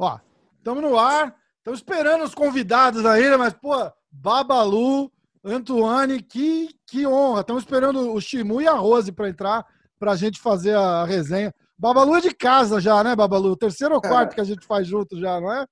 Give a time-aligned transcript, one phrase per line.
[0.00, 0.18] Ó,
[0.56, 3.74] estamos no ar, estamos esperando os convidados ainda, mas, pô,
[4.10, 5.12] Babalu,
[5.44, 7.42] Antoine, que, que honra.
[7.42, 9.64] Estamos esperando o Chimu e a Rose para entrar
[9.96, 11.54] para a gente fazer a resenha.
[11.78, 13.56] Babalu é de casa já, né, Babalu?
[13.56, 15.64] Terceiro ou quarto que a gente faz junto já, não é?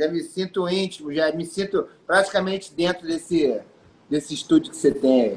[0.00, 3.60] Já me sinto íntimo, já me sinto praticamente dentro desse,
[4.08, 5.36] desse estúdio que você tem.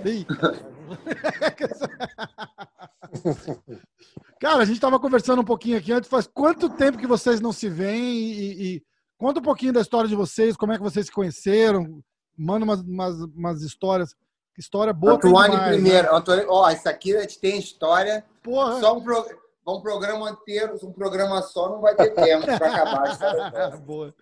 [4.40, 6.10] Cara, a gente estava conversando um pouquinho aqui antes.
[6.10, 8.32] Faz quanto tempo que vocês não se veem?
[8.32, 8.84] E, e,
[9.18, 12.02] conta um pouquinho da história de vocês, como é que vocês se conheceram.
[12.38, 14.16] Manda umas, umas, umas histórias.
[14.58, 15.16] História boa.
[15.16, 16.10] Antônio demais, primeiro.
[16.10, 16.18] Né?
[16.18, 18.24] Antônio, ó, isso aqui a gente tem história.
[18.42, 18.80] Porra.
[18.80, 19.26] Só um, pro,
[19.68, 24.16] um programa inteiro, um programa só não vai ter tempo para acabar boa.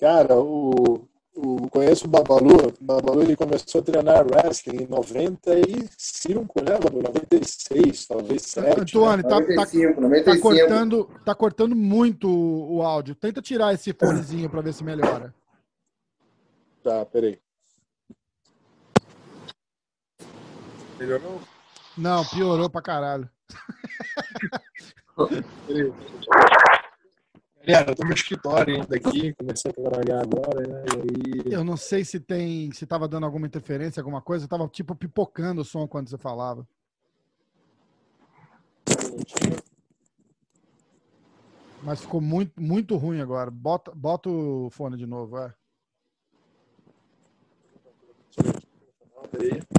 [0.00, 2.72] Cara, o, o, conheço o Babalu.
[2.80, 6.78] O Babalu ele começou a treinar wrestling em 95, né?
[6.80, 8.80] 96, talvez 7.
[8.80, 9.22] Antônio, né?
[9.22, 10.24] tá, 95, tá, 95.
[10.24, 13.14] tá, cortando, tá cortando muito o, o áudio.
[13.14, 15.34] Tenta tirar esse fonezinho para ver se melhora.
[16.82, 17.38] Tá, peraí.
[20.98, 21.42] Melhorou?
[21.96, 23.28] Não, piorou pra caralho.
[25.66, 25.92] peraí.
[27.70, 30.82] Galera, eu tô no escritório ainda aqui, comecei a trabalhar agora, né?
[30.92, 31.52] Aí...
[31.52, 34.96] Eu não sei se tem, se tava dando alguma interferência, alguma coisa, eu tava tipo
[34.96, 36.66] pipocando o som quando você falava.
[41.82, 43.50] Mas ficou muito, muito ruim agora.
[43.50, 45.54] Bota, bota o fone de novo, é.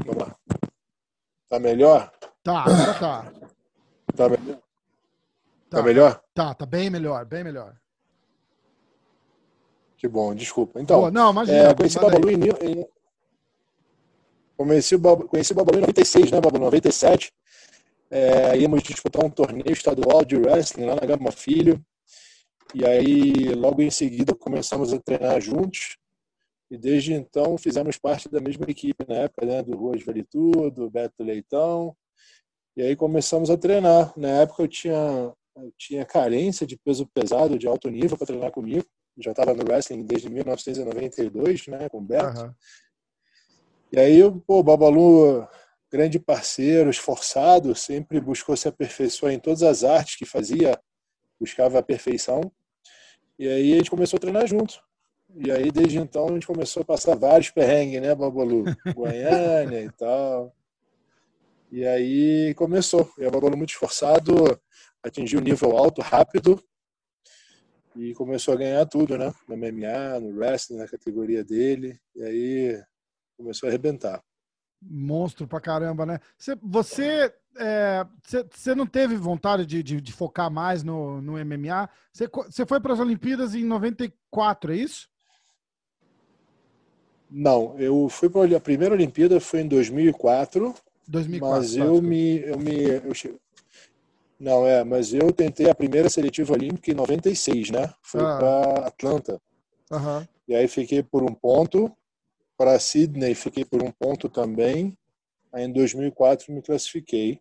[0.06, 0.36] Vamos lá.
[1.50, 2.12] Tá melhor?
[2.42, 2.66] Tá,
[3.00, 3.34] tá.
[4.16, 4.56] Tá melhor?
[5.70, 6.24] Tá, tá melhor?
[6.34, 7.81] Tá, tá bem melhor, bem melhor.
[10.02, 10.82] Que bom, desculpa.
[10.82, 12.88] Então, Pô, não, imagina, é, conheci o Babalu em, em,
[14.58, 16.66] conheci, o Babalu, conheci o Babalu em 96, né, Babalu?
[16.66, 17.32] 97.
[18.10, 21.80] É, íamos disputar um torneio estadual de wrestling lá na Gama Filho.
[22.74, 25.98] E aí, logo em seguida, começamos a treinar juntos.
[26.72, 30.90] E desde então fizemos parte da mesma equipe na época, né, do Ruas Vale Tudo,
[30.90, 31.96] Beto Leitão.
[32.76, 34.12] E aí começamos a treinar.
[34.18, 38.50] Na época eu tinha eu tinha carência de peso pesado, de alto nível para treinar
[38.50, 38.88] comigo.
[39.18, 42.42] Já estava no wrestling desde 1992, né, com o Beto.
[42.42, 42.54] Uhum.
[43.92, 45.48] E aí, pô, o Babalu,
[45.92, 50.80] grande parceiro, esforçado, sempre buscou se aperfeiçoar em todas as artes que fazia,
[51.40, 52.52] buscava a perfeição.
[53.38, 54.82] E aí a gente começou a treinar junto.
[55.36, 58.64] E aí, desde então, a gente começou a passar vários perrengues, né, Babalu?
[58.96, 60.56] Goiânia e tal.
[61.72, 63.10] E aí começou.
[63.18, 64.60] E o Babalu muito esforçado,
[65.02, 66.62] atingiu um nível alto, rápido,
[67.96, 69.34] e começou a ganhar tudo, né?
[69.48, 72.84] No MMA, no wrestling, na categoria dele, e aí
[73.38, 74.22] começou a arrebentar.
[74.82, 76.20] Monstro pra caramba, né?
[76.38, 78.06] Você, você, é,
[78.50, 81.90] você não teve vontade de, de, de, focar mais no, no MMA?
[82.12, 85.08] Você, você foi para as Olimpíadas em 94, é isso?
[87.30, 90.74] Não, eu fui para a primeira Olimpíada foi em 2004,
[91.08, 93.40] 2004 mas eu me, eu me eu,
[94.42, 97.94] não, é, mas eu tentei a primeira seletiva olímpica em 96, né?
[98.02, 98.38] Foi ah.
[98.38, 99.40] para Atlanta.
[99.92, 100.28] Uhum.
[100.48, 101.96] E aí fiquei por um ponto.
[102.58, 104.98] Para Sydney fiquei por um ponto também.
[105.54, 107.40] Aí em 2004 me classifiquei,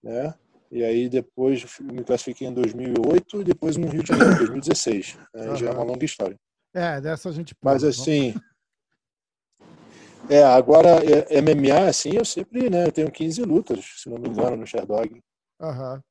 [0.00, 0.32] né?
[0.70, 5.18] E aí depois me classifiquei em 2008 e depois no Rio de Janeiro, 2016.
[5.34, 5.56] Aí uhum.
[5.56, 6.38] Já é uma longa história.
[6.72, 7.74] É, dessa a gente pode.
[7.74, 8.34] Mas assim,
[10.30, 14.28] é, agora é, MMA, assim, eu sempre, né, eu tenho 15 lutas, se não me
[14.28, 15.20] engano, no Sherdog.
[15.60, 16.02] Aham.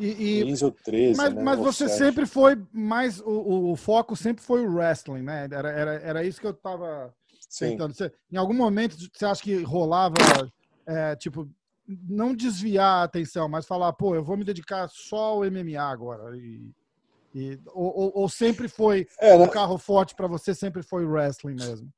[0.00, 1.42] E, e, 15 ou 13, mas, né?
[1.42, 3.20] mas você sempre foi mais.
[3.20, 5.48] O, o, foco sempre foi o wrestling, né?
[5.50, 7.14] Era, era, era isso que eu tava
[7.58, 7.94] tentando.
[7.94, 10.14] Você, em algum momento você acha que rolava,
[10.86, 11.48] é, tipo,
[11.86, 16.36] não desviar a atenção, mas falar, pô, eu vou me dedicar só ao MMA agora.
[16.36, 16.70] E,
[17.34, 21.10] e ou, ou, ou sempre foi é, o carro forte para você, sempre foi o
[21.10, 21.88] wrestling mesmo?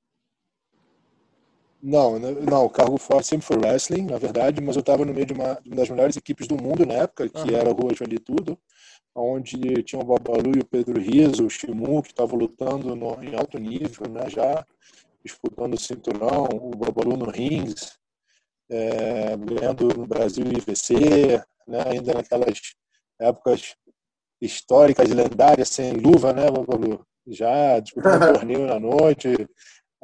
[1.86, 5.26] Não, não, o cargo forte sempre foi wrestling, na verdade, mas eu estava no meio
[5.26, 7.54] de uma, uma, das melhores equipes do mundo na época, que uhum.
[7.54, 8.58] era a Rua Joali Tudo,
[9.14, 13.36] onde tinha o Babalu e o Pedro Riso, o Shimu, que estavam lutando no, em
[13.36, 14.64] alto nível, né, já
[15.22, 17.98] disputando o cinturão, o Babalu no rings,
[18.70, 22.58] é, ganhando no Brasil IVC, né, ainda naquelas
[23.20, 23.76] épocas
[24.40, 27.06] históricas, lendárias, sem luva, né, Babalu?
[27.26, 29.28] Já disputando torneio na noite,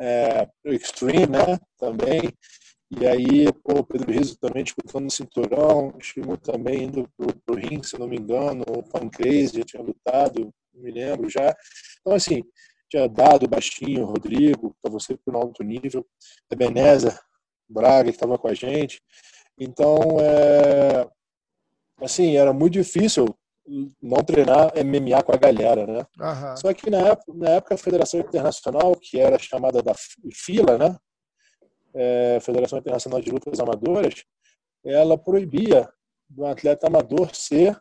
[0.01, 1.59] é, Extreme, né?
[1.79, 2.33] Também.
[2.91, 7.55] E aí, pô, o Pedro Rizzo também disputando o cinturão, o também indo pro, pro
[7.55, 11.55] ring, se não me engano, o Pancrase já tinha lutado, me lembro já.
[12.01, 12.43] Então, assim,
[12.89, 16.05] tinha Dado, Baixinho, Rodrigo, para você para no alto nível,
[16.51, 17.17] Ebenezer,
[17.69, 19.01] Braga, que estava com a gente.
[19.57, 21.07] Então, é,
[22.03, 23.27] assim, era muito difícil
[24.03, 26.07] não treinar MMA com a galera, né?
[26.19, 26.57] Uhum.
[26.57, 29.95] Só que na época, na época a Federação Internacional, que era chamada da
[30.35, 30.97] FILA, né?
[31.95, 34.25] É, Federação Internacional de Lutas Amadoras,
[34.85, 35.89] ela proibia
[36.29, 37.79] do atleta amador ser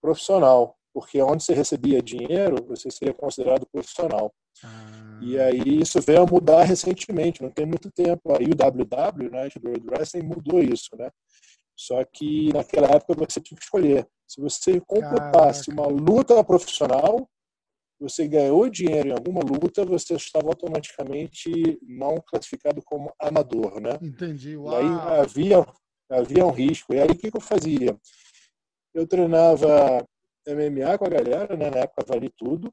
[0.00, 4.32] profissional, porque onde você recebia dinheiro, você seria considerado profissional.
[4.62, 5.18] Ah.
[5.22, 8.34] E aí isso veio a mudar recentemente, não tem muito tempo.
[8.34, 11.10] Aí o WW, né, o World Wrestling, mudou isso, né?
[11.76, 14.08] Só que naquela época você tinha que escolher.
[14.26, 17.28] Se você completasse uma luta profissional,
[18.00, 23.98] você ganhou dinheiro em alguma luta, você estava automaticamente não classificado como amador, né?
[24.02, 24.56] Entendi.
[24.56, 24.72] Uau.
[24.72, 25.66] E aí havia,
[26.10, 26.94] havia um risco.
[26.94, 27.96] E aí o que, que eu fazia?
[28.94, 30.04] Eu treinava
[30.46, 31.70] MMA com a galera, né?
[31.70, 32.72] na época vale tudo.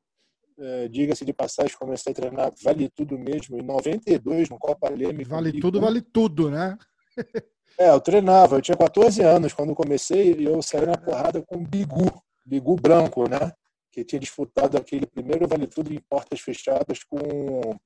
[0.58, 5.24] É, Diga-se de passagem, comecei a treinar vale tudo mesmo em 92 no Copa Leme.
[5.24, 6.78] Vale tudo, vale tudo, né?
[7.78, 8.56] É, eu treinava.
[8.58, 12.12] Eu tinha 14 anos quando comecei e eu saí na porrada com Bigu,
[12.46, 13.52] Bigu branco, né?
[13.92, 17.78] Que tinha disputado aquele primeiro Vale Tudo em portas fechadas com,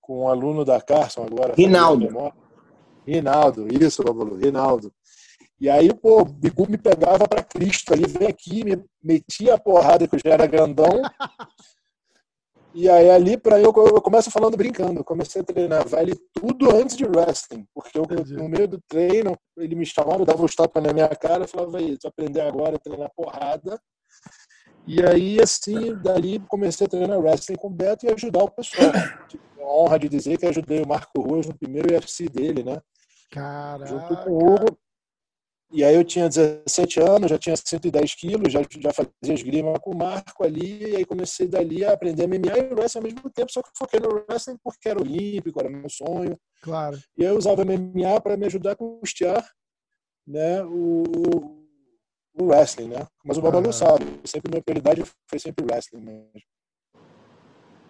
[0.00, 1.54] com um aluno da Carson agora.
[1.54, 2.32] Rinaldo.
[3.06, 4.92] Rinaldo, isso, Babalu, Rinaldo.
[5.60, 9.58] E aí, pô, o Bigu me pegava para Cristo ali, vem aqui, me metia a
[9.58, 11.02] porrada que eu já era grandão.
[12.74, 16.74] E aí ali para eu, eu começo falando brincando, eu comecei a treinar vale tudo
[16.74, 20.80] antes de wrestling, porque eu, no meio do treino ele me chamava, dava um tapa
[20.80, 23.78] na minha cara, falava aí, tu aprender agora a treinar porrada.
[24.86, 28.90] E aí assim, dali comecei a treinar wrestling com o Beto e ajudar o pessoal.
[29.28, 32.80] Tive a honra de dizer que ajudei o Marco Ruas no primeiro UFC dele, né?
[33.30, 33.86] Caraca.
[33.86, 34.78] Junto com o Hugo,
[35.72, 39.92] e aí eu tinha 17 anos, já tinha 110 quilos, já, já fazia esgrima com
[39.92, 43.50] o Marco ali, e aí comecei dali a aprender MMA e wrestling ao mesmo tempo,
[43.50, 46.38] só que foquei no wrestling porque era olímpico, era meu sonho.
[46.60, 46.98] Claro.
[47.16, 49.50] E aí eu usava MMA para me ajudar a custear
[50.26, 51.02] né, o,
[52.34, 53.06] o wrestling, né?
[53.24, 53.72] Mas o Babalu ah.
[53.72, 56.30] sabe, sempre minha prioridade foi sempre wrestling mesmo.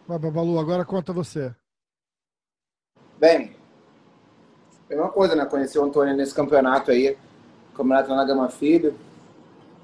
[0.07, 1.53] Babalu, agora conta você.
[3.19, 3.57] Bem,
[4.89, 5.47] é uma coisa, né?
[5.47, 7.19] Conheci o Antônio nesse campeonato aí
[7.75, 8.99] Campeonato na Gama Filho.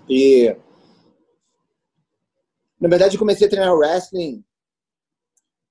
[0.08, 0.55] E
[2.81, 4.44] na verdade eu comecei a treinar wrestling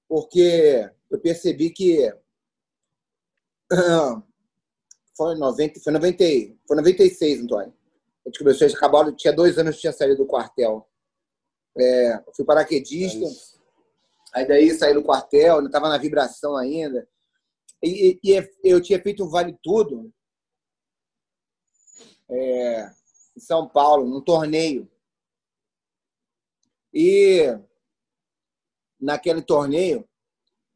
[0.07, 2.13] porque eu percebi que
[5.15, 6.23] foi em 90, foi 90,
[6.67, 7.73] foi 96, Antônio.
[8.25, 10.87] A gente começou, a gente acabou, tinha dois anos que tinha saído do quartel.
[11.77, 17.07] É, fui paraquedista, é aí daí saí do quartel, não estava na vibração ainda.
[17.81, 20.11] E, e, e, eu tinha feito um vale tudo
[22.29, 22.89] é,
[23.35, 24.89] em São Paulo, num torneio.
[26.93, 27.57] E
[28.99, 30.07] naquele torneio,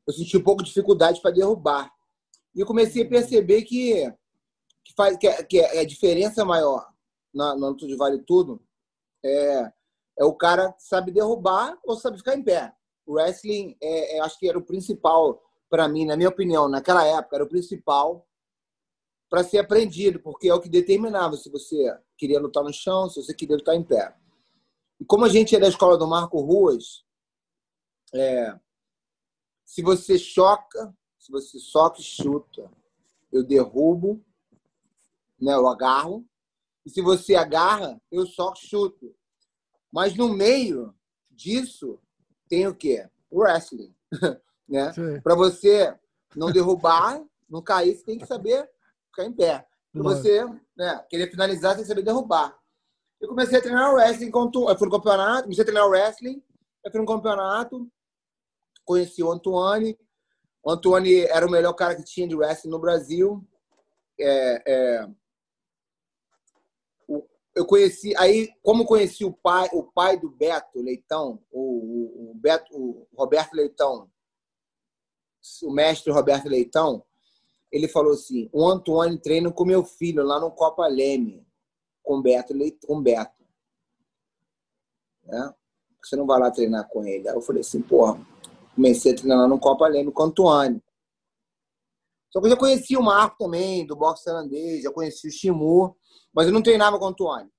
[0.07, 1.91] eu senti um pouco de dificuldade para derrubar.
[2.53, 4.11] E comecei a perceber que,
[4.83, 6.91] que, faz, que, é, que é a diferença maior
[7.33, 8.61] no, no âmbito de Vale Tudo
[9.23, 9.71] é,
[10.19, 12.73] é o cara que sabe derrubar ou sabe ficar em pé.
[13.05, 17.05] O wrestling, é, é, acho que era o principal para mim, na minha opinião, naquela
[17.05, 18.27] época, era o principal
[19.31, 23.23] para ser aprendido, porque é o que determinava se você queria lutar no chão, se
[23.23, 24.13] você queria lutar em pé.
[24.99, 27.05] E como a gente é da escola do Marco Ruas,
[28.13, 28.59] é,
[29.63, 32.69] se você choca, se você soca e chuta,
[33.31, 34.21] eu derrubo,
[35.39, 36.27] né, eu agarro.
[36.85, 39.15] E se você agarra, eu soco e chuto.
[39.89, 40.93] Mas no meio
[41.29, 41.97] disso
[42.49, 43.09] tem o quê?
[43.29, 43.95] O wrestling.
[44.67, 44.91] né?
[45.23, 45.97] Para você
[46.35, 48.69] não derrubar, não cair, você tem que saber
[49.11, 49.67] ficar em pé.
[49.93, 52.57] Para você né, querer finalizar sem saber derrubar.
[53.19, 56.43] Eu comecei a treinar o wrestling, eu fui no campeonato, comecei a treinar o wrestling,
[56.83, 57.91] eu fui no campeonato,
[58.83, 59.97] conheci o Antoine.
[60.63, 63.45] O Antoine era o melhor cara que tinha de wrestling no Brasil.
[64.19, 65.07] É, é,
[67.55, 72.73] eu conheci aí como conheci o pai o pai do Beto Leitão o, o, Beto
[72.73, 74.09] o Roberto Leitão
[75.63, 77.03] o mestre Roberto Leitão
[77.71, 81.47] ele falou assim: o Antônio treina com meu filho lá no Copa Leme,
[82.03, 82.53] com Beto.
[82.85, 83.43] Com Beto.
[85.23, 85.53] Né?
[86.03, 87.29] Você não vai lá treinar com ele.
[87.29, 88.19] Aí eu falei assim: porra,
[88.75, 90.83] comecei a treinar lá no Copa Leme com o Antônio.
[92.29, 95.97] Só que eu já conhecia o Marco também, do boxe holandês, já conhecia o Shimu,
[96.33, 97.51] mas eu não treinava com o Antônio.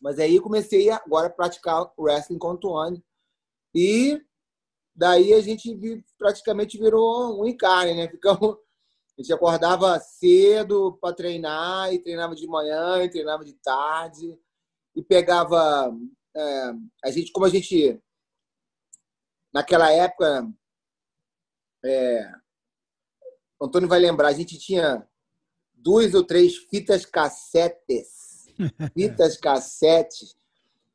[0.00, 3.02] Mas aí comecei agora a praticar wrestling com o Antônio.
[3.74, 4.20] E
[4.94, 5.76] daí a gente
[6.16, 8.08] praticamente virou um encarne, né?
[8.08, 8.58] Ficamos
[9.18, 14.38] a gente acordava cedo para treinar, e treinava de manhã, e treinava de tarde,
[14.94, 15.92] e pegava.
[16.36, 16.72] É,
[17.04, 18.00] a gente, como a gente
[19.52, 20.48] naquela época,
[21.84, 22.32] é,
[23.58, 25.04] o Antônio vai lembrar, a gente tinha
[25.74, 28.46] duas ou três fitas cassetes,
[28.94, 30.36] fitas cassetes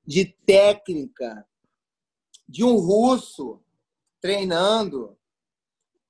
[0.05, 1.45] de técnica
[2.47, 3.61] de um russo
[4.21, 5.17] treinando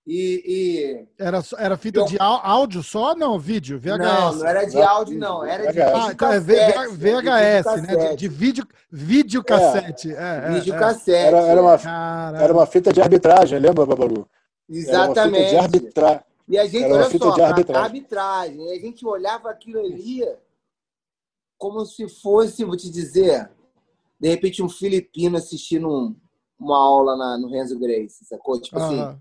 [0.05, 1.07] e, e...
[1.17, 2.05] Era, era fita eu...
[2.05, 3.15] de áudio só?
[3.15, 3.97] Não, vídeo, VHS.
[3.97, 5.45] Não, não era de áudio, não.
[5.45, 7.95] Era de ah, então é VHS, VHS né?
[7.95, 9.43] De, de vídeo, vídeo é.
[9.43, 10.13] cassete.
[10.13, 10.41] É.
[10.45, 10.79] É, vídeo é.
[10.79, 11.27] cassete.
[11.27, 11.79] Era, era, uma,
[12.37, 14.27] era uma fita de arbitragem, lembra, Babalu?
[14.69, 15.55] Exatamente.
[15.55, 16.23] Era uma fita de arbitragem.
[16.49, 17.83] E a gente, olha só, de arbitragem.
[17.83, 18.67] arbitragem.
[18.67, 20.25] E a gente olhava aquilo ali
[21.57, 23.49] como se fosse, vou te dizer,
[24.19, 26.13] de repente um filipino assistindo um,
[26.59, 28.59] uma aula na, no Renzo Grace, sacou?
[28.59, 29.17] Tipo assim,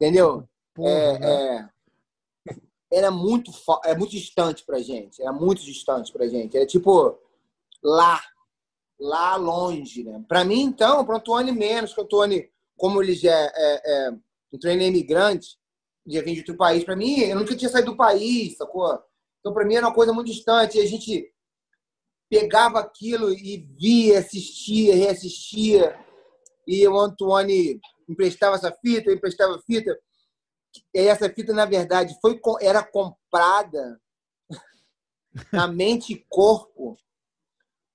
[0.00, 0.48] entendeu?
[0.74, 1.70] Porra, é, né?
[2.48, 3.52] é, era muito,
[3.84, 6.56] é muito distante pra gente, era muito distante pra gente.
[6.56, 7.18] Era tipo
[7.82, 8.20] lá,
[8.98, 10.24] lá longe, né?
[10.26, 14.12] Pra mim, então, pro Antônio menos, que o Antônio, como ele já é, é, é
[14.52, 15.58] um treino imigrante,
[16.06, 18.98] já vem de outro país, pra mim, eu nunca tinha saído do país, sacou?
[19.38, 20.78] Então, pra mim, era uma coisa muito distante.
[20.78, 21.32] E a gente
[22.28, 25.98] pegava aquilo e via, assistia, reassistia.
[26.66, 27.80] E o Antoine
[28.10, 29.98] emprestava essa fita, emprestava fita.
[30.94, 34.00] E essa fita, na verdade, foi, era comprada
[35.52, 36.96] na mente e corpo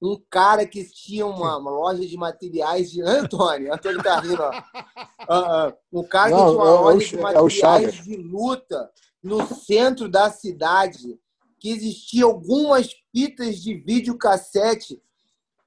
[0.02, 3.02] um cara que tinha uma, uma loja de materiais de.
[3.02, 5.70] Antônio, Antônio tá rindo, ó.
[5.72, 8.92] Uh, um cara Não, que tinha uma é, loja de é materiais é de luta
[9.24, 11.20] no centro da cidade
[11.60, 15.02] que existia algumas fitas de videocassete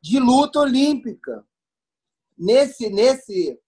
[0.00, 1.45] de luta olímpica.
[2.37, 3.59] Nesse, nesse,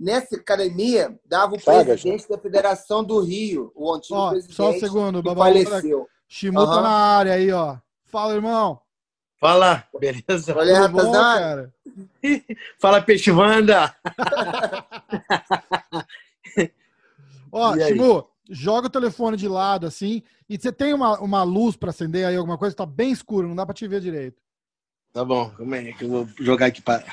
[0.00, 2.36] nessa academia, dava o Chagas, presidente né?
[2.36, 4.56] da Federação do Rio, o antigo ó, presidente.
[4.56, 6.08] Só um segundo, que faleceu.
[6.26, 6.66] Chimu uhum.
[6.66, 7.76] tá na área aí, ó.
[8.06, 8.80] Fala, irmão.
[9.38, 10.56] Fala, beleza?
[10.56, 11.74] Olha, bom, cara.
[12.80, 13.94] Fala, Peixe Wanda.
[17.52, 21.90] ó, Chimu, joga o telefone de lado assim e você tem uma, uma luz para
[21.90, 24.40] acender aí alguma coisa, tá bem escuro, não dá para te ver direito.
[25.12, 27.04] Tá bom, calma aí que eu vou jogar aqui para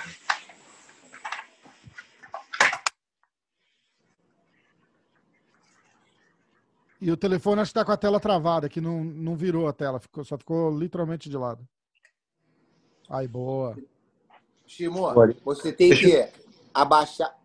[7.00, 9.74] E o telefone acho que tá com a tela travada, que não, não virou a
[9.74, 11.68] tela, ficou, só ficou literalmente de lado.
[13.10, 13.77] Aí, boa.
[14.66, 15.13] Shimon,
[15.46, 16.27] você tem que
[16.74, 17.38] abaixar,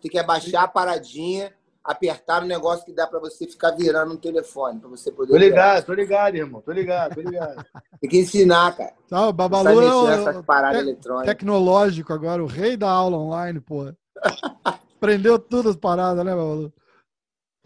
[0.00, 1.52] tem que abaixar a paradinha
[1.84, 5.32] apertar o negócio que dá para você ficar virando no telefone, para você poder.
[5.32, 5.82] Tô ligado, virar.
[5.82, 6.62] tô ligado, irmão.
[6.62, 7.62] Tô ligado, tô ligado.
[8.00, 8.94] Tem que ensinar, cara.
[9.08, 13.94] Tá, o Babalu é o te tecnológico agora, o rei da aula online, porra.
[14.96, 16.72] Aprendeu todas as paradas, né, Babalu?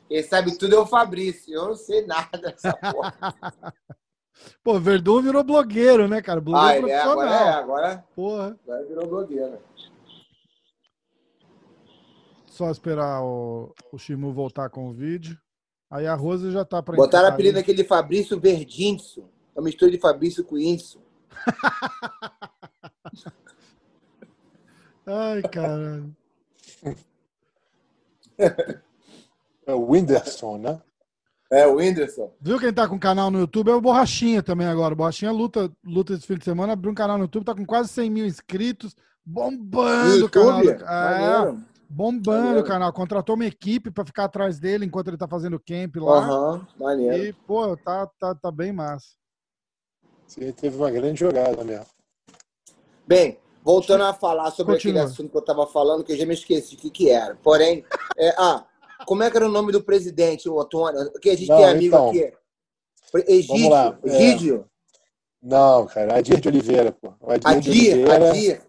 [0.08, 1.54] Quem sabe tudo é o Fabrício.
[1.54, 3.74] Eu não sei nada dessa porra.
[4.64, 6.40] Pô, Verdun virou blogueiro, né, cara?
[6.40, 8.04] Blogueiro ah, é, agora é, agora.
[8.16, 8.58] Porra.
[8.64, 9.58] Agora virou blogueiro.
[12.46, 15.38] Só esperar o, o Shimu voltar com o vídeo.
[15.90, 19.28] Aí a Rosa já tá para Botaram a apelido daquele Fabrício Verdinso.
[19.54, 21.02] É uma mistura de Fabrício com Inso.
[25.06, 26.16] Ai, caralho.
[29.68, 30.80] É o Whindersson, né?
[31.52, 32.32] É, o Whindersson.
[32.40, 33.70] Viu quem tá com canal no YouTube?
[33.70, 34.94] É o Borrachinha também agora.
[34.94, 37.66] O Borrachinha luta, luta esse fim de semana, abriu um canal no YouTube, tá com
[37.66, 40.62] quase 100 mil inscritos, bombando o canal.
[40.62, 41.54] É,
[41.86, 42.90] Bombando o canal.
[42.94, 46.18] Contratou uma equipe para ficar atrás dele enquanto ele tá fazendo camp lá.
[46.18, 47.24] Aham, uhum, maneiro.
[47.24, 49.08] E, pô, tá, tá, tá bem massa.
[50.26, 51.86] Sim, teve uma grande jogada mesmo.
[53.06, 55.02] Bem, voltando a falar sobre Continua.
[55.02, 57.36] aquele assunto que eu estava falando, que eu já me esqueci de que, que era.
[57.36, 57.84] Porém,
[58.18, 58.66] é, ah,
[59.06, 61.12] como é que era o nome do presidente, o Otônio?
[61.20, 62.32] Que a gente Não, tem amigo então, aqui.
[63.26, 63.98] Egídio.
[64.04, 64.64] Egídio?
[64.64, 64.78] É...
[65.40, 67.12] Não, cara, Adir de Oliveira, pô.
[67.26, 68.30] Adir, Adir, Oliveira...
[68.30, 68.68] Adir.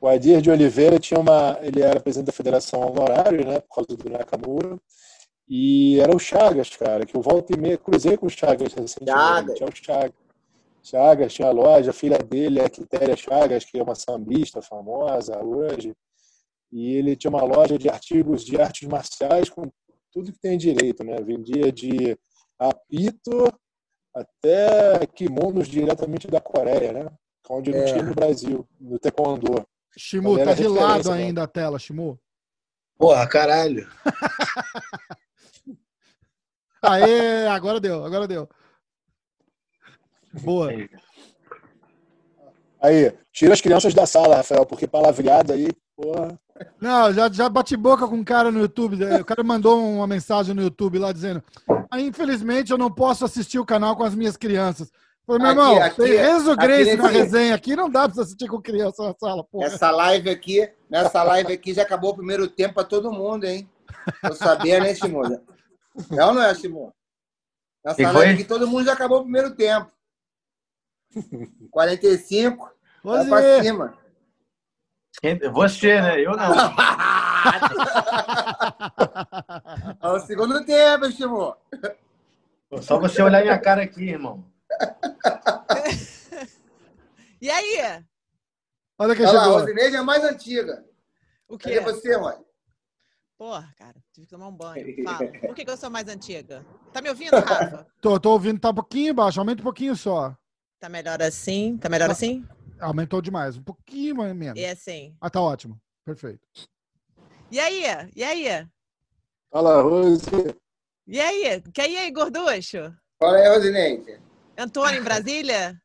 [0.00, 3.96] O Adir de Oliveira tinha uma, ele era presidente da Federação Honorário, né, por causa
[3.96, 4.76] do Nakamura,
[5.48, 9.16] e era o Chagas, cara, que eu volto e meia cruzei com o Chagas recentemente.
[9.16, 9.54] Chagas.
[9.56, 10.22] Tinha o Chagas.
[10.82, 14.60] Chagas tinha a loja, a filha dele é a Quitéria Chagas, que é uma sambista
[14.60, 15.94] famosa hoje,
[16.72, 19.70] e ele tinha uma loja de artigos de artes marciais com
[20.10, 21.16] tudo que tem direito, né?
[21.20, 22.18] Vendia de
[22.58, 23.52] apito
[24.14, 27.06] até kimonos diretamente da Coreia, né?
[27.48, 27.84] Onde não é.
[27.84, 29.66] tinha no Brasil, no Taekwondo.
[29.96, 31.24] Shimu, tá de lado né?
[31.24, 32.18] ainda a tela, Shimu.
[32.96, 33.86] Porra, caralho.
[36.82, 38.48] Aê, agora deu, agora deu.
[40.42, 40.70] Boa.
[42.80, 45.68] Aí, tira as crianças da sala, Rafael, porque palavreado aí,
[46.02, 46.38] porra.
[46.80, 48.96] Não, já, já bati boca com um cara no YouTube.
[48.96, 49.20] Né?
[49.20, 51.42] O cara mandou uma mensagem no YouTube lá dizendo:
[51.90, 54.90] ah, infelizmente eu não posso assistir o canal com as minhas crianças.
[55.24, 58.48] Falei, meu irmão, aqui, tem Renzo Grace na resenha aqui, não dá pra você assistir
[58.48, 59.66] com criança na sala, porra.
[59.66, 63.70] Essa live aqui, nessa live aqui já acabou o primeiro tempo pra todo mundo, hein?
[64.20, 65.38] Eu sabia, né, Simone?
[66.10, 66.92] Não, é não é, Simone?
[67.84, 69.92] Nessa live aqui todo mundo já acabou o primeiro tempo.
[71.70, 72.70] 45,
[73.04, 74.01] vai pra cima.
[75.52, 76.20] Você, né?
[76.20, 76.54] Eu não.
[80.00, 81.56] é o segundo tempo, Simone.
[82.80, 84.44] Só você olhar minha cara aqui, irmão.
[87.40, 88.02] e aí?
[88.98, 89.34] Olha que Olha chegou.
[89.34, 90.84] Lá, a Rosineide é mais antiga.
[91.46, 91.68] O que?
[91.68, 92.36] Cadê você, mãe?
[93.36, 95.04] Porra, cara, tive que tomar um banho.
[95.04, 95.30] Fala.
[95.40, 96.64] Por que, que eu sou mais antiga?
[96.92, 97.86] Tá me ouvindo, Rafa?
[98.00, 100.34] tô, tô ouvindo, tá um pouquinho baixo, aumenta um pouquinho só.
[100.78, 101.76] Tá melhor assim?
[101.76, 102.12] Tá melhor tá.
[102.12, 102.46] assim?
[102.82, 104.60] Aumentou demais, um pouquinho mais menos.
[104.60, 105.16] E assim?
[105.20, 105.80] Ah, tá ótimo.
[106.04, 106.40] Perfeito.
[107.48, 107.84] E aí?
[108.16, 108.68] E aí?
[109.52, 110.26] Fala, Rose.
[111.06, 111.62] E aí?
[111.72, 112.92] Que aí, gorducho?
[113.20, 114.20] Fala aí, Rosineide.
[114.58, 115.80] Antônio em Brasília?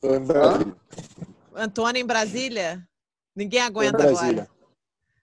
[0.00, 0.76] Tô em Brasília.
[1.54, 2.88] Antônio em Brasília?
[3.34, 4.48] Ninguém aguenta agora.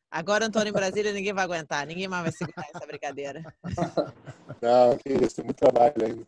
[0.09, 1.85] Agora, Antônio em Brasília, ninguém vai aguentar.
[1.85, 3.43] Ninguém mais vai segurar essa brincadeira.
[4.61, 6.27] Não, que isso, tem muito trabalho ainda.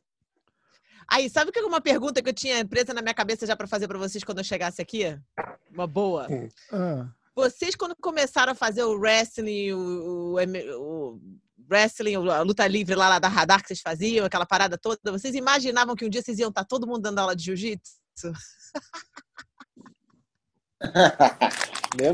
[1.07, 3.67] Aí, sabe que é uma pergunta que eu tinha presa na minha cabeça já para
[3.67, 5.17] fazer para vocês quando eu chegasse aqui?
[5.71, 6.27] Uma boa.
[6.71, 7.07] Ah.
[7.35, 11.19] Vocês, quando começaram a fazer o wrestling, o, o, o
[11.69, 15.35] wrestling, a luta livre lá, lá, da radar que vocês faziam, aquela parada toda, vocês
[15.35, 17.99] imaginavam que um dia vocês iam estar tá todo mundo dando aula de jiu-jitsu?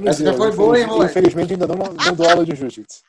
[0.06, 3.02] Essa já foi boa, hein, Infelizmente ainda não, não dou aula de jiu-jitsu.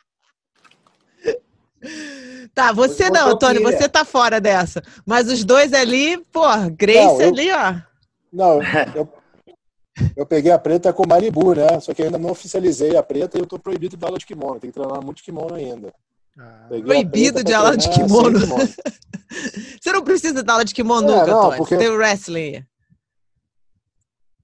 [2.55, 4.83] Tá, você não, Antônio, você tá fora dessa.
[5.07, 6.43] Mas os dois ali, pô,
[6.77, 7.75] Grace não, eu, ali, ó.
[8.33, 8.61] Não,
[8.95, 9.09] eu,
[10.17, 11.81] eu peguei a preta com Maribu, né?
[11.81, 14.61] Só que ainda não oficializei a preta e eu tô proibido de aula de kimono.
[14.61, 15.93] Tem que treinar muito kimono ainda.
[16.39, 16.67] Ah.
[16.69, 18.41] Proibido de aula de kimono.
[18.41, 18.65] kimono.
[19.81, 21.59] você não precisa de aula de kimono é, nunca, não, Antônio.
[21.59, 21.75] Porque...
[21.75, 22.65] Você tem o wrestling.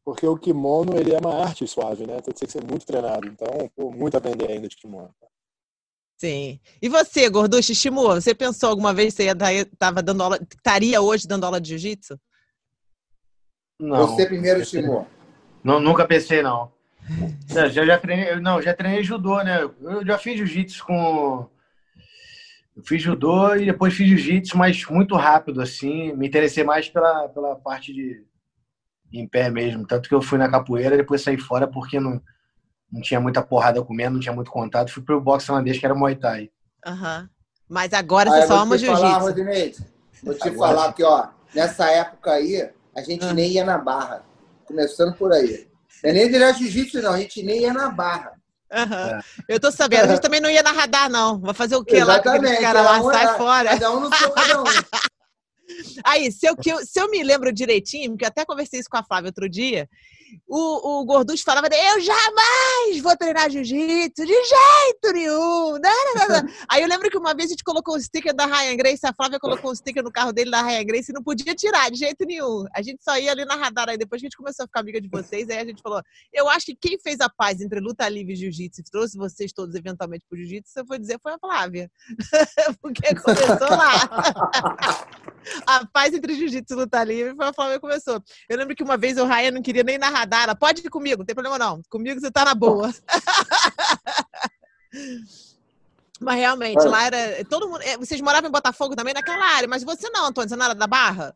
[0.04, 2.20] Porque o kimono, ele é uma arte suave, né?
[2.22, 3.26] Tem que ser muito treinado.
[3.26, 5.10] Então, pô, muito a aprender ainda de kimono.
[6.18, 6.58] Sim.
[6.82, 9.30] E você, Gorducho, Shimu, você pensou alguma vez que você
[9.62, 12.18] estava dando aula, estaria hoje dando aula de jiu-jitsu?
[13.80, 14.08] Não.
[14.08, 15.06] Você primeiro, Shimu.
[15.62, 16.72] Não, nunca pensei, não.
[17.46, 19.62] Já, já treinei, não, já treinei judô, né?
[19.62, 21.48] Eu já fiz jiu-jitsu com.
[22.76, 26.12] Eu fiz judô e depois fiz jiu-jitsu, mas muito rápido, assim.
[26.14, 28.26] Me interessei mais pela, pela parte de
[29.12, 29.86] em pé mesmo.
[29.86, 32.20] Tanto que eu fui na capoeira e depois saí fora porque não
[32.90, 34.92] não tinha muita porrada comendo, não tinha muito contato.
[34.92, 36.50] Fui pro boxe holandês, que era Muay Thai.
[36.86, 37.28] Uhum.
[37.68, 39.84] Mas agora você só ama jiu-jitsu.
[40.22, 40.74] Vou te agora.
[40.74, 43.34] falar que, ó, nessa época aí, a gente uhum.
[43.34, 44.24] nem ia na barra.
[44.64, 45.68] Começando por aí.
[46.02, 47.12] Não é nem direto jiu-jitsu, não.
[47.12, 48.32] A gente nem ia na barra.
[48.72, 48.94] Uhum.
[48.94, 49.20] É.
[49.48, 50.04] Eu tô sabendo.
[50.04, 51.38] A gente também não ia na radar, não.
[51.38, 52.54] Vai fazer o quê Exatamente.
[52.54, 52.60] lá?
[52.60, 53.68] Caras lá, um sai era, fora.
[53.70, 54.64] Cada um no seu cada um.
[56.04, 59.02] Aí, se eu, se eu me lembro direitinho, porque eu até conversei isso com a
[59.02, 59.88] Flávia outro dia,
[60.46, 65.78] o, o Gorducho falava, eu jamais vou treinar jiu-jitsu, de jeito nenhum.
[65.88, 68.46] Não, não, não, Aí eu lembro que uma vez a gente colocou um sticker da
[68.46, 71.22] Ryan Grace, a Flávia colocou um sticker no carro dele da Ryan Grace e não
[71.22, 72.64] podia tirar de jeito nenhum.
[72.74, 73.88] A gente só ia ali na radar.
[73.88, 76.02] Aí depois que a gente começou a ficar amiga de vocês, aí a gente falou,
[76.32, 79.52] eu acho que quem fez a paz entre luta livre e jiu-jitsu e trouxe vocês
[79.52, 81.90] todos eventualmente pro jiu-jitsu, eu vou dizer, foi a Flávia.
[82.82, 85.08] Porque começou lá.
[85.66, 88.22] a paz entre jiu-jitsu e luta livre foi a Flávia que começou.
[88.48, 90.58] Eu lembro que uma vez o Ryan não queria nem narrar radar.
[90.58, 91.80] Pode ir comigo, não tem problema não.
[91.88, 92.92] Comigo você tá na boa.
[96.20, 97.44] mas realmente, lá era.
[97.44, 97.82] Todo mundo.
[97.82, 100.74] É, vocês moravam em Botafogo também naquela área, mas você não, Antônio, você não era
[100.74, 101.34] da Barra?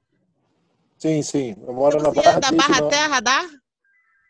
[0.98, 1.56] Sim, sim.
[1.66, 2.40] Eu moro então, na Barra.
[2.40, 3.48] da Barra até a radar?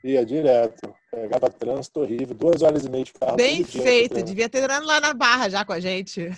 [0.05, 0.95] Ia direto.
[1.11, 3.37] Pegava trânsito horrível, duas horas e meia de carro.
[3.37, 6.21] Bem feito, devia ter entrado lá na Barra já com a gente.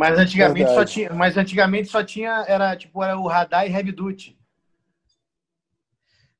[0.00, 3.92] mas antigamente só tinha, mas antigamente só tinha era tipo era o radar e heavy
[3.92, 4.34] duty.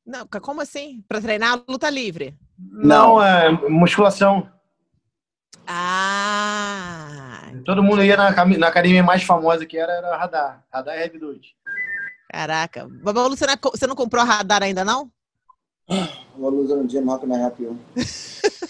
[0.07, 1.05] Não, como assim?
[1.07, 2.35] Para treinar luta livre?
[2.59, 4.51] Não, é musculação.
[5.67, 7.53] Ah.
[7.67, 10.65] Todo mundo ia na, na academia mais famosa que era, era Radar.
[10.73, 11.55] Radar e Heavy Duty.
[12.33, 12.89] Caraca.
[12.89, 15.13] Babalu, você não, você não comprou Radar ainda, não?
[16.37, 17.75] Vou usando um dia que na Rapion.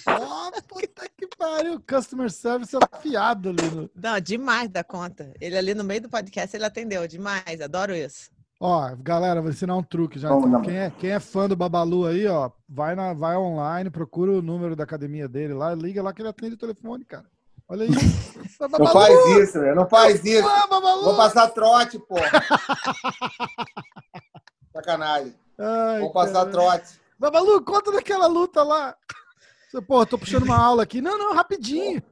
[0.09, 1.81] oh, puta que pariu.
[1.89, 3.71] Customer service é afiado ali.
[3.71, 3.91] No...
[3.95, 5.33] Não, demais da conta.
[5.41, 7.07] Ele ali no meio do podcast, ele atendeu.
[7.07, 7.61] Demais.
[7.61, 8.31] Adoro isso.
[8.59, 10.29] Ó, galera, vou ensinar um truque já.
[10.29, 14.33] Então, quem, é, quem é fã do Babalu aí, ó, vai, na, vai online, procura
[14.33, 17.25] o número da academia dele lá, liga lá que ele atende o telefone, cara.
[17.67, 17.89] Olha aí.
[18.79, 19.75] não faz isso, né?
[19.75, 20.47] Não faz isso.
[21.03, 22.17] Vou passar trote, pô.
[24.75, 25.35] Sacanagem.
[25.59, 26.51] Ai, Vou passar cara.
[26.51, 27.01] trote.
[27.21, 28.97] Babalu, conta daquela luta lá.
[29.87, 31.03] Pô, tô puxando uma aula aqui.
[31.03, 32.03] Não, não, rapidinho.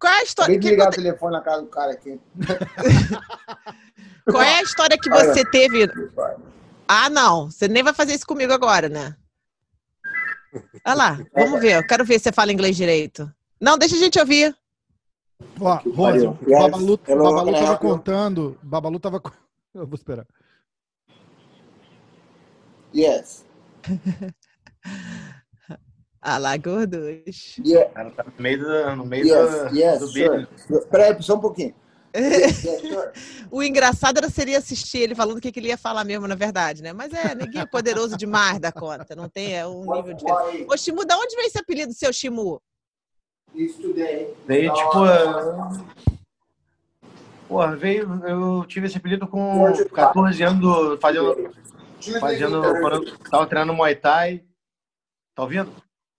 [0.00, 0.52] Qual é a história?
[0.52, 2.20] Tem que ligar o telefone na casa do cara aqui.
[4.28, 5.88] Qual é a história que você teve?
[6.88, 7.50] Ah, não.
[7.50, 9.16] Você nem vai fazer isso comigo agora, né?
[10.84, 11.76] Olha lá, vamos ver.
[11.76, 13.32] Eu quero ver se você fala inglês direito.
[13.60, 14.54] Não, deixa a gente ouvir.
[15.60, 18.58] Ó, Rose, o Babalu, Babalu tava contando.
[18.60, 19.22] Babalu tava.
[19.72, 20.26] Eu vou esperar.
[22.92, 23.48] Yes.
[26.22, 26.54] ah lá.
[26.54, 27.90] Yeah.
[27.94, 30.46] Ela tá no meio do, no meio Yes, do, yes, do sure.
[30.90, 31.74] Peraí, só um pouquinho.
[32.16, 33.10] Yes, yes, sure.
[33.50, 36.34] O engraçado era seria assistir ele falando o que, que ele ia falar mesmo, na
[36.34, 36.92] verdade, né?
[36.92, 39.14] Mas é, ninguém é poderoso demais da conta.
[39.14, 40.66] Não tem é um nível diferente.
[40.68, 42.60] Ô, Shimu, da onde veio esse apelido seu, Shimu?
[43.54, 44.32] It's today.
[44.46, 44.90] Veio tipo.
[47.48, 48.08] Porra, veio.
[48.24, 51.50] Eu tive esse apelido com 14 anos, do- fazendo.
[52.18, 52.62] Fazendo
[53.30, 54.42] tava treinando Muay Thai.
[55.34, 55.72] Tá ouvindo?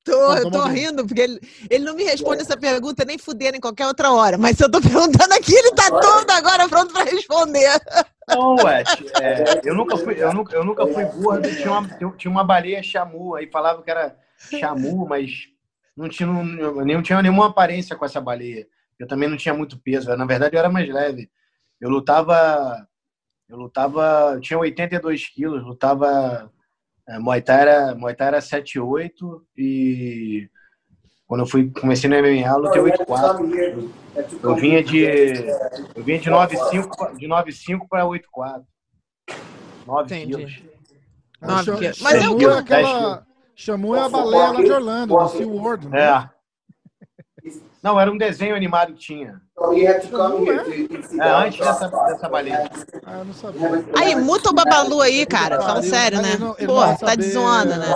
[0.03, 1.39] Tô, Não, eu tô rindo, porque ele,
[1.69, 4.37] ele não me responde essa pergunta nem fudendo em qualquer outra hora.
[4.37, 7.69] Mas se eu tô perguntando aqui, ele tá todo agora pronto pra responder.
[8.27, 8.83] Não, ué.
[9.21, 11.47] é, eu, nunca fui, eu, nunca, eu nunca fui gordo.
[11.55, 13.35] Tinha uma, tinha uma baleia chamu.
[13.35, 14.17] Aí falava que era
[14.59, 15.49] chamu, mas
[15.95, 18.67] não tinha, não tinha nenhuma aparência com essa baleia.
[18.97, 20.15] Eu também não tinha muito peso.
[20.15, 21.29] Na verdade, eu era mais leve.
[21.79, 22.87] Eu lutava.
[23.51, 24.31] Eu lutava.
[24.35, 26.49] Eu tinha 82 quilos, lutava.
[27.07, 30.49] É, Muay Thai era, Muay Thai era 7,8 e
[31.27, 33.89] quando eu fui, comecei no MMA, eu lutei 8,4.
[34.41, 35.03] Eu vinha de.
[35.95, 38.63] Eu vinha de 9,5 de 9,5 para 8,4.
[39.85, 40.35] 9 Entendi.
[40.35, 40.61] quilos.
[41.41, 43.27] Não, Cham- porque- mas é o que é aquela.
[43.55, 45.87] Chamu é a baleia lá de Orlando, do SeaWorld.
[45.89, 45.99] né?
[46.01, 46.29] É.
[47.81, 49.41] Não, era um desenho animado que tinha.
[49.57, 52.69] So you have to come here to, to see É, antes dessa, dessa baleia.
[53.05, 53.85] Ah, eu não sabia.
[53.97, 55.59] Aí, muta o Babalu aí, cara.
[55.61, 56.37] Fala sério, né?
[56.65, 57.87] Pô, tá saber, desoando, né?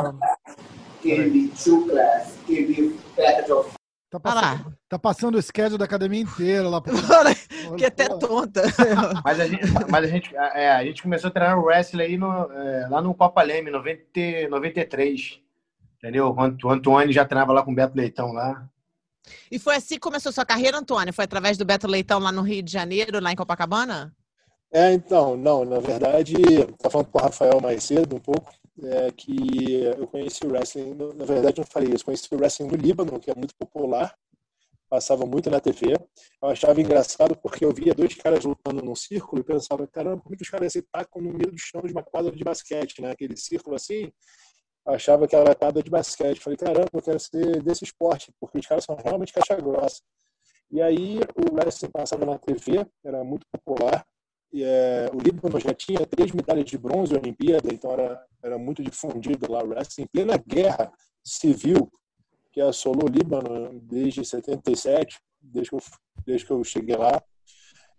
[4.10, 4.42] Tá Olha lá.
[4.42, 6.82] passando, tá passando o schedule da academia inteira lá.
[7.78, 8.64] que até tonta.
[9.24, 12.18] Mas a gente, mas a gente, é, a gente começou a treinar o wrestling aí
[12.18, 15.42] no, é, lá no Copa Leme, 90, 93.
[15.98, 16.36] Entendeu?
[16.36, 18.68] O Antônio já treinava lá com o Beto Leitão lá.
[19.52, 21.14] E foi assim que começou sua carreira, Antônia?
[21.14, 24.16] Foi através do Beto Leitão lá no Rio de Janeiro, lá em Copacabana?
[24.72, 26.34] É, então, não, na verdade,
[26.80, 28.52] tá falando com o Rafael mais cedo um pouco,
[28.84, 32.76] é que eu conheci o wrestling, na verdade não falei isso, conheci o wrestling no
[32.76, 34.14] Líbano, que é muito popular,
[34.90, 39.42] passava muito na TV, eu achava engraçado porque eu via dois caras lutando num círculo
[39.42, 41.94] e pensava, caramba, como é que os caras se tacam no meio do chão de
[41.94, 44.12] uma quadra de basquete, né, aquele círculo assim,
[44.86, 48.68] achava que era quadra de basquete, falei, caramba, eu quero ser desse esporte, porque os
[48.68, 50.02] caras são realmente caixa grossa.
[50.72, 54.06] E aí o wrestling passava na TV, era muito popular,
[54.52, 58.58] e, é, o Líbano já tinha três medalhas de bronze na Olimpíada, então era, era
[58.58, 60.06] muito difundido lá o wrestling.
[60.06, 60.92] Em plena guerra
[61.24, 61.92] civil
[62.54, 65.82] que assolou o Líbano desde 77, desde que eu,
[66.26, 67.22] desde que eu cheguei lá.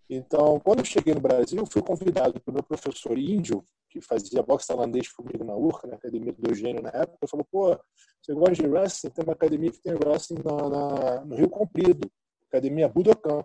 [0.09, 3.63] Então, quando eu cheguei no Brasil, fui convidado pelo meu professor índio,
[3.99, 7.79] que fazia boxe tailandês comigo na URCA, na academia do Eugênio na época, falou, pô,
[8.21, 9.09] você gosta de wrestling?
[9.11, 12.09] Tem uma academia que tem wrestling na, na- no Rio Comprido,
[12.49, 13.43] academia Budokan.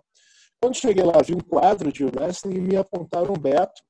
[0.61, 3.81] Quando cheguei lá, vi um quadro de wrestling e me apontaram o Beto,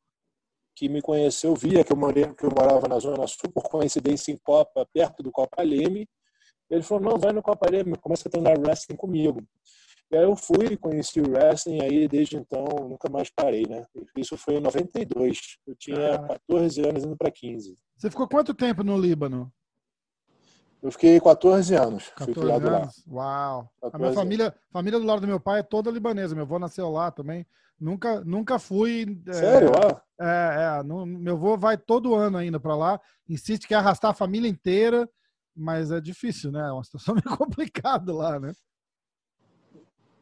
[0.76, 4.32] que me conheceu, via que eu, morei, que eu morava na Zona Sul, por coincidência
[4.32, 6.08] em Copa, perto do Copa Leme.
[6.70, 9.44] Ele falou, não, vai no Copa Leme, começa a treinar wrestling comigo.
[10.12, 13.86] E aí eu fui, conheci o wrestling, aí desde então nunca mais parei, né?
[14.16, 15.58] Isso foi em 92.
[15.66, 17.78] Eu tinha 14 anos, indo para 15.
[17.98, 19.52] Você ficou quanto tempo no Líbano?
[20.82, 22.78] Eu fiquei 14 anos, fui 14 criado lá.
[22.82, 23.04] anos?
[23.08, 23.72] Uau.
[23.82, 24.16] A 14 minha anos.
[24.16, 26.36] família, família do lado do meu pai é toda libanesa.
[26.36, 27.46] Meu avô nasceu lá também.
[27.80, 29.20] Nunca, nunca fui.
[29.28, 29.72] é, Sério?
[29.76, 34.12] Ah, É, é, não- meu avô vai todo ano ainda para lá, insiste que arrastar
[34.12, 35.10] a família inteira,
[35.56, 36.68] mas é difícil, né?
[36.68, 38.52] É uma situação meio complicada lá, né?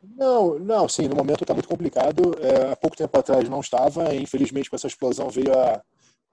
[0.04, 2.36] Não, não, sim, no momento está muito complicado.
[2.40, 5.82] É, há pouco tempo atrás não estava, e infelizmente com essa explosão veio a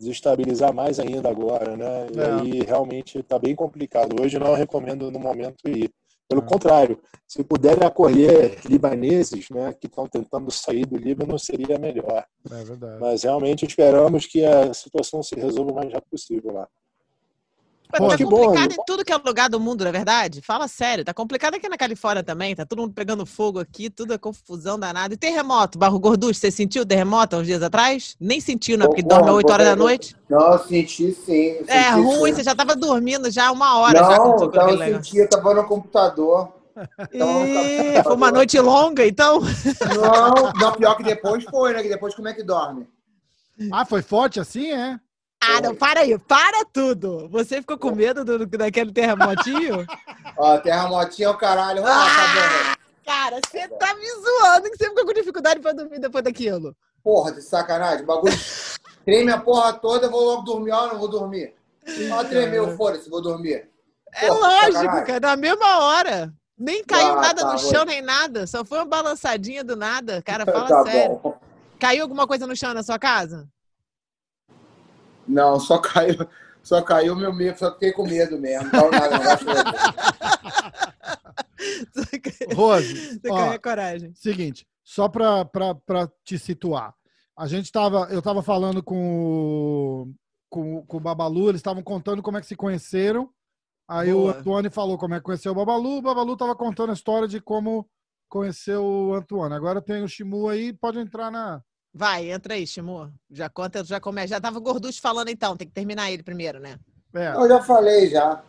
[0.00, 2.07] desestabilizar mais ainda agora, né?
[2.14, 2.31] E É.
[2.40, 4.20] aí realmente está bem complicado.
[4.22, 5.90] Hoje não recomendo no momento ir.
[6.28, 6.46] Pelo É.
[6.46, 12.24] contrário, se puderem acolher libaneses, né, que estão tentando sair do Líbano, seria melhor.
[12.50, 12.98] É.
[13.00, 16.68] Mas realmente esperamos que a situação se resolva o mais rápido possível lá.
[17.90, 18.77] Mas Pô, tá bom, complicado né?
[18.79, 20.42] em tudo que é lugar do mundo, não é verdade?
[20.42, 21.05] Fala sério.
[21.05, 22.55] Tá complicado aqui na Califórnia também.
[22.55, 25.14] Tá todo mundo pegando fogo aqui, tudo é confusão danada.
[25.14, 28.14] E terremoto, Barro Gorducho, você sentiu o terremoto há uns dias atrás?
[28.20, 28.87] Nem sentiu, né?
[28.87, 30.14] Porque dorme 8 horas da noite.
[30.29, 31.57] Não, eu senti sim.
[31.66, 32.37] É senti ruim, sim.
[32.37, 33.98] você já tava dormindo já uma hora.
[33.98, 36.53] já, Não, quando tocou então eu senti, eu tava no computador.
[37.12, 39.40] Então, Ih, foi uma noite longa, então.
[39.40, 41.83] Não, não, pior que depois foi, né?
[41.83, 42.87] Que depois como é que dorme?
[43.72, 45.01] Ah, foi forte assim, é?
[45.40, 47.29] Ah, não, para aí, para tudo.
[47.29, 49.87] Você ficou com medo do, daquele terremotinho?
[50.37, 51.85] Ó, terremotinho é o caralho.
[51.87, 52.79] Ah, tá.
[53.05, 56.77] Cara, você tá me zoando que você ficou com dificuldade pra dormir depois daquilo.
[57.03, 58.03] Porra, de sacanagem.
[58.03, 58.35] O bagulho
[59.07, 60.72] treme a porra toda, eu vou logo dormir.
[60.72, 61.55] Ah, não vou dormir.
[62.12, 63.70] Ah, tremeu, foda-se, vou dormir.
[64.12, 65.07] É porra, lógico, sacanagem.
[65.07, 66.35] cara, na mesma hora.
[66.59, 68.46] Nem caiu ah, nada tá, no chão, nem nada.
[68.46, 70.20] Só foi uma balançadinha do nada.
[70.22, 71.20] Cara, fala tá sério.
[71.22, 71.38] Bom.
[71.79, 73.48] Caiu alguma coisa no chão na sua casa?
[75.28, 76.26] Não, só caiu,
[76.62, 78.70] só caiu meu medo, só fiquei com medo mesmo.
[78.72, 79.28] Não, nada, não
[82.54, 84.12] Rose, ó, coragem.
[84.14, 85.46] Seguinte, só para
[86.24, 86.94] te situar.
[87.36, 90.12] A gente tava, eu estava falando com,
[90.48, 93.30] com, com o Babalu, eles estavam contando como é que se conheceram.
[93.86, 94.34] Aí Boa.
[94.34, 97.28] o Antônio falou como é que conheceu o Babalu, o Babalu estava contando a história
[97.28, 97.88] de como
[98.28, 99.56] conheceu o Antônio.
[99.56, 101.62] Agora tem o Shimu aí, pode entrar na,
[101.92, 103.12] Vai, entra aí, Shimu.
[103.31, 104.29] Já conta, já começa.
[104.29, 106.79] Já tava Gorducho falando então, tem que terminar ele primeiro, né?
[107.14, 107.35] É.
[107.35, 108.42] Eu já falei já.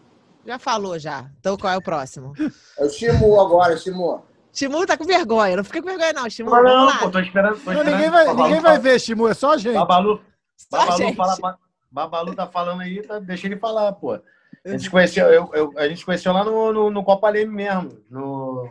[0.45, 1.29] Já falou já.
[1.39, 2.33] Então qual é o próximo?
[2.77, 4.23] É o Shimu agora, Shimu.
[4.51, 6.49] Shimu tá com vergonha, não fica com vergonha não, Shimu.
[6.49, 7.53] Não, não, pô, tô esperando.
[7.53, 9.75] Tô esperando ninguém vai, ninguém vai ver, Shimu, é só a gente.
[9.75, 10.21] Babalu,
[10.69, 11.15] Babalu, gente.
[11.15, 11.57] Fala,
[11.91, 14.19] Babalu tá falando aí, tá, deixa ele falar, pô.
[14.65, 17.97] A gente conheceu, eu, eu, a gente conheceu lá no, no, no Copa Leme mesmo,
[18.09, 18.69] no,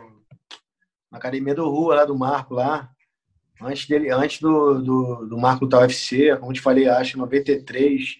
[1.11, 2.89] na academia do Rua, lá do Marco, lá
[3.61, 8.17] antes dele, antes do, do, do Marco lutar UFC, como te falei, acho, em 93,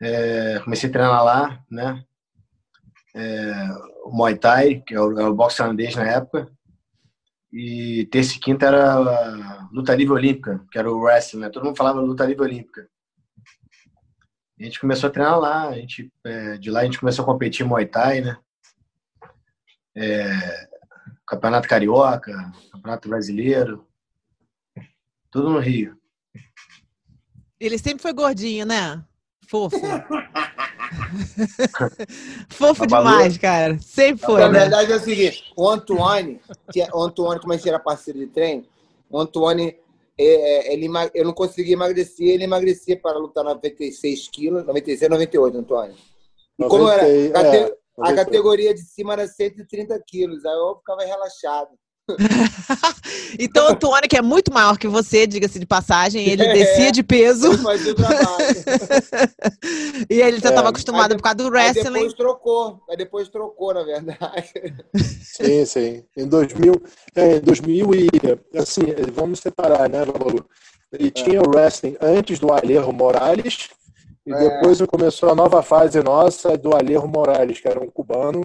[0.00, 2.04] é, comecei a treinar lá, né?
[3.14, 3.68] É,
[4.04, 6.50] o Muay Thai, que é o, é o boxe holandês na época,
[7.52, 11.50] e terça e quinta era luta livre olímpica, que era o wrestling, né?
[11.50, 12.88] Todo mundo falava luta livre olímpica.
[14.58, 17.26] a gente começou a treinar lá, a gente, é, de lá a gente começou a
[17.26, 18.36] competir Muay Thai, né?
[19.94, 20.68] É,
[21.26, 22.32] campeonato Carioca,
[22.72, 23.86] Campeonato Brasileiro,
[25.32, 25.96] tudo no Rio.
[27.58, 29.02] Ele sempre foi gordinho, né?
[29.48, 29.80] Fofo.
[32.50, 33.78] Fofo demais, cara.
[33.78, 34.42] Sempre foi.
[34.42, 34.60] Na né?
[34.60, 36.40] verdade é o seguinte: o Antoine,
[36.92, 38.66] o Antoine, como a gente era parceiro de treino,
[39.10, 39.76] o Antoine,
[40.18, 45.58] é, é, ele, eu não conseguia emagrecer, ele emagrecia para lutar 96 quilos, 96, 98,
[45.58, 45.94] Antônio.
[46.58, 47.08] E como era?
[47.08, 51.70] É, a categoria de cima era 130 quilos, aí eu ficava relaxado.
[53.38, 56.90] então, o Antônio, que é muito maior que você, diga-se de passagem, ele é, descia
[56.90, 57.48] de peso.
[60.10, 60.70] e ele já estava é.
[60.70, 61.86] acostumado aí, por causa do wrestling.
[61.86, 64.52] Aí depois trocou, aí depois trocou, na verdade.
[65.22, 66.04] Sim, sim.
[66.16, 66.82] Em 2000,
[67.14, 68.10] é, 2000 e,
[68.58, 70.44] assim, vamos separar, né, Valor?
[70.98, 71.10] E é.
[71.10, 73.70] tinha o wrestling antes do Alejo Morales,
[74.26, 74.38] e é.
[74.38, 78.44] depois começou a nova fase nossa do Alejo Morales, que era um cubano,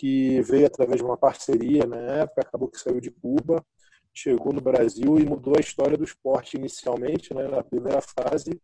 [0.00, 3.62] que veio através de uma parceria na época, acabou que saiu de Cuba,
[4.14, 8.58] chegou no Brasil e mudou a história do esporte inicialmente, né, na primeira fase,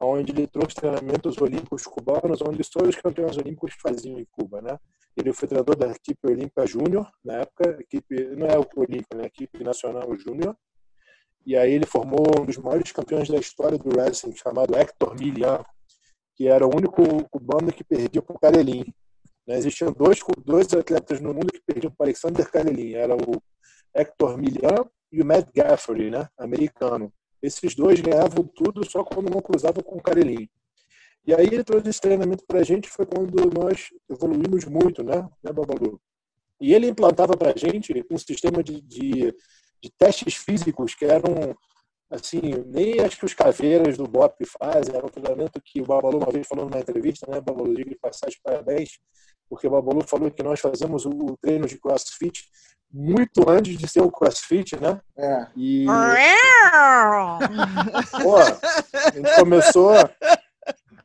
[0.00, 4.78] onde ele trouxe treinamentos olímpicos cubanos, onde só os campeões olímpicos faziam em Cuba, né?
[5.14, 9.26] Ele foi treinador da equipe olímpica júnior, na época, equipe não é o olímpico, né?
[9.26, 10.56] equipe nacional júnior.
[11.44, 15.62] E aí ele formou um dos maiores campeões da história do wrestling, chamado Hector Milian,
[16.34, 18.84] que era o único cubano que perdia para o Karelin.
[19.50, 19.58] Né?
[19.58, 22.94] Existiam dois, dois atletas no mundo que perdiam para Alexander Karelin.
[22.94, 23.42] Era o
[23.92, 26.28] Hector Milian e o Matt Gaffrey, né?
[26.38, 27.12] americano.
[27.42, 30.48] Esses dois ganhavam tudo só quando não cruzavam com o Karelin.
[31.26, 35.28] E aí ele trouxe esse treinamento para a gente, foi quando nós evoluímos muito, né,
[35.42, 36.00] né Babalu?
[36.60, 39.34] E ele implantava para a gente um sistema de, de,
[39.82, 41.54] de, testes físicos que eram,
[42.10, 46.18] assim, nem acho que os caveiras do BOP fazem, era um treinamento que o Babalu
[46.18, 48.98] uma vez falou numa entrevista, né, Babalu, diga de passagem, parabéns,
[49.48, 52.44] porque o Babalu falou que nós fazemos o treino de crossfit
[52.92, 55.00] muito antes de ser o crossfit, né?
[55.16, 55.46] É.
[55.56, 55.86] E.
[58.22, 59.92] Pô, a gente começou.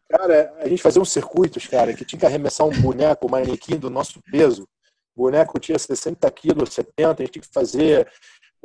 [0.09, 3.77] Cara, a gente fazia uns circuitos, cara, que tinha que arremessar um boneco, um manequim
[3.77, 4.67] do nosso peso.
[5.15, 8.11] O boneco tinha 60 quilos, 70, a gente tinha que fazer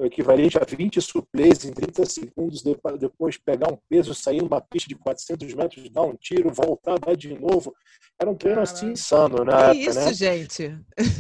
[0.01, 2.63] o equivalente a 20 suplês em 30 segundos,
[2.99, 7.15] depois pegar um peso, sair numa pista de 400 metros, dar um tiro, voltar, dar
[7.15, 7.75] de novo.
[8.19, 9.73] Era um treino assim insano, né?
[9.73, 10.13] Que isso, né?
[10.15, 10.63] gente?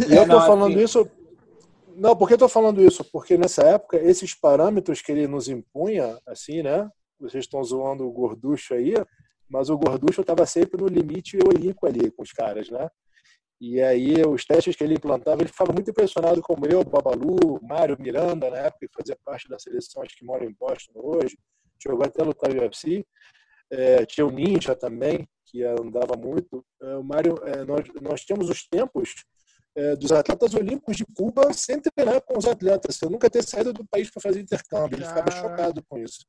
[0.08, 1.10] E eu tô falando assim isso.
[1.94, 3.04] Não, por que eu tô falando isso?
[3.04, 6.88] Porque nessa época, esses parâmetros que ele nos impunha, assim, né?
[7.20, 8.94] Vocês estão zoando o gorducho aí,
[9.46, 12.88] mas o gorducho estava sempre no limite olímpico ali com os caras, né?
[13.60, 17.96] E aí, os testes que ele implantava, ele ficava muito impressionado como eu, Babalu, Mário
[18.00, 21.36] Miranda, na época, que fazia parte da seleção, acho que mora em Boston hoje,
[21.80, 23.04] chegou até lutar no UFC.
[23.70, 26.64] É, tinha o Ninja também, que andava muito.
[26.82, 29.14] É, o Mário, é, nós, nós tínhamos os tempos
[29.74, 33.72] é, dos atletas olímpicos de Cuba sem treinar com os atletas, eu nunca ter saído
[33.72, 34.96] do país para fazer intercâmbio.
[34.96, 36.26] Ele ficava chocado com isso.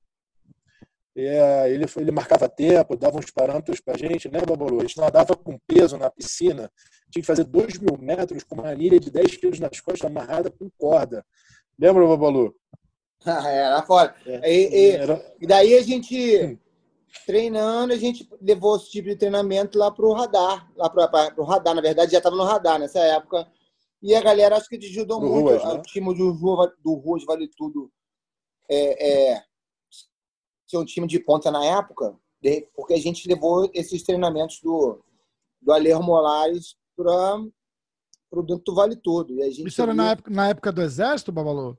[1.16, 4.80] É, ele, ele marcava tempo, dava uns parâmetros para a gente, né, Babalu?
[4.80, 6.72] A gente nadava com peso na piscina,
[7.10, 10.50] tinha que fazer 2 mil metros com uma anilha de 10 quilos nas costas amarrada
[10.50, 11.26] com corda.
[11.78, 12.56] Lembra, Babalu?
[13.26, 14.16] era fora.
[14.26, 15.36] É, e, e, era...
[15.40, 16.58] e, daí a gente,
[17.26, 20.72] treinando, a gente levou esse tipo de treinamento lá para o radar.
[20.76, 23.48] Lá para o radar, na verdade, já estava no radar nessa época.
[24.02, 25.50] E a galera acho que te ajudou do muito.
[25.50, 25.74] Ruas, né?
[25.74, 27.92] O time do, Rua, do Ruas Vale Tudo
[28.70, 29.44] é, é,
[30.72, 32.16] ser um time de ponta na época,
[32.76, 35.00] porque a gente levou esses treinamentos do,
[35.62, 37.40] do Alejo Molares para
[38.32, 39.34] o dentro do Vale Tudo.
[39.36, 41.78] E a gente Isso era na época, na época do Exército, Babalu?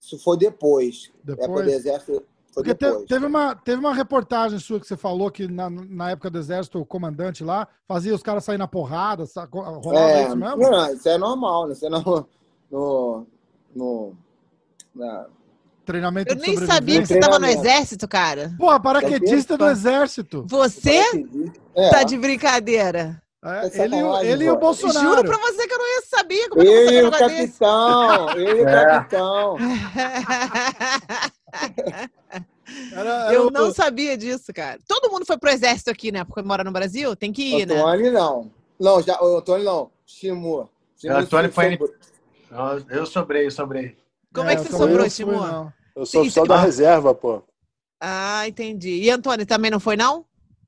[0.00, 1.10] Isso foi depois.
[1.24, 1.48] Depois?
[1.48, 3.08] Época do Exército foi Porque depois.
[3.08, 6.78] Teve, uma, teve uma reportagem sua que você falou que na, na época do Exército,
[6.78, 10.56] o comandante lá fazia os caras sair na porrada, rolava é, isso mesmo?
[10.58, 11.72] Não, isso é normal, né?
[11.72, 12.28] Isso é no,
[12.70, 13.26] no,
[13.74, 14.16] no
[14.94, 15.26] na,
[15.84, 18.54] Treinamento Eu nem sabia que você estava no exército, cara.
[18.58, 20.46] Pô, paraquedista do exército.
[20.48, 21.02] Você?
[21.74, 21.90] É.
[21.90, 23.20] Tá de brincadeira.
[23.44, 25.00] É, é ele, ele e o Bolsonaro.
[25.00, 28.58] Juro pra você que eu não ia saber como eu é que o capitão, eu
[28.58, 28.86] e o é.
[28.86, 29.56] capitão.
[32.92, 33.50] Era, era eu o...
[33.50, 34.78] não sabia disso, cara.
[34.88, 36.24] Todo mundo foi pro exército aqui, né?
[36.24, 37.76] Porque mora no Brasil, tem que ir, né?
[37.76, 38.50] Antônio não.
[38.80, 39.90] Não, já, o Antônio não.
[40.06, 40.70] Shimu.
[41.04, 41.78] O Antônio foi.
[42.88, 43.94] Eu sobrei, eu sobrei.
[44.32, 45.72] Como é, é que você sobrou, Shimu?
[45.94, 47.42] Eu sou oficial da reserva, pô.
[48.00, 49.02] Ah, entendi.
[49.02, 50.24] E Antônio também não foi, não?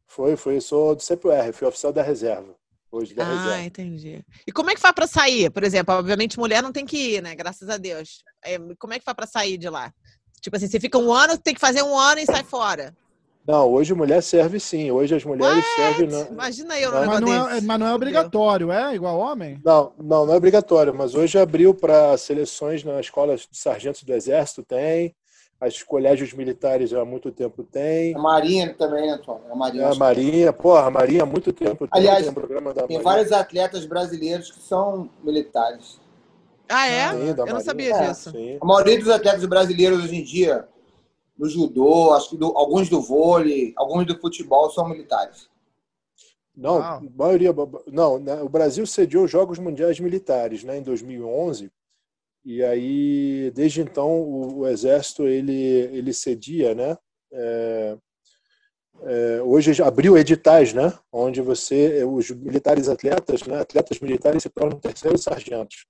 [0.07, 0.61] Foi, foi.
[0.61, 2.55] Sou do CPR, fui oficial da reserva.
[2.93, 3.63] Hoje da ah, reserva.
[3.63, 4.25] entendi.
[4.47, 5.51] E como é que faz para sair?
[5.51, 7.35] Por exemplo, obviamente mulher não tem que ir, né?
[7.35, 8.23] Graças a Deus.
[8.45, 9.93] É, como é que faz para sair de lá?
[10.41, 12.95] Tipo assim, você fica um ano, tem que fazer um ano e sai fora.
[13.47, 14.91] Não, hoje mulher serve sim.
[14.91, 15.77] Hoje as mulheres What?
[15.77, 16.09] servem.
[16.09, 18.95] Na, Imagina eu, mas, não é, mas não é obrigatório, é?
[18.95, 19.61] Igual homem?
[19.63, 20.95] Não, não, não é obrigatório.
[20.95, 25.15] Mas hoje abriu para seleções na escola de sargentos do Exército, tem.
[25.61, 28.15] As colégios militares há muito tempo tem.
[28.15, 29.41] A Marinha também, né, Tom?
[29.51, 29.85] A Marinha.
[29.85, 32.01] É, a Marinha, porra, a Marinha há muito tempo tem.
[32.01, 36.01] Aliás, tem, um programa da tem vários atletas brasileiros que são militares.
[36.69, 37.11] Ah, é?
[37.11, 38.31] Sim, Eu não sabia é, disso.
[38.31, 38.59] Sim.
[38.61, 40.67] A maioria dos atletas brasileiros hoje em dia
[41.37, 45.49] do judô, acho que do, alguns do vôlei, alguns do futebol são militares.
[46.57, 47.53] Não, a maioria.
[47.89, 51.71] Não, né, o Brasil cediu os Jogos Mundiais Militares né, em 2011.
[52.45, 56.97] E aí, desde então, o, o Exército ele, ele cedia, né?
[57.33, 57.97] É,
[59.03, 60.93] é, hoje abriu editais, né?
[61.11, 63.61] Onde você, os militares atletas, né?
[63.61, 65.87] Atletas militares se tornam terceiros sargentos.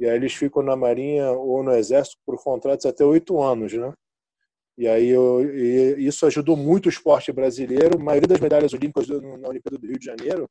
[0.00, 3.92] E aí eles ficam na Marinha ou no Exército por contratos até oito anos, né?
[4.82, 8.00] E aí eu, e isso ajudou muito o esporte brasileiro.
[8.00, 10.50] A maioria das medalhas olímpicas na Olimpíada do Rio de Janeiro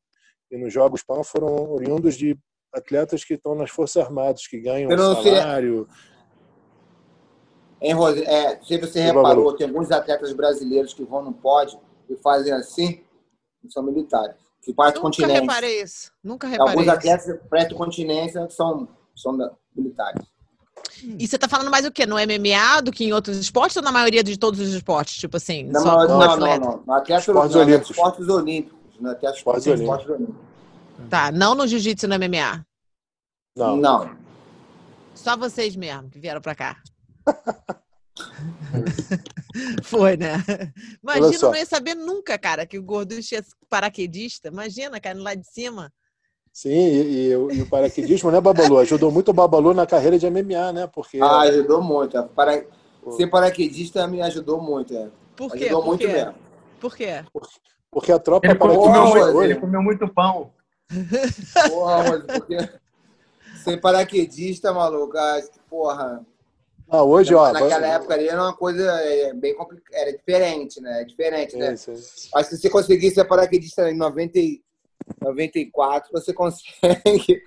[0.50, 2.40] e nos Jogos Pan foram oriundos de
[2.74, 5.86] atletas que estão nas Forças Armadas, que ganham um salário.
[7.82, 11.78] Hein, Rose, é, se você reparou, tem alguns atletas brasileiros que vão no pódio
[12.10, 13.04] e fazem assim,
[13.68, 14.38] são militares.
[14.62, 15.42] Que continência.
[15.42, 16.12] Nunca reparei isso.
[16.24, 19.38] Nunca reparei Alguns atletas que prestam continência são, são
[19.76, 20.26] militares.
[21.04, 22.06] E você tá falando mais o quê?
[22.06, 25.16] No MMA do que em outros esportes ou na maioria de todos os esportes?
[25.16, 26.94] Tipo assim, não, só não, não, não, não.
[26.96, 27.90] Atleta, esportes, olímpicos.
[27.90, 28.80] esportes olímpicos.
[29.00, 30.52] No atleta, esportes, esportes olímpicos.
[31.10, 32.66] Tá, não no jiu-jitsu e no MMA?
[33.56, 33.78] Não.
[33.78, 34.16] Não.
[35.14, 36.78] Só vocês mesmo que vieram pra cá.
[39.84, 40.44] Foi, né?
[41.04, 44.48] Imagina, eu não ia saber nunca, cara, que o Gorducho é paraquedista.
[44.48, 45.92] Imagina, cara, lá de cima.
[46.54, 48.80] Sim, e, e, e, o paraquedismo, né, Babalu?
[48.80, 50.88] Ajudou muito o Babalu na carreira de MMA, né?
[50.88, 51.20] Porque...
[51.22, 52.22] Ah, ajudou muito.
[52.36, 52.66] Para...
[53.12, 54.96] Ser paraquedista me ajudou muito.
[54.96, 55.10] É.
[55.36, 55.66] Por quê?
[55.66, 56.14] Ajudou Por muito quê?
[56.14, 56.36] mesmo.
[56.80, 57.24] Por quê?
[57.90, 60.52] Porque a tropa ele comeu, muito, ele comeu muito pão.
[61.70, 62.58] Porra, porque
[63.64, 65.18] ser paraquedista, maluco,
[65.70, 66.26] porra.
[66.90, 67.52] Ah, hoje, ó.
[67.52, 71.02] Naquela época ali era uma coisa é, bem complicada, era diferente, né?
[71.02, 71.74] É diferente, né?
[71.74, 72.30] Isso, isso.
[72.36, 74.40] Acho que se você conseguisse ser paraquedista em 90
[75.20, 77.42] 94, você consegue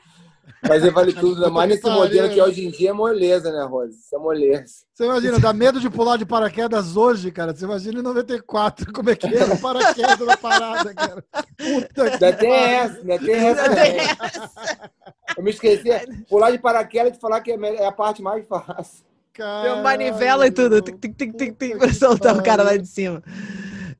[0.67, 3.99] fazer vale tudo, mais nesse modelo que hoje em dia é moleza, né, Rose?
[3.99, 4.85] Isso é moleza.
[4.93, 7.55] Você imagina, dá medo de pular de paraquedas hoje, cara.
[7.55, 11.25] Você imagina em 94, como é que era o paraquedas na parada, cara.
[11.57, 14.91] Puta que tem essa, ainda tem essa.
[15.37, 15.89] Eu me esqueci.
[16.29, 19.05] Pular de paraquedas e falar que é, é a parte mais fácil.
[19.33, 19.75] Caralho.
[19.75, 20.81] Tem manivela e tudo.
[20.81, 23.23] Tem, tem, tem, tem, pra soltar o cara lá de cima.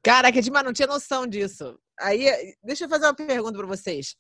[0.03, 1.77] Caraca, Edmar, não tinha noção disso.
[2.01, 4.17] Aí, deixa eu fazer uma pergunta para vocês.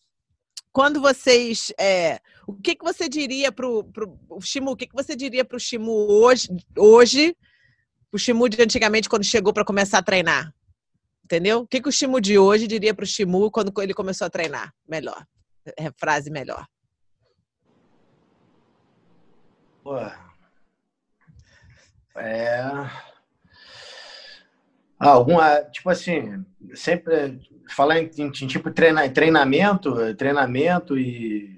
[0.73, 1.73] Quando vocês.
[1.79, 4.73] É, o que, que você diria para o Shimu?
[4.73, 7.37] O que, que você diria para o Shimu hoje, hoje,
[8.13, 10.53] o Shimu de antigamente, quando chegou para começar a treinar?
[11.25, 11.61] Entendeu?
[11.61, 14.31] O que, que o Shimu de hoje diria para o Shimu quando ele começou a
[14.31, 14.75] treinar?
[14.87, 15.27] Melhor.
[15.79, 16.67] É, frase melhor.
[19.83, 19.97] Pô.
[22.17, 23.14] É.
[25.05, 26.45] Ah, alguma, tipo assim,
[26.75, 27.39] sempre
[27.71, 31.51] falar em, em, tipo treina, treinamento, treinamento e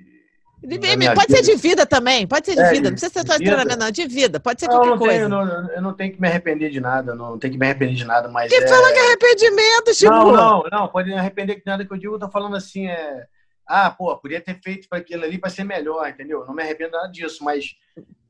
[0.62, 1.26] De, pode vida.
[1.28, 2.90] ser de vida também, pode ser de é, vida.
[2.90, 4.40] Não precisa ser só de treinamento, não, de vida.
[4.40, 5.14] Pode ser não, qualquer não coisa.
[5.14, 7.94] Tenho, não, eu não tenho que me arrepender de nada, não tenho que me arrepender
[7.94, 8.50] de nada, mas.
[8.50, 8.66] Que é...
[8.66, 10.12] fala que é arrependimento, Chico?
[10.12, 12.88] Não, não, não, pode me arrepender de nada que eu digo, eu tô falando assim,
[12.88, 13.26] é.
[13.68, 16.44] Ah, pô, podia ter feito para aquilo ali para ser melhor, entendeu?
[16.46, 17.74] Não me arrependo nada disso, mas.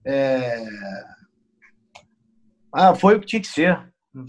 [0.04, 0.62] É...
[2.72, 3.80] Ah, foi o que tinha que ser.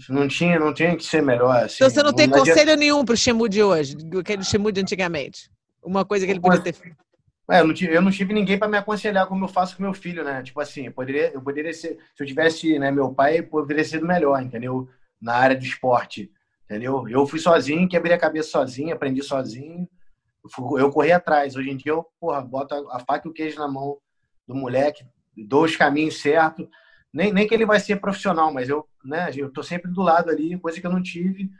[0.08, 1.64] Não tinha, não tinha que ser melhor.
[1.64, 1.76] Assim.
[1.76, 2.76] Então você não tem não conselho adianta...
[2.76, 5.50] nenhum para o Shemu de hoje, aquele Shemu de antigamente?
[5.82, 6.96] Uma coisa que ele podia ter feito.
[7.50, 9.82] É, eu, não tive, eu não tive ninguém para me aconselhar como eu faço com
[9.82, 10.42] meu filho, né?
[10.42, 11.98] Tipo assim, eu poderia, eu poderia ser.
[12.14, 14.86] Se eu tivesse, né, meu pai, poderia ser melhor, entendeu?
[15.18, 16.30] Na área do esporte,
[16.64, 17.08] entendeu?
[17.08, 19.88] Eu fui sozinho, quebrei a cabeça sozinho, aprendi sozinho.
[20.44, 21.56] Eu, fui, eu corri atrás.
[21.56, 23.96] Hoje em dia eu, porra, boto a faca e o queijo na mão
[24.46, 26.66] do moleque, dou os caminhos certos.
[27.12, 30.30] Nem, nem que ele vai ser profissional, mas eu, né, eu tô sempre do lado
[30.30, 31.50] ali, coisa que eu não tive.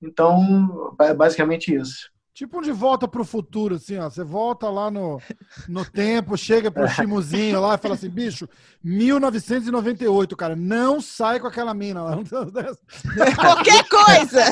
[0.00, 2.12] Então, basicamente isso.
[2.34, 4.10] Tipo um de volta para o futuro, assim, ó.
[4.10, 5.20] Você volta lá no,
[5.68, 8.48] no tempo, chega pro chimuzinho lá e fala assim, bicho,
[8.82, 12.16] 1998, cara, não sai com aquela mina lá.
[13.38, 14.42] Qualquer coisa!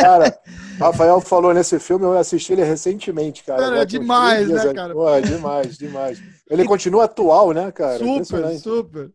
[0.00, 0.38] Cara,
[0.80, 3.60] Rafael falou nesse filme, eu assisti ele recentemente, cara.
[3.60, 4.94] Cara, é demais, né, cara?
[4.94, 6.22] Pô, é demais, demais.
[6.48, 7.98] Ele continua atual, né, cara?
[7.98, 9.12] Super, super.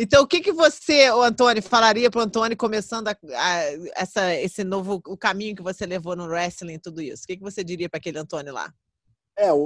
[0.00, 3.62] Então, o que, que você, Antônio, falaria para o Antônio começando a, a,
[3.96, 7.24] essa, esse novo o caminho que você levou no wrestling e tudo isso?
[7.24, 8.72] O que, que você diria para aquele Antônio lá?
[9.36, 9.58] É, o,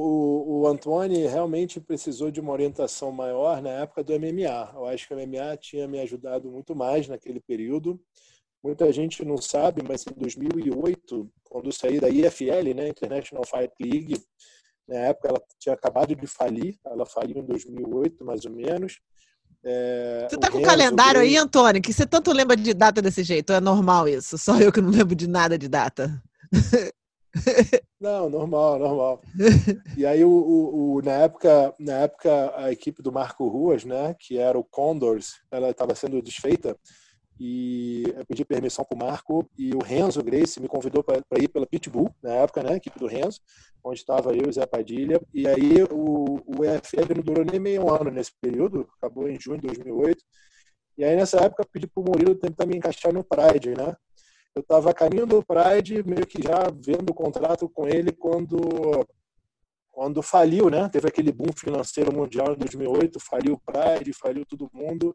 [0.62, 4.72] o Antônio realmente precisou de uma orientação maior na época do MMA.
[4.74, 8.00] Eu acho que o MMA tinha me ajudado muito mais naquele período.
[8.62, 13.74] Muita gente não sabe, mas em 2008, quando eu saí da IFL, né, International Fight
[13.78, 14.22] League,
[14.88, 18.98] na época ela tinha acabado de falir, ela faliu em 2008, mais ou menos.
[19.64, 21.80] É, você tá com o calendário aí, Antônio?
[21.80, 23.52] Que você tanto lembra de data desse jeito?
[23.52, 24.36] É normal isso?
[24.36, 26.20] Só eu que não lembro de nada de data.
[28.00, 29.22] Não, normal, normal.
[29.96, 34.14] E aí, o, o, o, na, época, na época, a equipe do Marco Ruas, né,
[34.18, 36.76] que era o Condors, ela estava sendo desfeita
[37.44, 41.48] e eu pedi permissão para o Marco e o Renzo Grace me convidou para ir
[41.48, 43.40] pela Pitbull, na época, né, equipe do Renzo,
[43.82, 45.20] onde estava eu e Zé Padilha.
[45.34, 49.60] E aí o, o EFL não durou nem meio ano nesse período, acabou em junho
[49.60, 50.22] de 2008.
[50.98, 53.96] E aí nessa época eu pedi para o Murilo tentar me encaixar no Pride, né?
[54.54, 59.04] Eu estava a caminho do Pride, meio que já vendo o contrato com ele quando
[59.92, 60.88] quando faliu, né?
[60.88, 65.14] Teve aquele boom financeiro mundial em 2008, faliu o Pride, faliu todo mundo.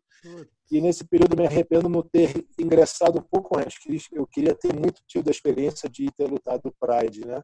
[0.71, 4.07] E nesse período me arrependo não ter ingressado um pouco antes.
[4.11, 7.41] Eu queria ter muito tido a experiência de ter lutado o Pride, né?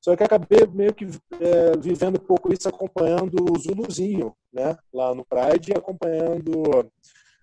[0.00, 1.04] Só que acabei meio que
[1.40, 4.76] é, vivendo um pouco isso, acompanhando o Zuluzinho, né?
[4.92, 6.90] Lá no Pride, acompanhando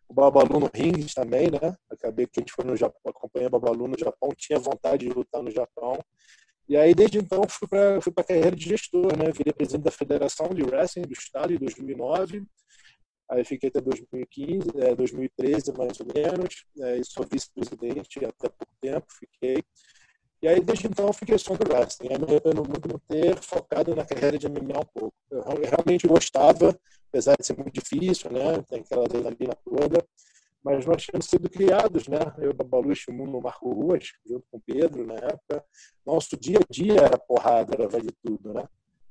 [0.07, 1.75] o Babalu no rings também, né?
[1.89, 5.13] Acabei que a gente foi no Japão, acompanhei o Babalu no Japão, tinha vontade de
[5.13, 5.97] lutar no Japão.
[6.67, 9.31] E aí, desde então, fui para fui a carreira de gestor, né?
[9.31, 12.43] Virei presidente da Federação de Wrestling do Estado em 2009.
[13.29, 16.65] Aí fiquei até 2015, é, 2013, mais ou menos.
[16.79, 19.63] É, e sou vice-presidente até pouco tempo, fiquei.
[20.41, 22.09] E aí, desde então, fiquei só do wrestling.
[22.11, 25.15] Aí me arrependo muito não ter focado na carreira de MMA um pouco.
[25.31, 26.77] Eu realmente gostava,
[27.09, 28.61] apesar de ser muito difícil, né?
[28.69, 30.05] Tem aquela adrenalina toda
[30.63, 32.19] mas nós tínhamos sido criados, né?
[32.37, 35.63] Eu, Babalu e no Marco Ruas, junto com o Pedro, na época.
[36.05, 38.63] Nosso dia a dia era porrada, era vale tudo, né?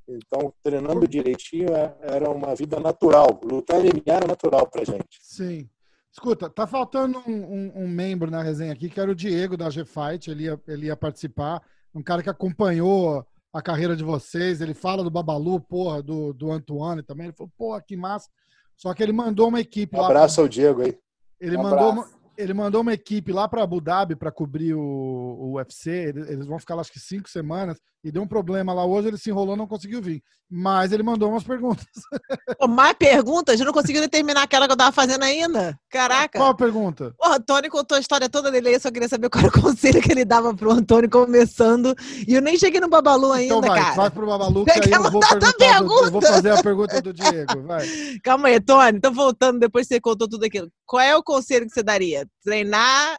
[0.08, 3.38] Então, treinando direitinho é, era uma vida natural.
[3.44, 5.18] Lutar MMA era natural pra gente.
[5.20, 5.68] Sim.
[6.10, 9.70] Escuta, tá faltando um, um, um membro na resenha aqui, que era o Diego da
[9.70, 11.62] G-Fight, ele ia, ele ia participar.
[11.94, 16.50] Um cara que acompanhou a carreira de vocês, ele fala do Babalu, porra, do, do
[16.50, 17.26] Antoine também.
[17.26, 18.28] Ele falou, porra, que massa.
[18.76, 20.06] Só que ele mandou uma equipe um lá.
[20.06, 20.98] Abraço ao Diego aí.
[21.42, 22.06] Ele um mandou,
[22.38, 25.90] ele mandou uma equipe lá para Abu Dhabi para cobrir o, o UFC.
[25.90, 29.08] Eles vão ficar lá acho que cinco semanas e deu um problema lá hoje.
[29.08, 30.22] Ele se enrolou, não conseguiu vir.
[30.54, 31.86] Mas ele mandou umas perguntas.
[32.58, 33.58] Pô, mais perguntas?
[33.58, 35.78] Eu não conseguiu terminar aquela que eu tava fazendo ainda.
[35.88, 36.38] Caraca.
[36.38, 37.14] Qual a pergunta?
[37.18, 38.74] O Antônio contou a história toda dele aí.
[38.74, 41.94] Eu só queria saber qual era o conselho que ele dava pro Antônio começando.
[42.28, 43.94] E eu nem cheguei no Babalu ainda, então vai, cara.
[43.94, 47.62] Vai pro Babalu, que aí eu vou, do, eu vou fazer a pergunta do Diego.
[47.66, 47.86] Vai.
[48.22, 48.98] Calma aí, Tony.
[48.98, 50.68] Então, voltando, depois que você contou tudo aquilo.
[50.92, 52.28] Qual é o conselho que você daria?
[52.44, 53.16] Treinar,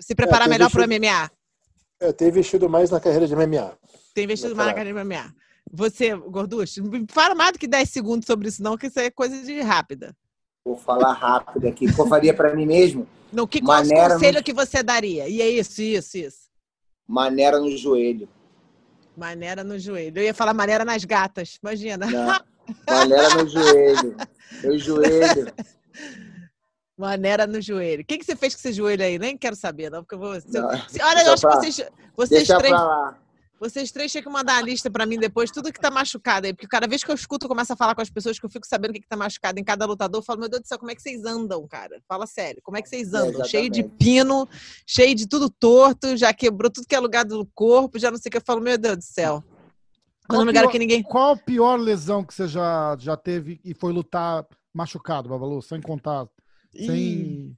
[0.00, 1.30] se preparar é, melhor para o MMA?
[2.00, 3.78] Eu tenho investido mais na carreira de MMA.
[4.12, 5.32] Tem investido mais na carreira de MMA.
[5.72, 9.12] Você, Gorducho, não fala mais do que 10 segundos sobre isso, não, que isso é
[9.12, 10.12] coisa de rápida.
[10.64, 11.86] Vou falar rápido aqui.
[11.86, 13.06] O que eu faria para mim mesmo?
[13.32, 14.42] No que qual Maneira conselho no...
[14.42, 15.28] que você daria?
[15.28, 16.48] E é isso, isso, isso.
[17.06, 18.28] Maneira no joelho.
[19.16, 20.18] Maneira no joelho.
[20.18, 22.06] Eu ia falar maneira nas gatas, imagina.
[22.06, 22.40] Não.
[22.90, 24.16] Maneira no joelho.
[24.64, 25.54] Meu joelho.
[26.98, 28.02] Maneira no joelho.
[28.02, 29.18] O que, que você fez com esse joelho aí?
[29.20, 30.32] Nem quero saber, não, porque eu vou.
[30.32, 30.68] Não,
[31.06, 32.74] olha, eu acho pra, que vocês, vocês deixa três.
[33.60, 36.52] Vocês três tinham que mandar a lista pra mim depois, tudo que tá machucado aí.
[36.52, 38.50] Porque cada vez que eu escuto, eu começo a falar com as pessoas que eu
[38.50, 40.68] fico sabendo o que, que tá machucado em cada lutador, eu falo, meu Deus do
[40.68, 42.00] céu, como é que vocês andam, cara?
[42.08, 43.42] Fala sério, como é que vocês andam?
[43.42, 44.48] É, cheio de pino,
[44.86, 48.28] cheio de tudo torto, já quebrou tudo que é lugar do corpo, já não sei
[48.28, 48.36] o que.
[48.36, 49.42] Eu falo, meu Deus do céu.
[50.28, 51.02] Quando quero pior- que ninguém.
[51.02, 55.62] Qual a pior lesão que você já, já teve e foi lutar machucado, Babalu?
[55.62, 56.28] Sem contar.
[56.74, 57.56] Sem.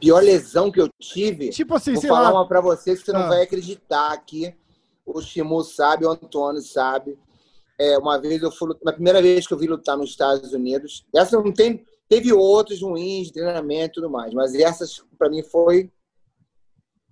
[0.00, 1.50] Pior lesão que eu tive.
[1.50, 2.40] Tipo assim, Vou sei falar lá.
[2.40, 3.18] uma pra você que você Ah.
[3.20, 4.54] não vai acreditar aqui.
[5.06, 7.18] O Shimu sabe, o Antônio sabe.
[7.78, 11.04] É, uma vez eu fui, na primeira vez que eu vi lutar nos Estados Unidos,
[11.14, 15.42] essa não tem, teve outros ruins, de treinamento e tudo mais, mas essas pra mim
[15.42, 15.90] foi.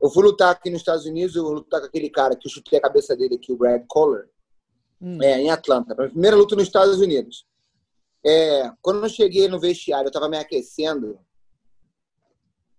[0.01, 2.51] Eu fui lutar aqui nos Estados Unidos, eu vou lutar com aquele cara que eu
[2.51, 4.29] chutei a cabeça dele aqui, o Brad Kohler,
[5.01, 5.21] Hum.
[5.23, 5.95] é, em Atlanta.
[5.97, 7.45] Minha primeira luta nos Estados Unidos.
[8.25, 11.19] É, quando eu cheguei no vestiário, eu estava me aquecendo.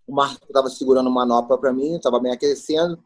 [0.07, 3.01] O Marco estava segurando uma manopla para mim, eu estava me aquecendo.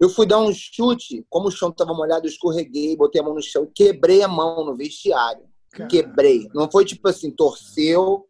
[0.00, 3.34] Eu fui dar um chute, como o chão estava molhado, eu escorreguei, botei a mão
[3.34, 5.44] no chão, quebrei a mão no vestiário.
[5.70, 5.88] Cara.
[5.88, 6.48] Quebrei.
[6.54, 8.26] Não foi tipo assim, torceu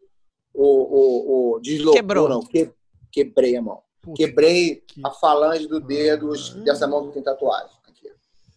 [0.53, 2.29] ou, ou, ou deslocou, Quebrou.
[2.29, 2.41] não.
[2.41, 2.73] Que,
[3.11, 3.83] quebrei a mão.
[4.01, 6.31] Puta, Quebrei que- a falange do dedo
[6.63, 7.75] dessa mão que tem tatuagem.
[7.87, 8.11] Aqui.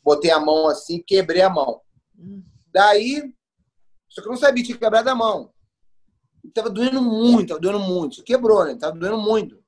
[0.03, 1.81] Botei a mão assim, quebrei a mão.
[2.17, 2.43] Hum.
[2.73, 3.33] Daí,
[4.17, 5.51] só que eu não sabia que tinha quebrado a mão.
[6.43, 8.23] E tava doendo muito, tava doendo muito.
[8.23, 8.73] Quebrou, né?
[8.73, 9.59] Tava doendo muito.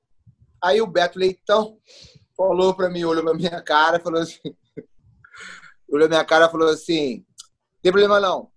[0.59, 1.77] Aí o Beto Leitão
[2.35, 4.39] falou pra mim, olhou pra minha cara, falou assim.
[5.87, 7.23] olhou minha cara e falou assim:
[7.79, 8.49] tem problema não.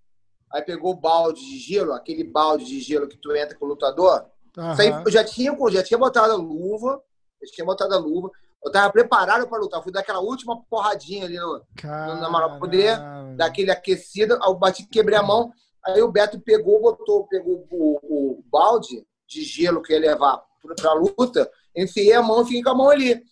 [0.51, 3.69] Aí pegou o balde de gelo, aquele balde de gelo que tu entra com o
[3.69, 4.25] lutador.
[4.73, 7.03] Isso aí, eu já tinha, já tinha botado a luva,
[7.39, 8.31] eu tinha botado a luva.
[8.65, 9.81] Eu tava preparado para lutar.
[9.81, 13.37] Eu fui dar aquela última porradinha ali no, na manopla pra poder Caralho.
[13.37, 15.53] daquele aquecido, eu bati, quebrei a mão,
[15.87, 20.75] aí o Beto pegou, botou, pegou o, o balde de gelo que ia levar pra,
[20.75, 23.23] pra luta, enfiei a mão e fiquei com a mão ali.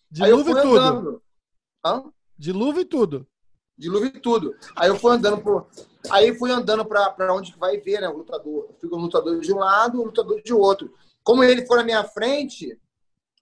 [0.44, 0.78] Fui e tudo.
[0.78, 1.22] andando.
[1.84, 2.04] Hã?
[3.78, 3.88] E tudo.
[3.88, 4.54] Luva e tudo.
[4.76, 5.66] Aí eu fui andando pro.
[6.10, 8.08] Aí fui andando pra, pra onde vai ver, né?
[8.08, 8.66] O lutador.
[8.68, 10.92] Eu fico o lutador de um lado, o lutador de outro.
[11.22, 12.78] Como ele for na minha frente,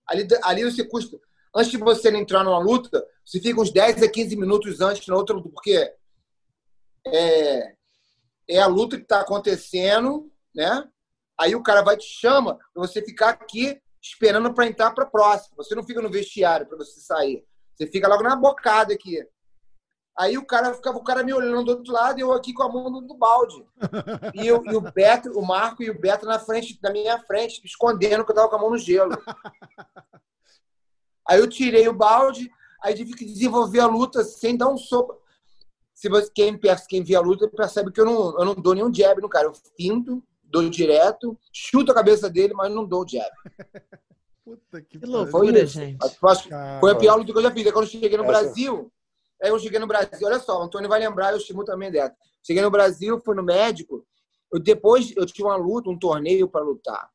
[0.07, 1.19] ali, ali você custa.
[1.55, 5.17] Antes de você entrar numa luta, você fica uns 10 a 15 minutos antes na
[5.17, 5.93] outra luta, porque
[7.07, 7.75] é,
[8.49, 10.89] é a luta que está acontecendo, né?
[11.39, 15.11] Aí o cara vai te chama para você ficar aqui esperando para entrar para a
[15.11, 15.57] próxima.
[15.57, 17.45] Você não fica no vestiário para você sair.
[17.75, 19.25] Você fica logo na bocada aqui.
[20.19, 22.65] Aí o cara ficava o cara me olhando do outro lado e eu aqui com
[22.65, 23.65] a mão no, no balde.
[24.35, 27.61] E, eu, e o Beto, o Marco e o Beto na frente, na minha frente,
[27.65, 29.17] escondendo que eu tava com a mão no gelo.
[31.29, 32.51] Aí eu tirei o balde,
[32.83, 35.21] aí tive que desenvolver a luta sem dar um soco.
[35.99, 36.57] Se você, quem,
[36.89, 39.49] quem vê a luta percebe que eu não, eu não dou nenhum jab no cara.
[39.49, 43.29] Eu finto, dou direto, chuto a cabeça dele, mas não dou jab.
[44.45, 45.67] Puta que, Que loucura.
[45.67, 45.99] Gente.
[46.01, 47.67] Acho- Foi a pior luta que eu já fiz.
[47.67, 48.93] Aí quando eu cheguei no Essa- Brasil,
[49.43, 52.15] aí eu cheguei no Brasil, olha só, o Antônio vai lembrar, eu Chimu também dessa.
[52.47, 54.07] Cheguei no Brasil, fui no médico.
[54.53, 57.11] Eu, depois eu tinha uma luta, um torneio para lutar.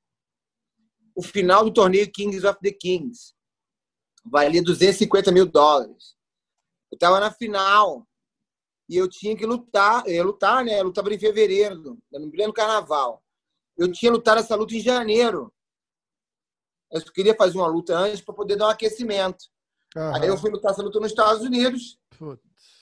[1.15, 3.33] O final do torneio Kings of the Kings
[4.25, 6.17] valia 250 mil dólares.
[6.91, 8.05] Eu estava na final
[8.89, 10.79] e eu tinha que lutar, eu ia lutar, né?
[10.79, 13.23] Eu lutava em fevereiro, no pleno carnaval.
[13.77, 15.51] Eu tinha lutado essa luta em janeiro.
[16.91, 19.45] Eu queria fazer uma luta antes para poder dar um aquecimento.
[19.95, 20.21] Aham.
[20.21, 21.97] Aí eu fui lutar essa luta nos Estados Unidos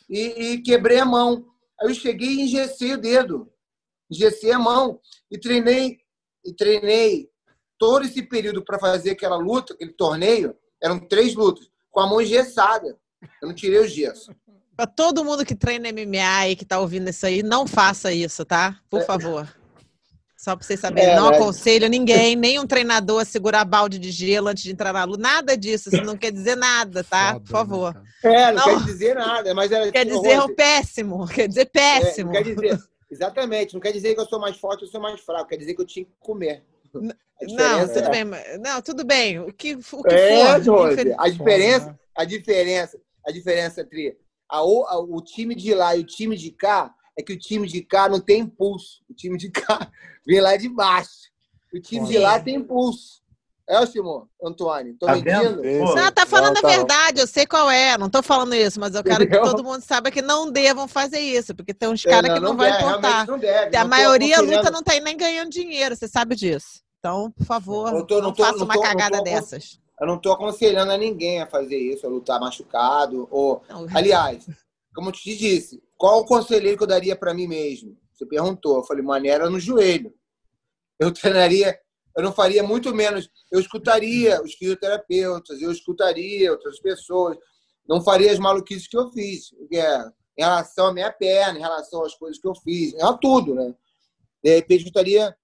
[0.10, 1.46] e, e quebrei a mão.
[1.80, 3.52] Aí eu cheguei e engessei o dedo.
[4.10, 5.00] Engessei a mão.
[5.30, 6.00] E treinei,
[6.44, 7.30] e treinei
[7.78, 10.58] todo esse período para fazer aquela luta, aquele torneio.
[10.82, 13.00] Eram três lutas, com a mão engessada.
[13.42, 14.34] Eu não tirei o gesso.
[14.82, 18.44] Pra todo mundo que treina MMA e que tá ouvindo isso aí, não faça isso,
[18.44, 18.80] tá?
[18.90, 19.48] Por favor.
[20.36, 21.12] Só pra vocês saberem.
[21.12, 21.36] É, não né?
[21.38, 25.22] aconselho ninguém, nenhum treinador a segurar balde de gelo antes de entrar na luta.
[25.22, 25.90] Nada disso.
[25.94, 27.34] Isso não quer dizer nada, tá?
[27.34, 27.94] Foda, Por favor.
[27.94, 28.02] né?
[28.24, 28.80] É, não, Não.
[28.80, 31.28] quer dizer nada, mas era Quer assim, dizer Rose, o péssimo.
[31.28, 32.32] Quer dizer é, péssimo.
[32.34, 32.80] não quer dizer,
[33.12, 35.76] exatamente, não quer dizer que eu sou mais forte ou sou mais fraco, quer dizer
[35.76, 36.64] que eu tinha que comer.
[36.92, 38.26] Não, tudo é- bem.
[38.60, 39.38] Não, tudo bem.
[39.42, 40.88] O que, o que É, for.
[40.88, 41.96] Rose, a diferença, né?
[42.16, 44.18] a diferença, a diferença entre
[44.52, 47.40] a, o- a- o time de lá e o time de cá é que o
[47.40, 49.02] time de cá não tem impulso.
[49.10, 49.90] O time de cá
[50.28, 51.10] vem lá de baixo.
[51.74, 53.22] O time de lá tem impulso.
[53.70, 54.98] É o Simão, Antônio?
[55.00, 55.62] Tô Tá mentindo?
[55.62, 55.96] vendo?
[55.96, 56.76] Não, tá falando não, a tá não.
[56.76, 59.44] verdade, eu sei qual é, não tô falando isso, mas eu quero que Entendeu?
[59.50, 62.58] todo mundo saiba que não devam fazer isso, porque tem uns É, caras que não,
[62.58, 63.26] vai deve, importar.
[63.28, 63.78] Não deve.
[63.78, 66.82] A Não tô maioria luta não tá nem ganhando dinheiro, você sabe disso.
[67.00, 69.24] Então, por favor, Eu tô- não, não tô- faça não uma tô- não cagada tô-
[69.24, 69.80] dessas.
[70.02, 73.28] Eu não estou aconselhando a ninguém a fazer isso, a lutar machucado.
[73.30, 73.62] Ou...
[73.70, 74.48] Não, Aliás,
[74.96, 77.96] como eu te disse, qual o conselheiro que eu daria para mim mesmo?
[78.12, 78.78] Você perguntou.
[78.78, 80.12] Eu falei, maneira no joelho.
[81.00, 81.80] Eu treinaria,
[82.18, 83.30] eu não faria muito menos.
[83.52, 87.38] Eu escutaria os fisioterapeutas, eu escutaria outras pessoas.
[87.88, 89.54] não faria as maluquices que eu fiz.
[89.72, 93.54] É, em relação à minha perna, em relação às coisas que eu fiz, a tudo,
[93.54, 93.76] né?
[94.44, 95.36] De repente eu estaria,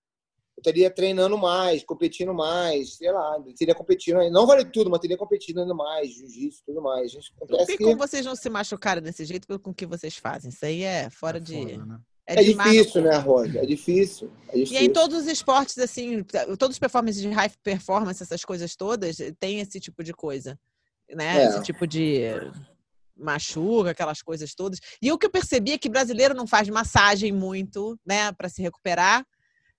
[0.57, 5.15] eu estaria treinando mais, competindo mais, sei lá, teria competindo, não vale tudo, mas teria
[5.15, 7.13] competindo ainda mais, jiu-jitsu tudo mais.
[7.47, 10.49] Não tem como vocês não se machucarem desse jeito pelo com que vocês fazem.
[10.49, 11.53] Isso aí é fora é de.
[11.53, 11.99] Foda, né?
[12.25, 13.59] É, é difícil, né, Rosa?
[13.59, 14.81] É difícil, é difícil.
[14.81, 16.23] E em todos os esportes, assim,
[16.57, 20.59] todos os performances de high performance, essas coisas todas, tem esse tipo de coisa,
[21.09, 21.43] né?
[21.43, 21.47] É.
[21.47, 22.23] Esse tipo de
[23.15, 24.79] machuca, aquelas coisas todas.
[25.01, 28.61] E o que eu percebi é que brasileiro não faz massagem muito, né, para se
[28.61, 29.25] recuperar.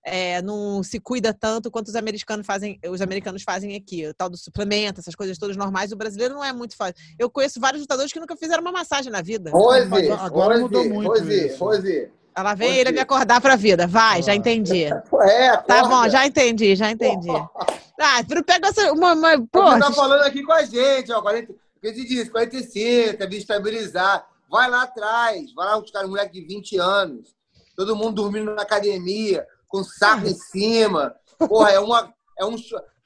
[0.05, 4.29] É, não se cuida tanto quanto os americanos fazem, os americanos fazem aqui, o tal
[4.29, 5.91] do suplemento, essas coisas todas normais.
[5.91, 6.95] O brasileiro não é muito fácil.
[7.17, 9.51] Eu conheço vários lutadores que nunca fizeram uma massagem na vida.
[9.51, 11.09] Rose, agora Rose, mudou muito.
[11.09, 11.63] Rose, isso.
[11.63, 13.85] Rose, ela vem ele me acordar pra vida.
[13.85, 14.85] Vai, já entendi.
[15.21, 17.27] É, tá bom, já entendi, já entendi.
[18.01, 18.93] Ah, pega essa.
[18.93, 21.21] Uma, uma, Você tá falando aqui com a gente, ó.
[21.21, 24.25] 40, que te disse, 45, deve estabilizar.
[24.49, 27.35] Vai lá atrás, vai lá os caras, moleque de 20 anos.
[27.75, 31.15] Todo mundo dormindo na academia, com saco em cima.
[31.37, 32.13] Porra, é uma.
[32.37, 32.55] É um,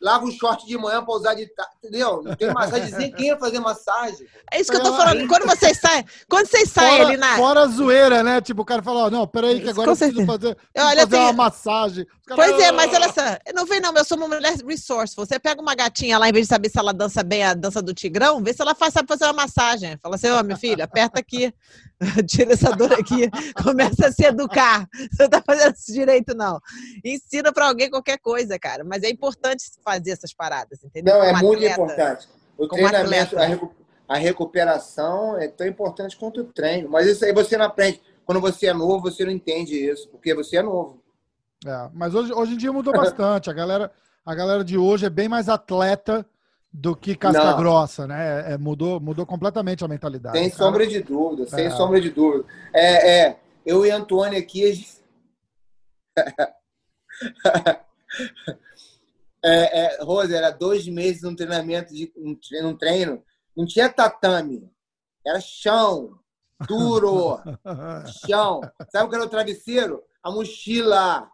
[0.04, 2.22] lava o short de manhã pra usar de entendeu?
[2.22, 4.28] Não tem massagem, quem ia fazer massagem.
[4.52, 5.28] É isso que eu tô falando.
[5.28, 7.36] Quando vocês saem, quando vocês saem fora, ali na.
[7.38, 8.42] Fora a zoeira, né?
[8.42, 11.22] Tipo, o cara fala, não, peraí, que agora eu preciso fazer, preciso Olha, fazer tem...
[11.22, 12.06] uma massagem.
[12.26, 13.22] Pois é, mas olha só,
[13.54, 15.26] não vem não, eu sou uma mulher resourceful.
[15.26, 17.82] Você pega uma gatinha lá, em vez de saber se ela dança bem a dança
[17.82, 19.98] do tigrão, vê se ela faz, sabe fazer uma massagem.
[20.02, 21.54] Fala assim, ó, oh, meu filho, aperta aqui,
[22.26, 23.30] tira essa dor aqui,
[23.62, 24.88] começa a se educar.
[24.94, 26.62] Você não tá fazendo isso direito, não.
[27.04, 28.86] Ensina pra alguém qualquer coisa, cara.
[28.86, 31.16] Mas é importante fazer essas paradas entendeu?
[31.16, 32.28] Não, é muito importante.
[32.58, 33.36] O treinamento,
[34.08, 36.90] a, recuperação é tão importante quanto o treino.
[36.90, 38.02] Mas isso aí você não aprende.
[38.26, 41.03] Quando você é novo, você não entende isso, porque você é novo.
[41.66, 43.50] É, mas hoje, hoje em dia mudou bastante.
[43.50, 43.92] A galera,
[44.26, 46.26] a galera de hoje é bem mais atleta
[46.72, 47.58] do que casca não.
[47.58, 48.50] grossa, né?
[48.50, 50.38] É, é, mudou, mudou completamente a mentalidade.
[50.38, 50.64] Sem cara.
[50.64, 51.70] sombra de dúvida, sem é.
[51.70, 52.46] sombra de dúvida.
[52.74, 54.86] É, é, eu e Antônio aqui.
[59.46, 62.10] É, é, Rose, era dois meses num treinamento, de,
[62.62, 63.22] num treino,
[63.54, 64.72] não tinha tatame,
[65.26, 66.18] era chão,
[66.66, 67.40] duro,
[68.26, 68.62] chão.
[68.90, 70.02] Sabe o que era o travesseiro?
[70.24, 71.30] A mochila.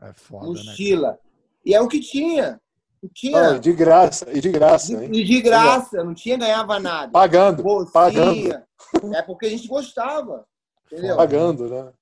[0.00, 1.12] É foda, né, mochila.
[1.12, 1.18] Né,
[1.64, 2.60] e é o que tinha.
[3.02, 3.50] Não tinha.
[3.50, 4.92] Ah, de graça, e de graça.
[4.92, 5.10] Hein?
[5.12, 7.12] E de graça, não tinha, ganhava nada.
[7.12, 7.62] Pagando.
[7.62, 7.92] Bolsinha.
[7.92, 8.64] Pagando.
[9.14, 10.46] É porque a gente gostava.
[10.86, 11.16] Entendeu?
[11.16, 11.92] Pagando, né?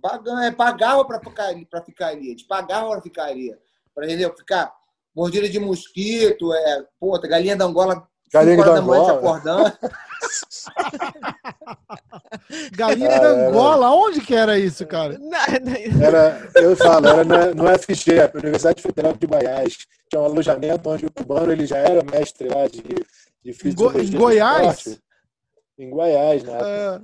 [0.00, 2.28] Pagando, é, pagava para ficar, pra ficar ali.
[2.28, 3.54] A gente pagava para ficar ali
[3.94, 4.34] para entendeu?
[4.34, 4.72] Ficar
[5.14, 9.12] mordida de mosquito, é, puta, galinha da Angola, galinha da Angola.
[9.12, 9.72] acordando.
[12.72, 15.18] galinha da Angola, onde que era isso, cara?
[16.02, 19.86] Era, eu falo, era no, no FG, Universidade Federal de Goiás.
[20.08, 22.82] Tinha um alojamento onde o cubano ele já era mestre lá de,
[23.44, 24.02] de fisiologia.
[24.02, 25.00] Em Goiás?
[25.78, 26.58] Em Goiás, né?
[26.62, 27.00] É.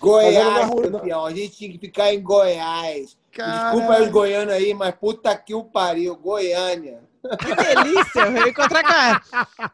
[0.00, 1.26] Goiás, campeão.
[1.26, 3.16] A gente tinha que ficar em Goiás.
[3.32, 7.07] Desculpa aí os goianos aí, mas puta que o pariu, Goiânia.
[7.38, 8.20] Que delícia!
[8.20, 9.20] Eu encontrar com a,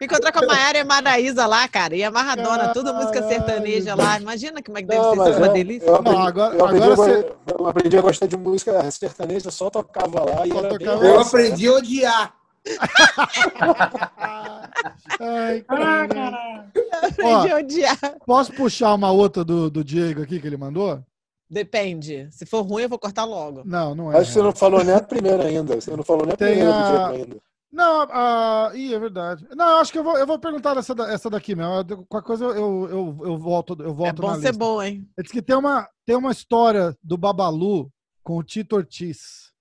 [0.01, 1.95] encontrar com a Maiara e a Maraísa lá, cara.
[1.95, 4.19] E a Maradona, tudo música sertaneja lá.
[4.19, 5.87] Imagina como é que deve não, ser, uma delícia.
[5.87, 7.33] Eu aprendi, não, agora, eu, aprendi agora você...
[7.59, 10.47] eu aprendi a gostar de música sertaneja, só tocava lá.
[10.47, 12.35] Só tocava eu aprendi a odiar.
[15.21, 16.67] Ai, cara.
[17.03, 17.99] Aprendi a odiar.
[18.25, 21.03] Posso puxar uma outra do, do Diego aqui que ele mandou?
[21.49, 22.29] Depende.
[22.31, 23.63] Se for ruim, eu vou cortar logo.
[23.65, 24.19] Não, não é.
[24.19, 25.75] Acho que você não falou nem a primeira ainda.
[25.75, 27.09] Você não falou nem a Tem primeira a...
[27.09, 27.37] ainda.
[27.75, 29.45] Não, uh, ih, é verdade.
[29.51, 32.07] Não, eu acho que eu vou, eu vou perguntar essa, essa daqui mesmo.
[32.09, 35.05] Qualquer coisa eu, eu, eu volto, eu volto é bom ser bom, hein?
[35.17, 37.91] É que tem uma, tem uma história do Babalu
[38.23, 39.53] com o Tito Ortiz.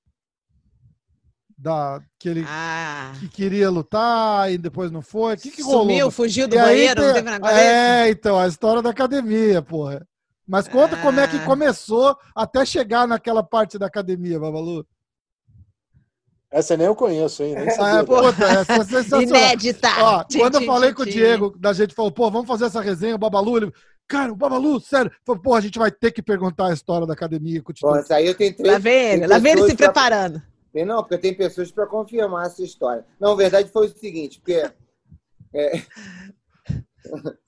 [1.58, 3.14] Da, que ele ah.
[3.20, 5.36] que queria lutar e depois não foi.
[5.36, 5.82] O que, que rolou?
[5.84, 9.62] Sumiu, fugiu do e banheiro, tem, não teve na É, então, a história da academia,
[9.62, 10.06] porra.
[10.48, 11.02] Mas conta ah.
[11.02, 11.46] como é que ah.
[11.46, 14.86] começou até chegar naquela parte da academia, Babalu.
[16.52, 17.56] Essa nem eu conheço, hein?
[17.56, 19.24] Nem ah, é, puta, essa é sensacional.
[19.24, 19.88] Inédita.
[20.00, 23.16] Ó, quando eu falei com o Diego, da gente falou, pô, vamos fazer essa resenha,
[23.16, 23.74] o Babalu, ele,
[24.08, 27.14] cara, o Babalu, sério, falou, pô, a gente vai ter que perguntar a história da
[27.14, 27.64] academia.
[27.82, 29.92] Bom, isso aí eu tenho três, Lá vem ele, lá vem ele se pra...
[29.92, 30.44] preparando.
[30.86, 33.04] Não, porque tem pessoas para confirmar essa história.
[33.20, 34.70] Não, a verdade foi o seguinte, porque...
[35.56, 35.82] É...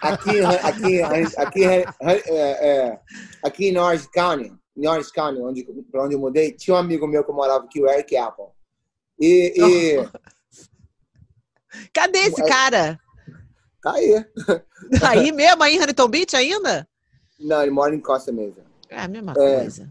[0.00, 1.02] aqui, aqui,
[1.36, 3.00] aqui, é, é,
[3.42, 7.06] aqui em Orange County, em Orange County, onde, para onde eu mudei, tinha um amigo
[7.06, 8.46] meu que morava aqui, o Eric Apple.
[9.20, 10.08] E, e...
[11.92, 12.98] Cadê esse cara?
[13.82, 14.24] Tá aí.
[15.00, 16.88] Tá aí mesmo, aí em Huntington Beach ainda?
[17.38, 18.64] Não, ele mora em Costa Mesa.
[18.88, 19.34] É a mesma é.
[19.34, 19.90] coisa.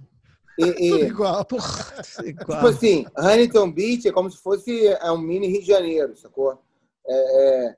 [0.57, 1.45] E, e, igual.
[1.45, 2.57] Porra, igual.
[2.57, 6.59] Tipo assim, Huntington Beach é como se fosse é um mini Rio de Janeiro, sacou?
[7.07, 7.75] É, é,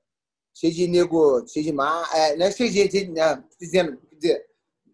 [0.59, 2.09] cheio de nego, cheio de mar.
[2.13, 2.87] É, não é cheio de.
[2.87, 4.43] de não, dizendo, dizer,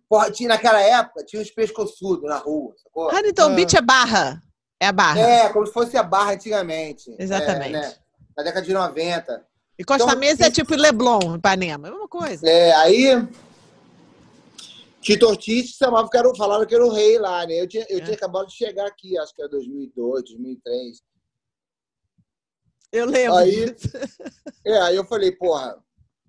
[0.09, 2.73] porra, tinha, naquela época tinha uns pescoçudos na rua.
[2.83, 3.09] Sacou?
[3.13, 3.49] Huntington Ah.
[3.49, 4.41] Beach é barra.
[4.79, 5.19] É a barra.
[5.19, 7.15] É, como se fosse a barra antigamente.
[7.17, 7.75] Exatamente.
[7.75, 7.95] É, né?
[8.37, 9.45] Na década de 90.
[9.79, 11.87] E Costa Então, Mesa é tipo Leblon, Ipanema.
[11.87, 12.47] É a mesma coisa.
[12.47, 13.27] É, aí.
[15.01, 17.61] Tito Ortiz chamava que era, o- falaram que era o rei lá, né?
[17.61, 18.01] Eu tinha, eu É.
[18.01, 21.01] tinha acabado de chegar aqui, acho que era 2002, 2003.
[22.91, 23.37] Eu lembro.
[23.37, 23.75] Aí-.
[24.65, 25.77] É, aí eu falei, porra,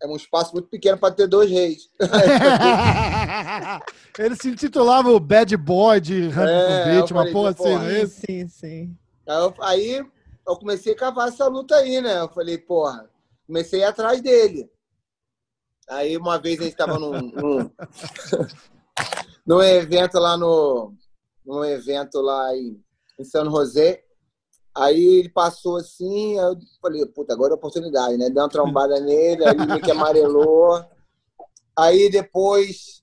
[0.03, 1.89] é um espaço muito pequeno para ter dois reis.
[4.19, 8.03] Ele se intitulava o Bad Boy de Huntington É, Beach, uma porra assim, porra, é
[8.03, 8.21] isso?
[8.27, 8.97] Sim, sim.
[9.27, 10.07] Aí eu, aí
[10.47, 12.21] eu comecei a cavar essa luta aí, né?
[12.21, 13.09] Eu falei, porra,
[13.47, 14.71] comecei a ir atrás dele.
[15.89, 17.71] Aí uma vez a gente tava num, num,
[19.47, 20.95] num evento lá no.
[21.45, 22.83] Num evento lá em,
[23.19, 24.03] em São José.
[24.77, 28.29] Aí ele passou assim, aí eu falei, puta, agora é a oportunidade, né?
[28.29, 30.85] Dei uma trombada nele, aí ele meio que amarelou.
[31.79, 33.03] Aí depois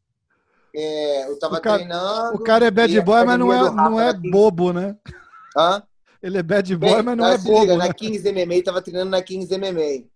[0.75, 2.35] é, eu tava O cara- treinando.
[2.35, 4.95] O cara é bad boy, mas não é, não é bobo, né?
[5.57, 5.83] Hã?
[6.21, 7.87] Ele é bad boy, Bem, mas não é bobo, liga, né?
[7.87, 10.07] Na Kings MMA, tava treinando na Kings MMA.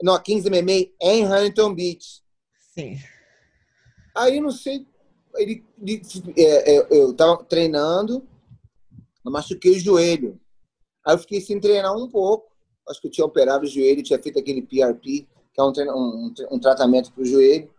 [0.00, 2.22] Não, a Kings MMA é em Huntington Beach.
[2.72, 2.98] Sim.
[4.16, 4.86] Aí, não sei,
[5.36, 6.02] ele, ele-
[6.36, 8.24] é, é, eu tava treinando,
[9.24, 10.40] eu machuquei o joelho.
[11.08, 12.52] Aí eu fiquei sem treinar um pouco.
[12.86, 15.94] Acho que eu tinha operado o joelho, tinha feito aquele PRP, que é um, treina-
[15.96, 17.70] um, um tratamento para o joelho.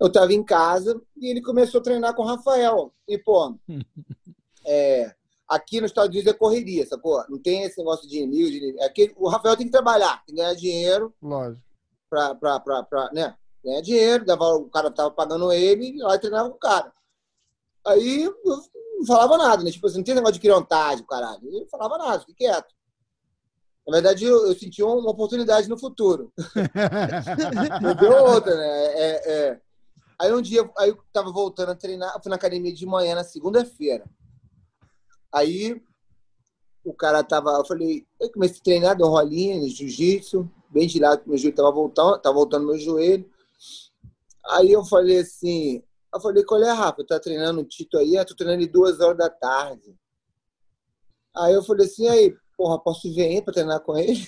[0.00, 2.94] Eu tava em casa e ele começou a treinar com o Rafael.
[3.06, 3.54] E, pô,
[4.64, 5.14] é,
[5.46, 7.22] aqui nos Estados Unidos é correria, sacou?
[7.28, 8.50] Não tem esse negócio de inimigo.
[8.50, 8.82] De inimigo.
[8.84, 11.60] Aqui, o Rafael tem que trabalhar, tem que ganhar dinheiro Lógico.
[12.08, 13.36] pra, pra, pra, pra né?
[13.62, 16.90] ganhar dinheiro, dava, o cara tava pagando ele, e lá treinava com o cara.
[17.86, 18.34] Aí eu
[19.00, 19.70] não falava nada, né?
[19.70, 21.40] Tipo assim, não tem negócio de criontagem, caralho.
[21.42, 22.74] Eu não falava nada, fiquei quieto.
[23.86, 26.32] Na verdade, eu, eu senti uma oportunidade no futuro.
[27.82, 28.84] Não deu outra, né?
[28.92, 29.60] É, é.
[30.20, 33.24] Aí um dia, aí eu tava voltando a treinar, fui na academia de manhã, na
[33.24, 34.04] segunda-feira.
[35.32, 35.82] Aí
[36.84, 41.00] o cara tava, eu falei, eu comecei a treinar, dei um rolinho, jiu-jitsu, bem de
[41.00, 43.28] lado, meu joelho tava voltando, tava voltando meu joelho.
[44.50, 45.82] Aí eu falei assim,
[46.14, 47.04] eu falei, qual é, Rafa?
[47.06, 48.14] Tá treinando o Tito aí?
[48.14, 49.94] Eu tô treinando de duas horas da tarde.
[51.36, 54.26] Aí eu falei assim, aí, porra, posso vir aí pra treinar com ele?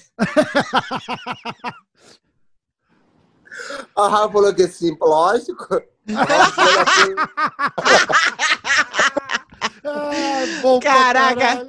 [3.96, 5.82] A Rafa falou que sim, lógico.
[9.84, 11.68] Ah, bom Caraca.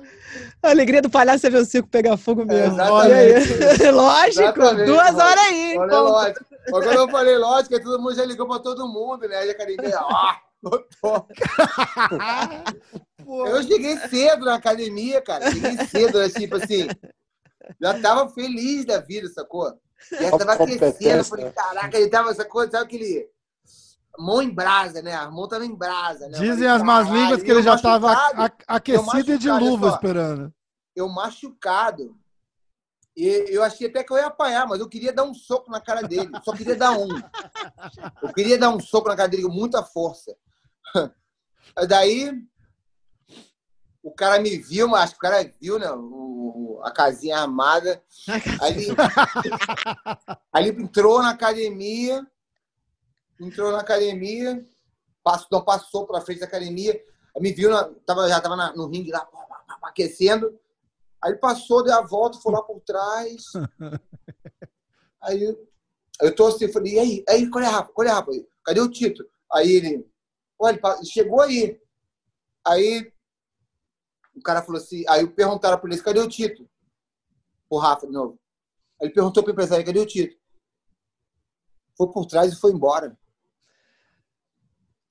[0.61, 2.74] A alegria do palhaço é ver o circo pegar fogo mesmo.
[2.74, 2.91] exatamente.
[2.91, 3.34] Olha aí.
[3.91, 5.74] Lógico, Exatamente, duas horas aí.
[5.76, 5.95] Ponto.
[5.95, 6.45] lógico.
[6.70, 9.36] Quando eu falei lógico, todo mundo já ligou pra todo mundo, né?
[9.38, 11.28] Aí a academia, ó, lotou.
[13.24, 15.51] Pô, Eu cheguei cedo na academia, cara.
[15.51, 16.30] Cheguei cedo, né?
[16.30, 16.88] tipo assim.
[17.82, 19.74] Já tava feliz da vida, sacou?
[20.11, 20.57] Já tava.
[20.99, 22.64] Eu falei, caraca, ele tava, sacou?
[22.70, 23.30] Sabe aquele.
[24.18, 25.16] Mão em brasa, né?
[25.16, 26.38] A mão tava em brasa, né?
[26.38, 29.95] Dizem falei, as más línguas que ele já machucado, aquecido e de luva só.
[29.95, 30.53] esperando.
[30.95, 32.16] Eu machucado.
[33.16, 35.80] E eu achei até que eu ia apanhar, mas eu queria dar um soco na
[35.80, 36.32] cara dele.
[36.43, 37.07] Só queria dar um.
[38.22, 40.36] Eu queria dar um soco na cara dele com muita força.
[41.76, 42.32] Aí daí
[44.01, 45.89] o cara me viu, mas acho que o cara viu, né?
[45.91, 48.03] o- a casinha armada.
[50.51, 52.26] Aí ele entrou na academia,
[53.39, 54.66] entrou na academia,
[55.24, 56.99] passou, não passou para frente da academia,
[57.39, 59.28] me viu, na, tava, já estava no ringue lá,
[59.84, 60.59] aquecendo.
[61.24, 63.43] Aí ele passou, deu a volta, foi lá por trás.
[65.21, 65.57] Aí
[66.21, 67.93] eu tô assim, falei, e aí, aí, qual é, Rafa?
[67.93, 68.30] Qual é, Rafa?
[68.65, 69.26] Cadê o Tito?
[69.53, 70.05] Aí ele,
[70.59, 71.80] olha, chegou aí.
[72.67, 73.09] Aí
[74.36, 76.69] o cara falou assim, aí perguntaram pra ele, cadê o Tito?
[77.69, 78.38] O Rafa, de novo.
[79.01, 80.36] Aí ele perguntou pro empresário, cadê o Tito?
[81.97, 83.17] Foi por trás e foi embora.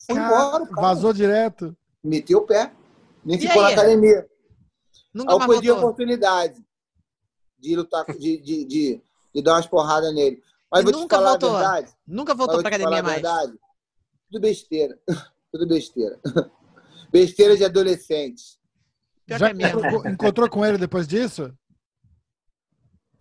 [0.06, 0.88] Foi embora, o cara.
[0.88, 1.74] Vazou direto.
[2.04, 2.70] Meteu o pé.
[3.24, 3.74] Nem E ficou aí?
[3.74, 4.30] na academia.
[5.14, 5.88] Nunca Aí eu mais perdi a voltou.
[5.90, 6.64] oportunidade
[7.58, 9.02] de lutar, de, de, de,
[9.34, 10.42] de dar umas porradas nele.
[10.70, 11.50] Mas vou te nunca falar voltou?
[11.50, 11.92] a verdade.
[12.06, 13.22] Nunca mas voltou vou pra te falar academia a mais.
[13.22, 13.58] verdade.
[14.30, 14.98] Tudo besteira.
[15.52, 16.20] Tudo besteira.
[17.12, 18.58] Besteira de adolescente.
[19.26, 19.80] Pior Já que é mesmo.
[19.86, 21.52] enco- encontrou com ele depois disso?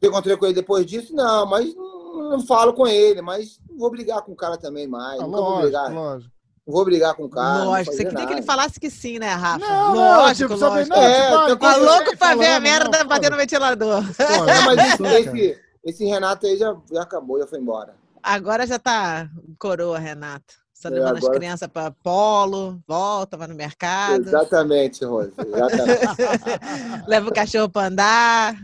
[0.01, 1.13] Eu encontrei com ele depois disso?
[1.13, 3.21] Não, mas não, não falo com ele.
[3.21, 5.19] Mas não vou brigar com o cara também mais.
[5.19, 5.93] Ah, Nunca vou lógico, brigar.
[5.93, 6.33] lógico.
[6.67, 7.59] Não vou brigar com o cara.
[7.59, 9.57] não Lógico, você queria que ele falasse que sim, né, Rafa?
[9.65, 10.95] Não, não, lógico, tipo, sabe, lógico.
[10.95, 14.03] não, É, tipo, tá Tá louco pra ver a merda não, bater no ventilador.
[14.03, 17.95] Pô, Não, mas não, esse, esse, Renato aí já, já acabou, já foi embora.
[18.21, 20.53] Agora já tá coroa, Renato.
[20.71, 25.31] Só É, levando as agora- crianças pra polo, volta, vai no mercado, Exatamente, Rose.
[25.37, 26.01] Exatamente.
[27.07, 28.55] leva o cachorro pra andar.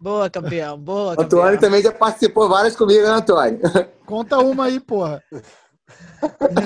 [0.00, 0.76] Boa, campeão.
[0.78, 1.40] Boa, campeão.
[1.40, 3.60] Antônio também já participou várias comigo, né, Antônio?
[4.06, 5.22] Conta uma aí, porra.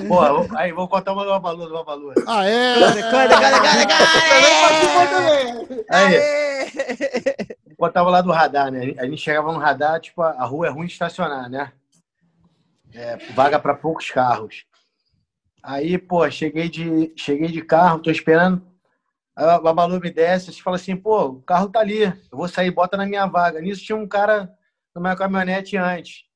[0.08, 2.14] Porra, aí vou contar uma do Babalu, do Babalu.
[2.26, 2.74] Ah, é?
[2.74, 3.60] Conta, conta, conta,
[5.66, 5.84] conta.
[5.90, 7.46] Aí,
[7.76, 8.94] contava lá do radar, né?
[8.98, 11.72] A gente chegava no radar, tipo, a rua é ruim de estacionar, né?
[12.94, 14.64] É, vaga para poucos carros.
[15.62, 18.66] Aí, pô, cheguei de, cheguei de carro, tô esperando.
[19.36, 22.70] A Babalu me desce e fala assim, pô, o carro tá ali, eu vou sair,
[22.70, 23.60] bota na minha vaga.
[23.60, 24.52] Nisso tinha um cara
[24.94, 26.31] minha caminhonete antes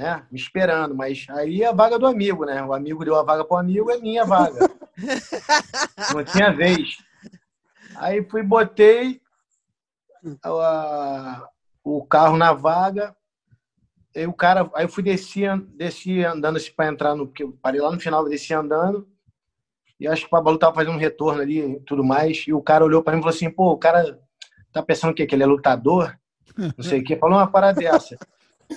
[0.00, 0.26] né?
[0.30, 0.94] Me esperando.
[0.94, 2.64] Mas aí é a vaga do amigo, né?
[2.64, 4.70] O amigo deu a vaga pro amigo, é minha vaga.
[6.14, 6.96] Não tinha vez.
[7.96, 9.20] Aí fui, botei
[10.42, 11.46] a,
[11.84, 13.14] o carro na vaga.
[14.16, 17.56] Aí o cara, aí eu fui descer, desci andando assim para entrar no, porque eu
[17.62, 19.06] parei lá no final, desci andando.
[20.00, 22.44] E acho que o Babalu tava fazendo um retorno ali e tudo mais.
[22.48, 24.18] E o cara olhou para mim e falou assim: pô, o cara
[24.72, 26.18] tá pensando que, que ele é lutador?
[26.56, 27.16] Não sei o que.
[27.16, 28.16] Falou uma parada dessa.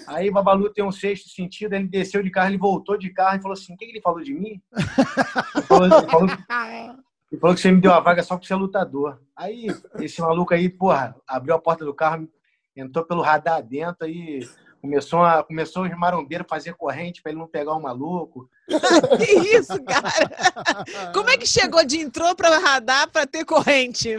[0.07, 3.41] Aí Babalu tem um sexto sentido, ele desceu de carro, ele voltou de carro e
[3.41, 4.61] falou assim: o que, ele falou de mim?
[5.55, 6.29] Ele falou, ele, falou,
[7.31, 9.21] ele falou, que você me deu a vaga só porque você é lutador.
[9.35, 9.67] Aí
[9.99, 12.27] esse maluco aí, porra, abriu a porta do carro,
[12.75, 14.41] entrou pelo radar dentro aí.
[14.81, 18.49] Começou, a, começou os marombeiros a fazer corrente para ele não pegar o maluco.
[18.67, 21.11] que isso, cara?
[21.13, 24.09] Como é que chegou de entrou para radar para ter corrente?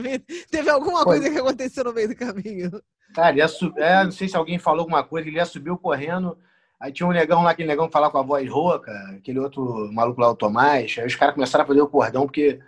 [0.50, 2.70] Teve alguma coisa que aconteceu no meio do caminho?
[3.14, 3.46] Cara, ia
[3.76, 6.36] é, não sei se alguém falou alguma coisa, ele ia subiu correndo.
[6.80, 10.20] Aí tinha um negão lá, aquele negão falar com a voz rouca, aquele outro maluco
[10.20, 10.96] lá, o Tomás.
[10.98, 12.58] Aí os caras começaram a fazer o cordão, porque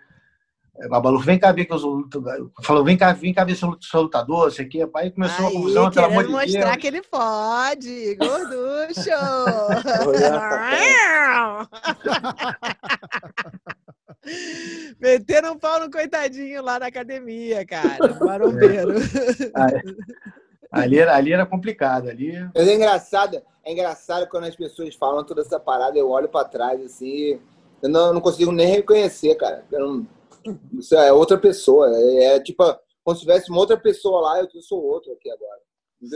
[0.79, 2.05] é, Babalu, vem cá ver que eu sou
[2.63, 4.81] Falou, vem cá, vem cá ver se eu sou lutador, isso aqui.
[4.95, 6.43] Aí começou Aí, uma confusão, pelo amor de Deus.
[6.43, 9.11] mostrar que ele pode, gorducho!
[15.01, 18.15] Meteram um pau no coitadinho lá na academia, cara.
[18.21, 18.95] Marombeiro.
[18.99, 19.83] É.
[20.71, 22.09] Ali, era, ali era complicado.
[22.09, 22.33] Ali...
[22.55, 26.49] Mas é engraçado, é engraçado quando as pessoas falam toda essa parada, eu olho para
[26.49, 27.41] trás assim,
[27.83, 29.65] eu não, não, consigo nem reconhecer, cara.
[29.71, 30.07] Não,
[30.79, 31.91] isso é outra pessoa.
[31.95, 32.63] É, é, tipo,
[33.05, 35.61] como se tivesse uma outra pessoa lá, eu sou outro aqui agora.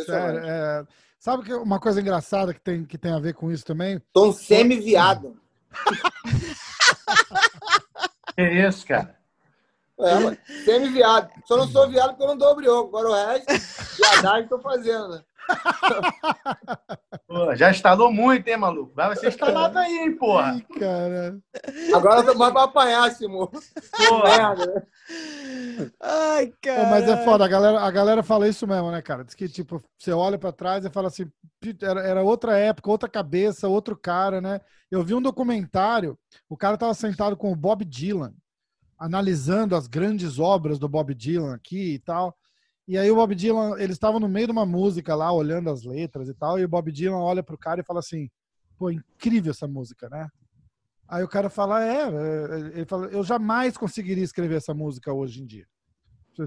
[0.04, 0.86] Sério, é,
[1.18, 4.00] sabe que uma coisa engraçada que tem, que tem a ver com isso também?
[4.12, 5.40] Tô um semi-viado.
[8.36, 9.19] É isso, cara.
[10.02, 11.30] É, semi-viado.
[11.44, 12.96] Só não sou viado porque eu não dou brioco.
[12.96, 15.08] Agora o resto, viadagem tô fazendo.
[15.08, 15.22] Né?
[17.26, 18.92] Pô, já instalou muito, hein, maluco?
[18.94, 20.52] Vai ser instalado aí, hein, porra.
[20.52, 21.38] Ai, cara.
[21.94, 23.50] Agora tô mais pra apanhar, Simão.
[24.24, 24.86] Merda?
[26.00, 26.90] Ai, cara.
[26.90, 29.24] mas é foda, a galera, a galera fala isso mesmo, né, cara?
[29.24, 31.30] Diz que, tipo, você olha pra trás e fala assim,
[31.82, 34.60] era, era outra época, outra cabeça, outro cara, né?
[34.90, 38.32] Eu vi um documentário, o cara tava sentado com o Bob Dylan,
[39.00, 42.36] analisando as grandes obras do Bob Dylan aqui e tal.
[42.86, 45.84] E aí o Bob Dylan, eles estavam no meio de uma música lá, olhando as
[45.84, 48.28] letras e tal, e o Bob Dylan olha pro cara e fala assim,
[48.76, 50.28] pô, incrível essa música, né?
[51.08, 55.42] Aí o cara fala, é, é ele fala, eu jamais conseguiria escrever essa música hoje
[55.42, 55.66] em dia.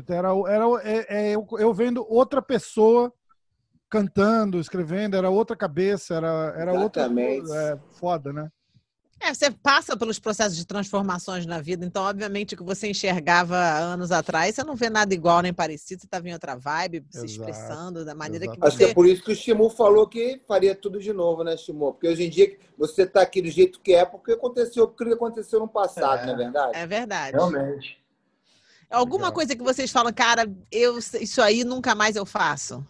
[0.07, 3.11] Era, era é, é, eu, eu vendo outra pessoa
[3.89, 8.49] cantando, escrevendo, era outra cabeça, era, era outra é, foda, né?
[9.25, 13.55] É, você passa pelos processos de transformações na vida, então, obviamente, o que você enxergava
[13.55, 17.29] anos atrás, você não vê nada igual nem parecido, você está em outra vibe, Exato.
[17.29, 18.59] se expressando da maneira Exato.
[18.59, 18.67] que você...
[18.67, 21.55] Acho que é por isso que o Shimu falou que faria tudo de novo, né,
[21.55, 21.93] Shimu?
[21.93, 25.05] Porque hoje em dia você está aqui do jeito que é porque aconteceu o que
[25.05, 26.25] aconteceu no passado, é.
[26.25, 26.71] não é verdade?
[26.77, 27.37] É verdade.
[27.37, 28.03] Realmente.
[28.89, 29.33] Alguma Legal.
[29.33, 32.85] coisa que vocês falam, cara, eu, isso aí nunca mais eu faço?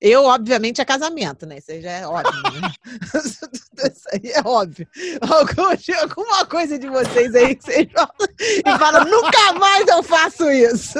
[0.00, 1.58] Eu, obviamente, é casamento, né?
[1.58, 2.72] Isso aí já é óbvio, né?
[3.92, 4.86] Isso aí é óbvio.
[6.00, 10.98] Alguma coisa de vocês aí que vocês falam e falam, nunca mais eu faço isso.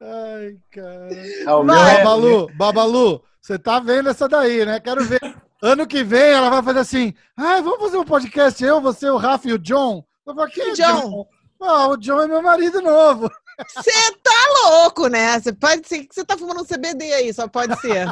[0.00, 1.08] Ai, cara.
[1.12, 4.78] É, Babalu, Babalu, você tá vendo essa daí, né?
[4.78, 5.20] Quero ver.
[5.60, 9.16] Ano que vem ela vai fazer assim, ah, vamos fazer um podcast, eu, você, o
[9.16, 10.04] Rafa e o John.
[10.24, 11.00] Eu falo, que John?
[11.00, 11.28] John?
[11.60, 13.28] Ah, o John é meu marido novo.
[13.74, 13.90] Você
[14.22, 15.38] tá louco, né?
[15.40, 18.06] Você pode ser que você tá fumando um CBD aí, só pode ser.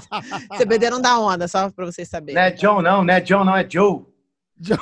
[0.58, 2.34] CBD não dá onda, só pra vocês saberem.
[2.34, 4.04] Não é John, não, não é John, não, é Joe.
[4.60, 4.78] Joe.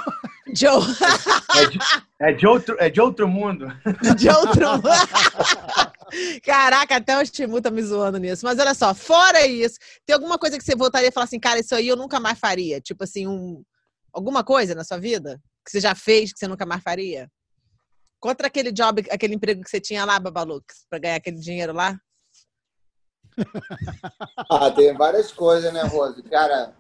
[0.52, 0.82] Joe.
[2.20, 3.66] É, é, de outro, é de outro mundo.
[4.18, 4.88] De outro mundo.
[6.44, 8.44] Caraca, até o Timu tá me zoando nisso.
[8.44, 11.60] Mas olha só, fora isso, tem alguma coisa que você voltaria e falar assim, cara,
[11.60, 12.80] isso aí eu nunca mais faria?
[12.80, 13.62] Tipo assim, um,
[14.12, 17.30] alguma coisa na sua vida que você já fez que você nunca mais faria?
[18.20, 21.98] Contra aquele job, aquele emprego que você tinha lá, Babalux, para ganhar aquele dinheiro lá?
[24.50, 26.22] ah, tem várias coisas, né, Rose?
[26.24, 26.76] Cara,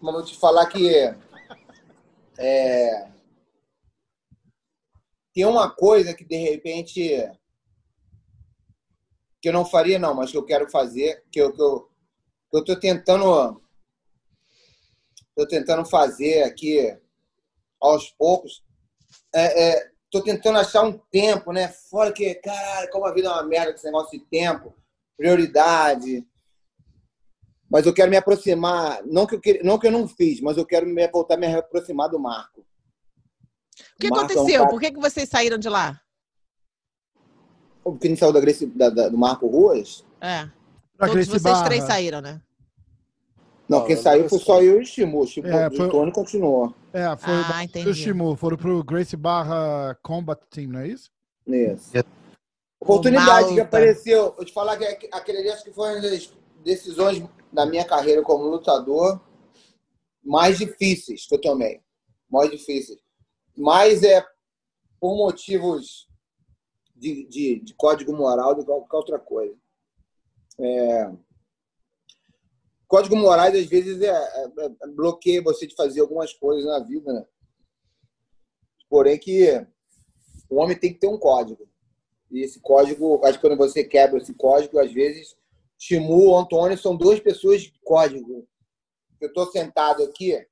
[0.00, 1.14] vou te falar que
[2.38, 3.10] é,
[5.32, 7.30] tem uma coisa que de repente
[9.40, 11.90] que eu não faria, não, mas que eu quero fazer, que eu, que eu,
[12.50, 13.62] que eu tô tentando.
[15.34, 16.98] Tô tentando fazer aqui
[17.80, 18.62] aos poucos.
[19.34, 21.68] É, é, tô tentando achar um tempo, né?
[21.68, 24.74] Fora que, caralho, como a vida é uma merda com esse negócio de tempo,
[25.16, 26.26] prioridade.
[27.70, 30.66] Mas eu quero me aproximar, não que eu, não, que eu não fiz, mas eu
[30.66, 32.60] quero me, voltar a me aproximar do Marco.
[32.60, 34.56] O que Marco aconteceu?
[34.56, 34.70] É um cara...
[34.70, 36.00] Por que, que vocês saíram de lá?
[37.84, 40.04] Porque a gente saiu da da, da, do Marco Ruas?
[40.20, 40.50] É.
[40.98, 42.42] Todos vocês três saíram, né?
[43.70, 45.20] Não, quem saiu foi só eu e o Shimu.
[45.20, 45.86] O, é, foi...
[45.86, 46.74] o Tony continuou.
[46.92, 48.34] É, foi ah, o Shimu.
[48.34, 51.08] Foram pro Grace Barra Combat Team, não é isso?
[51.46, 51.92] Isso.
[52.80, 54.34] Oportunidade que apareceu.
[54.36, 56.32] Eu te falar que aquele ali acho que foi uma das
[56.64, 59.20] decisões da minha carreira como lutador
[60.20, 61.80] mais difíceis que eu tomei.
[62.28, 62.98] Mais difíceis.
[63.56, 64.26] Mas é
[64.98, 66.08] por motivos
[66.96, 69.54] de, de, de código moral do que qualquer outra coisa.
[70.58, 71.12] É...
[72.90, 74.44] Código morais, às vezes, é, é,
[74.82, 77.24] é, bloqueia você de fazer algumas coisas na vida, né?
[78.88, 79.64] Porém, que
[80.48, 81.70] o homem tem que ter um código.
[82.32, 85.36] E esse código, acho que quando você quebra esse código, às vezes,
[85.78, 88.44] Timu, Antônio são duas pessoas de código.
[89.20, 90.44] Eu estou sentado aqui,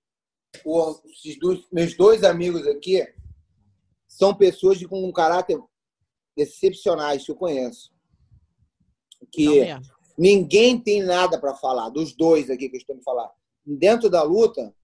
[0.64, 1.02] os
[1.40, 3.04] dois, meus dois amigos aqui
[4.06, 5.60] são pessoas de, com um caráter
[6.36, 7.92] excepcionais que eu conheço.
[9.32, 9.74] Que
[10.18, 13.30] ninguém tem nada para falar, dos dois aqui que eu estou me falar.
[13.64, 14.74] Dentro da luta,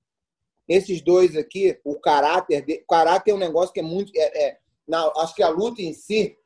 [0.68, 4.12] esses dois aqui, o caráter, de, caráter é um negócio que é muito.
[4.14, 6.38] É, é, na, acho que a luta em si,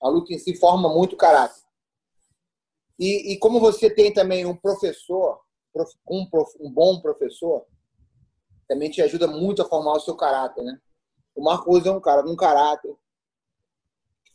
[0.00, 1.62] a luta em si forma muito caráter.
[2.98, 5.40] E, e como você tem também um professor,
[6.08, 6.28] um,
[6.60, 7.64] um bom professor,
[8.68, 10.78] também te ajuda muito a formar o seu caráter, né?
[11.34, 12.94] O Marcos é um cara com um caráter,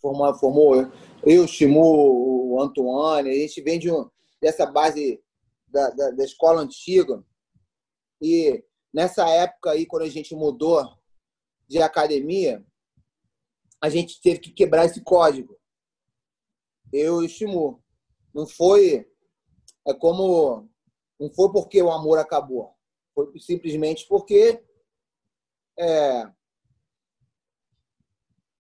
[0.01, 0.91] formou, formou
[1.24, 4.10] eu, Chimu, Antoine, a gente vem de um,
[4.41, 5.22] dessa base
[5.68, 7.24] da, da, da, escola antiga.
[8.22, 10.84] E nessa época aí, quando a gente mudou
[11.68, 12.66] de academia,
[13.82, 15.57] a gente teve que quebrar esse código.
[16.91, 17.84] Eu e o Chimu.
[18.34, 19.10] Não foi.
[19.88, 20.68] É como.
[21.20, 22.74] Não foi porque o amor acabou.
[23.14, 24.64] Foi simplesmente porque
[25.78, 26.32] é,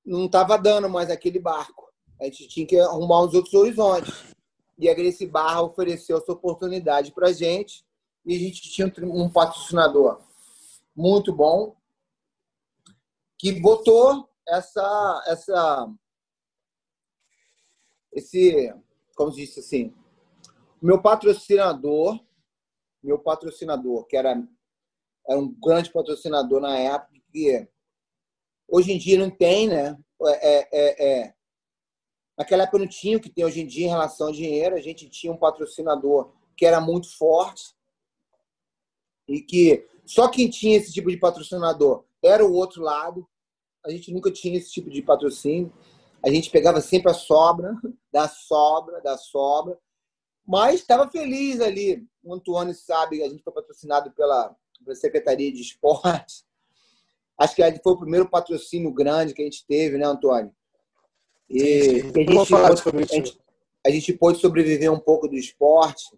[0.05, 1.88] não estava dando mais aquele barco.
[2.19, 4.35] A gente tinha que arrumar os outros horizontes.
[4.77, 7.85] E a Grace Barra ofereceu essa oportunidade para a gente.
[8.25, 10.21] E a gente tinha um patrocinador
[10.95, 11.75] muito bom
[13.37, 15.89] que botou essa, essa,
[18.11, 18.73] esse,
[19.15, 19.93] como disse assim,
[20.81, 22.19] meu patrocinador,
[23.01, 24.45] meu patrocinador, que era,
[25.27, 27.67] era um grande patrocinador na época, que
[28.71, 29.97] Hoje em dia não tem, né?
[30.21, 31.33] É, é, é, é,
[32.39, 34.73] Naquela época não tinha o que tem hoje em dia em relação ao dinheiro.
[34.73, 37.75] A gente tinha um patrocinador que era muito forte
[39.27, 43.27] e que só quem tinha esse tipo de patrocinador era o outro lado.
[43.85, 45.73] A gente nunca tinha esse tipo de patrocínio.
[46.25, 47.75] A gente pegava sempre a sobra,
[48.09, 49.77] da sobra, da sobra.
[50.47, 52.07] Mas estava feliz ali.
[52.23, 56.45] O Antônio sabe, a gente foi patrocinado pela, pela Secretaria de Esportes.
[57.37, 60.55] Acho que foi o primeiro patrocínio grande que a gente teve, né, Antônio?
[61.49, 62.01] E.
[62.01, 63.39] A, gente pôde, a, gente,
[63.85, 66.17] a gente pôde sobreviver um pouco do esporte,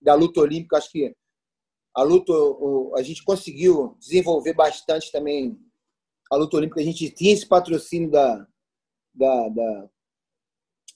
[0.00, 0.76] da luta olímpica.
[0.76, 1.14] Acho que
[1.94, 2.32] a luta,
[2.96, 5.58] a gente conseguiu desenvolver bastante também
[6.30, 6.80] a luta olímpica.
[6.80, 8.46] A gente tinha esse patrocínio da,
[9.14, 9.88] da, da,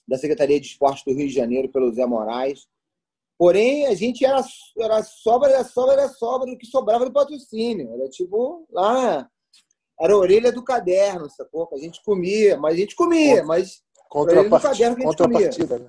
[0.07, 2.67] da Secretaria de Esporte do Rio de Janeiro, pelo Zé Moraes.
[3.37, 4.43] Porém, a gente era,
[4.77, 7.93] era sobra, era sobra, era sobra do que sobrava do patrocínio.
[7.93, 9.29] Era tipo lá
[9.99, 11.69] era a orelha do caderno, sacou?
[11.73, 15.49] A gente comia, mas a gente comia, mas contra a caderno que a gente comia.
[15.49, 15.87] Né?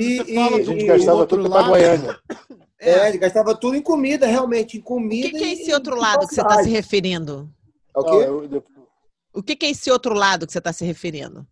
[0.00, 2.18] E, e, a gente e gastava tudo para Goiânia.
[2.78, 5.28] É, é, gastava tudo em comida, realmente, em comida.
[5.28, 7.50] O que, que é esse outro lado que você está se referindo?
[7.94, 8.10] O quê?
[8.10, 8.62] eu...
[9.32, 11.46] O que, que é esse outro lado que você está se referindo?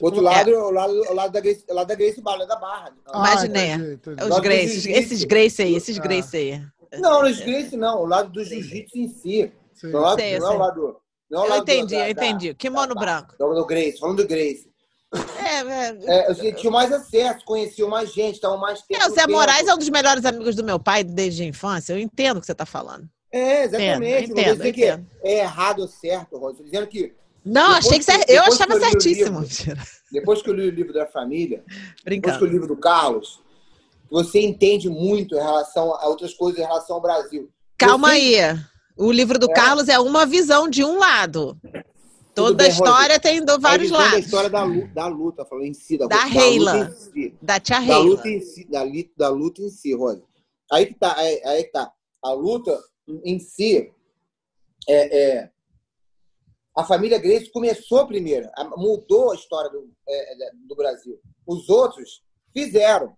[0.00, 2.44] O outro lado é o lado, o lado da Grace, o lado da Grace Barra,
[2.44, 2.92] da Barra.
[3.06, 3.98] Ah, Imaginei.
[4.30, 6.02] Os Grace, esses Grace aí, esses ah.
[6.02, 6.64] Grace aí.
[7.00, 9.52] Não, os Grace não, o lado do jiu-jitsu em si.
[9.82, 9.90] Sim.
[9.90, 10.96] Não, sei, não é o lado.
[11.28, 12.54] Não é eu entendi, da, eu entendi.
[12.54, 13.34] Kimono da, branco.
[13.36, 14.70] Do, do Grace, falando do Grace.
[15.12, 19.02] É, é, é, eu tinha mais acesso, conhecia mais gente, estavam mais tempo.
[19.02, 21.92] É, o Zé Moraes é um dos melhores amigos do meu pai desde a infância.
[21.92, 23.08] Eu entendo o que você está falando.
[23.30, 24.30] É, exatamente.
[24.30, 25.06] Entendo, não entendo, entendo.
[25.20, 26.52] Que é errado ou certo, Rose.
[26.52, 27.12] Estou dizendo que.
[27.44, 29.40] Não, achei que, que eu achava que eu certíssimo.
[29.40, 31.64] Livro, depois que eu li o livro da família,
[32.06, 33.40] depois que eu li o livro do Carlos,
[34.08, 37.50] você entende muito em relação a outras coisas em relação ao Brasil.
[37.76, 38.14] Calma você...
[38.14, 38.60] aí.
[38.96, 39.54] O livro do é.
[39.54, 41.56] Carlos é uma visão de um lado.
[42.34, 44.12] Toda a história tem do vários lados.
[44.12, 47.34] Da história da luta, da luta, falando em si, da, da, da Reila, si.
[47.42, 47.98] da tia Reila.
[47.98, 48.84] Da luta em si, da,
[49.16, 50.22] da luta em si, Rosa.
[50.70, 51.92] Aí que tá, aí, aí que tá.
[52.24, 52.78] A luta
[53.24, 53.92] em si
[54.88, 55.50] é, é
[56.76, 61.20] a família Grace começou primeiro, mudou a história do, é, é, do Brasil.
[61.46, 62.22] Os outros
[62.52, 63.14] fizeram,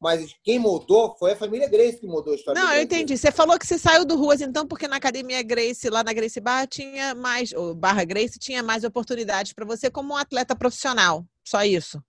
[0.00, 2.60] mas quem mudou foi a família Grace que mudou a história.
[2.60, 3.16] Não, eu entendi.
[3.16, 6.40] Você falou que você saiu do Ruas, então, porque na Academia Grace, lá na Grace
[6.40, 11.26] Barra, tinha mais, ou Barra Grace, tinha mais oportunidades para você como um atleta profissional.
[11.44, 12.00] Só isso.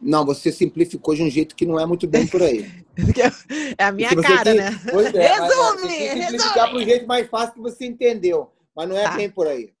[0.00, 2.66] Não, você simplificou de um jeito que não é muito bem por aí.
[3.78, 4.54] é a minha cara, tem...
[4.56, 4.70] né?
[4.92, 8.52] Pois é, resume, simplificar para um jeito mais fácil que você entendeu.
[8.76, 9.16] Mas não é tá.
[9.16, 9.72] bem por aí.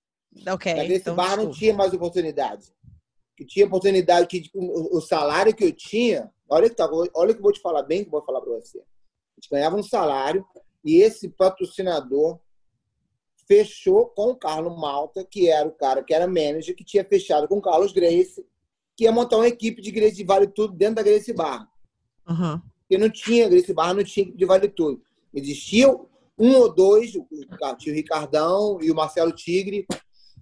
[0.46, 0.74] Ok.
[0.74, 2.66] Na Grace então, Barra não tinha mais oportunidade.
[3.36, 7.38] Que tinha oportunidade que tipo, o salário que eu tinha, olha que tá, olha que
[7.38, 8.78] eu vou te falar bem que eu vou falar para você.
[8.78, 10.44] A gente ganhava um salário
[10.84, 12.38] e esse patrocinador
[13.46, 17.48] fechou com o Carlos Malta, que era o cara que era manager, que tinha fechado
[17.48, 18.44] com o Carlos Grace,
[18.96, 21.66] que ia montar uma equipe de Grace Vale Tudo dentro da Grace Barra.
[22.28, 22.60] Uhum.
[22.80, 25.02] Porque não tinha, Grace Barra não tinha equipe de Vale Tudo.
[25.32, 25.88] Existia
[26.38, 27.26] um ou dois, o,
[27.78, 29.86] tinha o Ricardão e o Marcelo Tigre,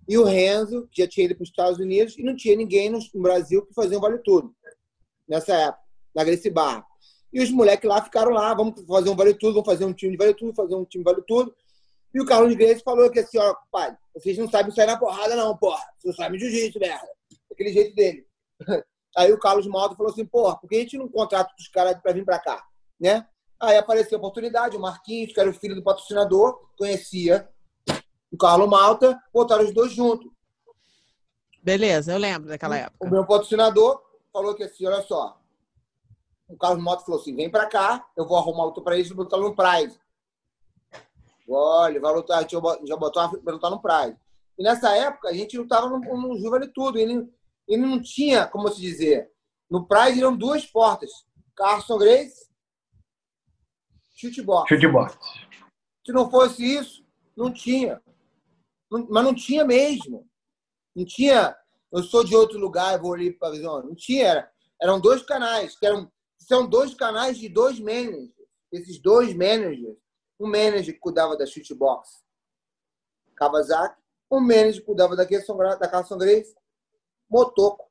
[0.09, 2.91] e o Renzo, que já tinha ido para os Estados Unidos, e não tinha ninguém
[2.91, 4.55] no, Brasil que fazia um vale tudo,
[5.29, 5.86] nessa época,
[6.17, 6.85] na Gracie Barra.
[7.31, 10.13] E os moleques lá ficaram lá, vamos fazer um vale tudo, vamos fazer um time
[10.13, 11.55] de vale tudo, fazer um time de vale tudo.
[12.15, 15.37] E o Carlos Grace falou que assim, ó, pai, vocês não sabem sair na porrada,
[15.37, 15.85] não, porra.
[15.99, 17.07] Vocês não sabem jiu-jitsu, merda.
[17.53, 18.27] Aquele jeito dele.
[19.15, 22.01] Aí o Carlos Malta falou assim, porra, por que a gente não contrata os caras
[22.01, 22.65] para vir para cá?
[22.99, 23.27] Né?
[23.61, 27.49] Aí apareceu a oportunidade, o Marquinhos, que era o filho do patrocinador, conhecia
[28.31, 30.31] o Carlos Malta, botaram os dois juntos.
[31.63, 33.07] Beleza, eu lembro daquela época.
[33.07, 34.03] O meu patrocinador
[34.33, 35.39] falou que assim, olha só,
[36.49, 39.15] o Carlos Malta falou assim, vem pra cá, eu vou arrumar luta pra eles e
[39.15, 39.99] botar no Prize.
[41.49, 44.17] Olha, vai lutar, já botou pra lutar no Prize.
[44.59, 46.99] E nessa época, a gente lutava no, no Juvenil tudo.
[46.99, 47.29] Ele,
[47.69, 49.31] ele não tinha, como se dizer,
[49.71, 51.11] no Prize eram duas portas.
[51.55, 52.49] Carson Grace,
[54.17, 54.69] chutebox.
[54.69, 55.19] Chutebox.
[56.05, 57.05] Se não fosse isso,
[57.37, 58.01] não tinha
[58.91, 60.27] mas não tinha mesmo.
[60.95, 61.55] Não tinha,
[61.93, 63.83] eu sou de outro lugar, vou ali para a visão.
[63.83, 66.11] Não tinha, era, eram dois canais, que eram,
[66.47, 68.31] são dois canais de dois managers.
[68.71, 69.97] Esses dois managers,
[70.39, 72.23] um manager que cuidava da shootbox,
[73.35, 76.55] Kawasaki, um manager que cuidava da da Carson Grace,
[77.29, 77.91] Motoco.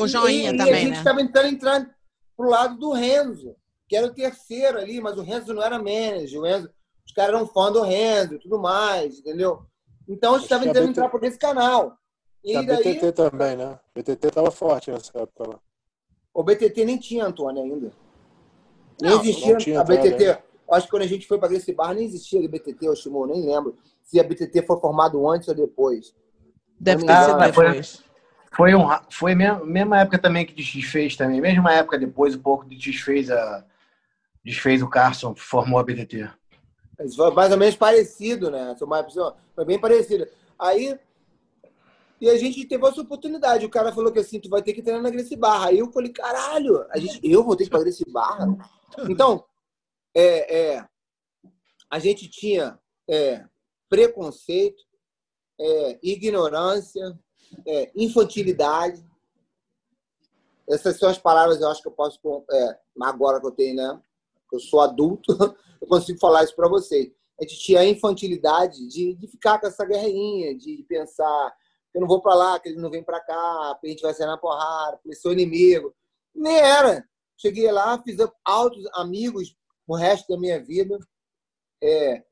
[0.00, 1.26] O Joinha e, também, e a gente estava né?
[1.26, 1.96] tentando entrar
[2.36, 3.54] pro lado do Renzo,
[3.88, 6.40] que era o terceiro ali, mas o Renzo não era manager.
[6.40, 6.70] O Renzo,
[7.06, 9.64] os caras eram fã do Renzo e tudo mais, entendeu?
[10.08, 11.96] Então, a gente estava tentando entrar por esse canal.
[12.42, 12.82] E a daí...
[12.82, 13.78] BTT também, né?
[13.94, 15.60] BTT estava forte nessa época lá.
[16.34, 17.92] O BTT nem tinha, Antônio, ainda.
[19.00, 20.38] Nem existia não a BTT.
[20.70, 23.26] Acho que quando a gente foi para esse bar, nem existia a BTT, o Shimon,
[23.26, 26.14] nem lembro se a BTT foi formado antes ou depois.
[26.78, 28.04] Deve ter sido depois.
[28.54, 31.40] Foi, um, foi a mesma época também que desfez também.
[31.40, 33.64] Mesma época depois, um pouco de desfez a
[34.44, 36.28] desfez o Carson, formou a BTT.
[37.16, 38.76] Foi mais ou menos parecido, né?
[39.54, 40.26] Foi bem parecido.
[40.58, 40.98] Aí,
[42.22, 43.66] e a gente teve essa oportunidade.
[43.66, 45.70] O cara falou que assim, tu vai ter que treinar na Gracie Barra.
[45.70, 48.46] Aí eu falei, caralho, a gente, eu vou ter que fazer esse Barra?
[49.10, 49.44] Então,
[50.14, 50.88] é, é,
[51.90, 52.78] a gente tinha
[53.10, 53.44] é,
[53.88, 54.84] preconceito,
[55.60, 57.18] é, ignorância,
[57.66, 59.04] é, infantilidade.
[60.70, 62.20] Essas são as palavras eu acho que eu posso,
[62.52, 64.00] é, agora que eu tenho, né?
[64.52, 65.32] Eu sou adulto,
[65.82, 67.10] eu consigo falar isso para vocês.
[67.40, 71.52] A gente tinha a infantilidade de, de ficar com essa guerrinha, de pensar
[71.94, 74.26] eu não vou para lá, que ele não vem para cá, a gente vai sair
[74.26, 75.94] na porrada, porque sou inimigo.
[76.34, 77.06] Nem era.
[77.36, 79.54] Cheguei lá, fiz altos amigos
[79.86, 80.98] o resto da minha vida.
[81.82, 82.22] É,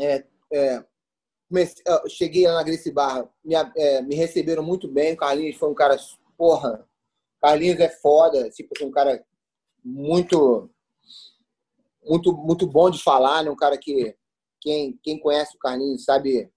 [0.00, 0.84] é, é,
[1.48, 5.12] comecei, cheguei lá na Grace Barra, me, é, me receberam muito bem.
[5.12, 5.96] O Carlinhos foi um cara,
[6.36, 6.88] porra,
[7.40, 9.24] Carlinhos é foda, tipo assim, um cara
[9.84, 10.70] muito
[12.04, 13.50] muito muito bom de falar, né?
[13.50, 14.16] Um cara que
[14.60, 16.50] quem quem conhece o Carlinhos sabe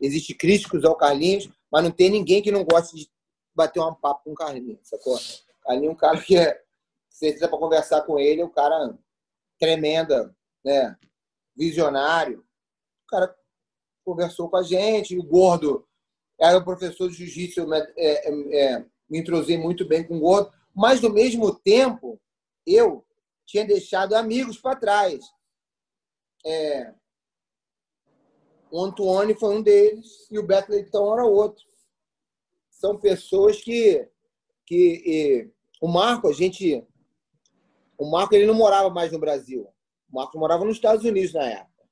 [0.00, 3.10] existe críticos ao Carlinhos, mas não tem ninguém que não goste de
[3.54, 5.18] bater um papo com o Carlinhos, sacou?
[5.62, 6.60] Carlinhos é um cara que é,
[7.08, 8.96] você para conversar com ele, é um cara
[9.58, 10.34] tremenda,
[10.64, 10.96] né?
[11.56, 12.44] Visionário.
[13.04, 13.34] O cara
[14.04, 15.86] conversou com a gente, o Gordo
[16.38, 20.52] era o professor de jiu-jitsu, é, é, é, me entrosei muito bem com o Gordo,
[20.74, 22.20] mas, no mesmo tempo,
[22.66, 23.06] eu
[23.46, 25.24] tinha deixado amigos para trás.
[26.44, 26.92] É,
[28.74, 31.64] o Antônio foi um deles e o Beto Leitão era outro.
[32.68, 34.04] São pessoas que,
[34.66, 36.84] que e, o Marco, a gente,
[37.96, 39.68] o Marco ele não morava mais no Brasil.
[40.10, 41.88] O Marco morava nos Estados Unidos na época.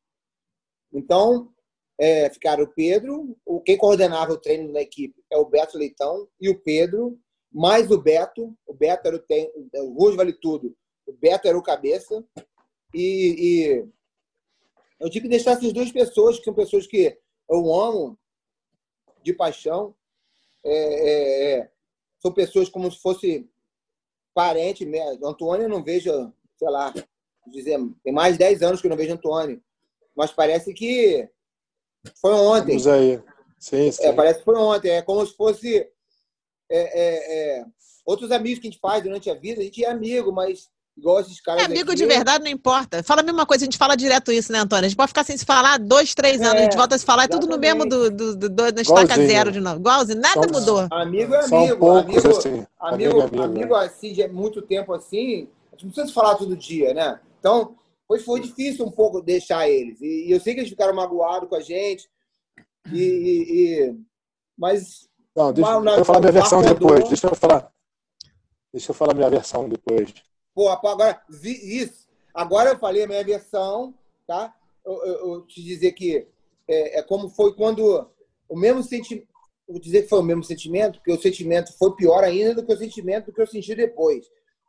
[0.92, 1.52] Então
[1.96, 6.26] é, ficaram o Pedro, o, quem coordenava o treino da equipe é o Beto Leitão
[6.40, 7.16] e o Pedro,
[7.48, 8.58] mais o Beto.
[8.66, 10.76] O Beto era o, tem, o Ruas Vale Tudo.
[11.06, 12.24] O Beto era o cabeça.
[12.92, 13.88] E, e
[15.02, 17.18] eu tive que deixar essas duas pessoas, que são pessoas que
[17.50, 18.16] eu amo
[19.22, 19.94] de paixão.
[20.64, 21.70] É, é, é
[22.20, 23.50] são pessoas como se fosse
[24.32, 25.26] parente mesmo.
[25.26, 26.94] Antônio eu não vejo, sei lá,
[27.48, 29.60] dizer, tem mais de 10 anos que eu não vejo Antônio.
[30.14, 31.28] Mas parece que
[32.20, 32.78] foi ontem.
[32.78, 33.20] Vamos aí.
[33.58, 34.04] Sim, sim.
[34.04, 34.90] É, parece que foi ontem.
[34.90, 35.90] É como se fosse é,
[36.70, 37.64] é, é,
[38.06, 39.60] outros amigos que a gente faz durante a vida.
[39.60, 41.62] A gente é amigo, mas igual esses caras.
[41.62, 43.02] É amigo aqui, de verdade, não importa.
[43.02, 44.84] Fala a mesma coisa, a gente fala direto isso, né, Antônio?
[44.84, 46.98] A gente pode ficar sem se falar dois, três anos, a gente é, volta a
[46.98, 49.80] se falar, é tudo no mesmo do, do, do, do estaca zero de novo.
[49.80, 50.86] Igualzinho, nada mudou.
[50.90, 51.76] Amigo é amigo.
[51.78, 52.66] Poucos, amigo, assim.
[52.78, 53.84] amigo, amigo, amigo, né?
[53.84, 57.20] assim, de muito tempo assim, a gente não precisa se falar todo dia, né?
[57.38, 57.74] Então,
[58.06, 60.00] foi, foi difícil um pouco deixar eles.
[60.00, 62.08] E, e eu sei que eles ficaram magoados com a gente.
[62.92, 63.96] E, e, e
[64.56, 65.08] mas.
[65.34, 67.08] Não, deixa, deixa eu falar minha versão depois.
[67.08, 67.72] Deixa eu falar.
[68.72, 70.12] Deixa eu falar minha versão depois.
[70.54, 72.08] Pô, agora, isso.
[72.34, 73.94] Agora eu falei a minha versão,
[74.26, 74.54] tá?
[74.84, 76.26] Eu, eu, eu te dizer que
[76.68, 78.08] é, é, como foi quando
[78.48, 79.30] o mesmo sentimento.
[79.68, 82.72] Vou dizer que foi o mesmo sentimento, porque o sentimento foi pior ainda do que
[82.72, 84.26] o sentimento do que eu senti depois.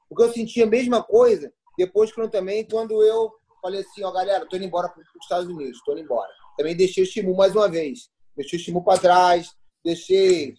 [0.07, 3.31] Porque eu senti a mesma coisa depois quando também quando eu
[3.61, 6.29] falei assim, ó, galera, tô indo embora para os Estados Unidos, tô indo embora.
[6.57, 8.09] Também deixei o Shimu mais uma vez.
[8.35, 10.55] Deixei o Shimu para trás, deixei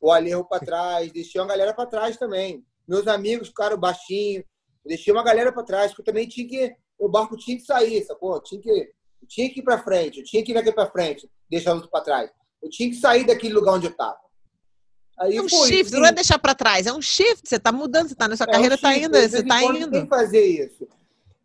[0.00, 2.64] o Alejo para trás, deixei uma galera para trás também.
[2.86, 4.44] Meus amigos ficaram baixinho,
[4.84, 6.76] deixei uma galera para trás, porque eu também tinha que.
[6.98, 8.40] O barco tinha que sair, sacou?
[8.42, 8.92] Tinha que,
[9.26, 11.90] tinha que ir para frente, eu tinha que ir aqui para frente, deixar o outro
[11.90, 12.30] para trás.
[12.62, 14.18] Eu tinha que sair daquele lugar onde eu estava.
[15.18, 16.00] Aí, é um foi, shift, sim.
[16.00, 17.48] não é deixar para trás, é um shift.
[17.48, 19.90] Você está mudando, você está nessa é carreira, está um indo, você está indo.
[19.90, 20.88] Tem que fazer isso.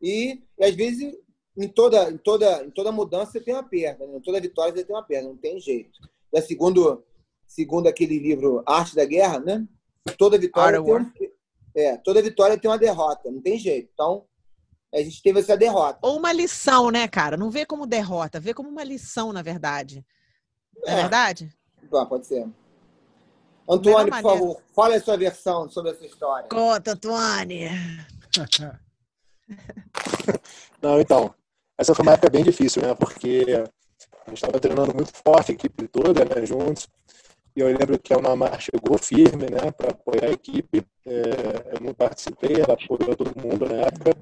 [0.02, 1.14] E, e, às vezes,
[1.58, 4.06] em toda, em, toda, em toda mudança, você tem uma perda.
[4.06, 4.18] Né?
[4.18, 6.00] Em toda vitória, você tem uma perda, não tem jeito.
[6.34, 7.04] É segundo,
[7.48, 9.68] segundo aquele livro Arte da Guerra, né?
[10.18, 10.82] Toda vitória,
[11.14, 11.27] tem
[11.78, 13.90] é, toda vitória tem uma derrota, não tem jeito.
[13.94, 14.26] Então,
[14.94, 16.00] a gente teve essa derrota.
[16.02, 17.38] Ou uma lição, né, cara?
[17.38, 20.04] Não vê como derrota, vê como uma lição, na verdade.
[20.86, 21.56] É, é verdade?
[21.94, 22.48] Ah, pode ser.
[23.70, 26.48] Antônio, por favor, fale a sua versão sobre essa história.
[26.50, 27.70] Conta, Antônio.
[30.82, 31.34] Não, então,
[31.78, 32.96] essa foi uma época bem difícil, né?
[32.96, 33.46] Porque
[34.26, 36.88] a gente estava treinando muito forte, a equipe toda, né, juntos.
[37.58, 40.86] E eu lembro que a Unamar chegou firme, né, para apoiar a equipe.
[41.04, 44.16] É, eu não participei, ela apoiou todo mundo na época.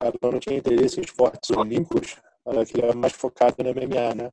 [0.00, 4.30] Ela não tinha interesse em esportes olímpicos, ela queria mais focada no MMA, né?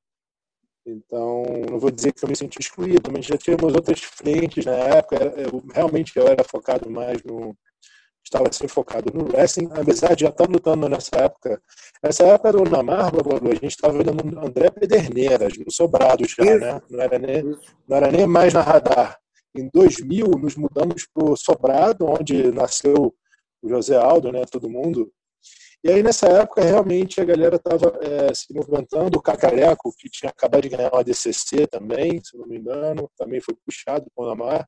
[0.83, 4.71] Então, não vou dizer que eu me senti excluído, mas já tínhamos outras frentes na
[4.71, 5.17] época.
[5.37, 7.55] Eu, realmente eu era focado mais no.
[8.31, 11.61] Estava sempre focado no wrestling, apesar de já estar lutando nessa época.
[12.01, 16.81] Nessa época do Namar, a gente estava vendo André Pederneiras, no Sobrado já, né?
[16.89, 19.19] Não era, nem, não era nem mais na radar.
[19.53, 23.13] Em 2000, nos mudamos para o Sobrado, onde nasceu
[23.61, 24.45] o José Aldo, né?
[24.49, 25.11] Todo mundo.
[25.83, 29.17] E aí, nessa época, realmente a galera estava é, se movimentando.
[29.17, 33.41] O Cacareco, que tinha acabado de ganhar uma DCC também, se não me engano, também
[33.41, 34.65] foi puxado com o Namar.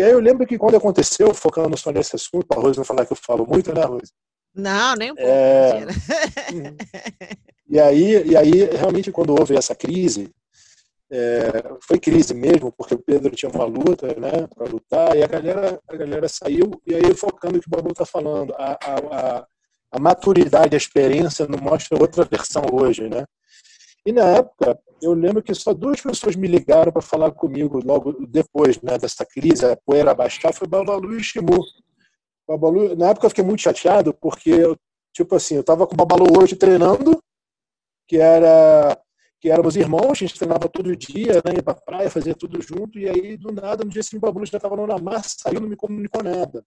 [0.00, 3.04] E aí eu lembro que quando aconteceu, focando só nesse assunto, a Rose não falar
[3.04, 4.10] que eu falo muito, né, Rose?
[4.54, 5.30] Não, nem um pouco.
[5.30, 5.86] É...
[7.68, 10.30] e, aí, e aí, realmente, quando houve essa crise,
[11.12, 11.50] é,
[11.86, 15.78] foi crise mesmo, porque o Pedro tinha uma luta né, para lutar, e a galera,
[15.86, 19.46] a galera saiu, e aí focando o que o Babu está falando, a, a,
[19.92, 23.26] a maturidade, a experiência não mostra outra versão hoje, né?
[24.04, 28.26] E na época, eu lembro que só duas pessoas me ligaram para falar comigo logo
[28.26, 31.62] depois né, dessa crise, a poeira baixar, foi Babalu e Shimu.
[32.48, 34.52] Babalu, na época eu fiquei muito chateado, porque,
[35.12, 37.22] tipo assim, eu estava com o Babalu hoje treinando,
[38.06, 38.98] que era
[39.40, 42.98] que éramos irmãos, a gente treinava todo dia, né, ia pra praia, fazia tudo junto,
[42.98, 45.68] e aí, do nada, no dia seguinte, o Babalu já estava na massa, saiu, não
[45.68, 46.62] me comunicou nada.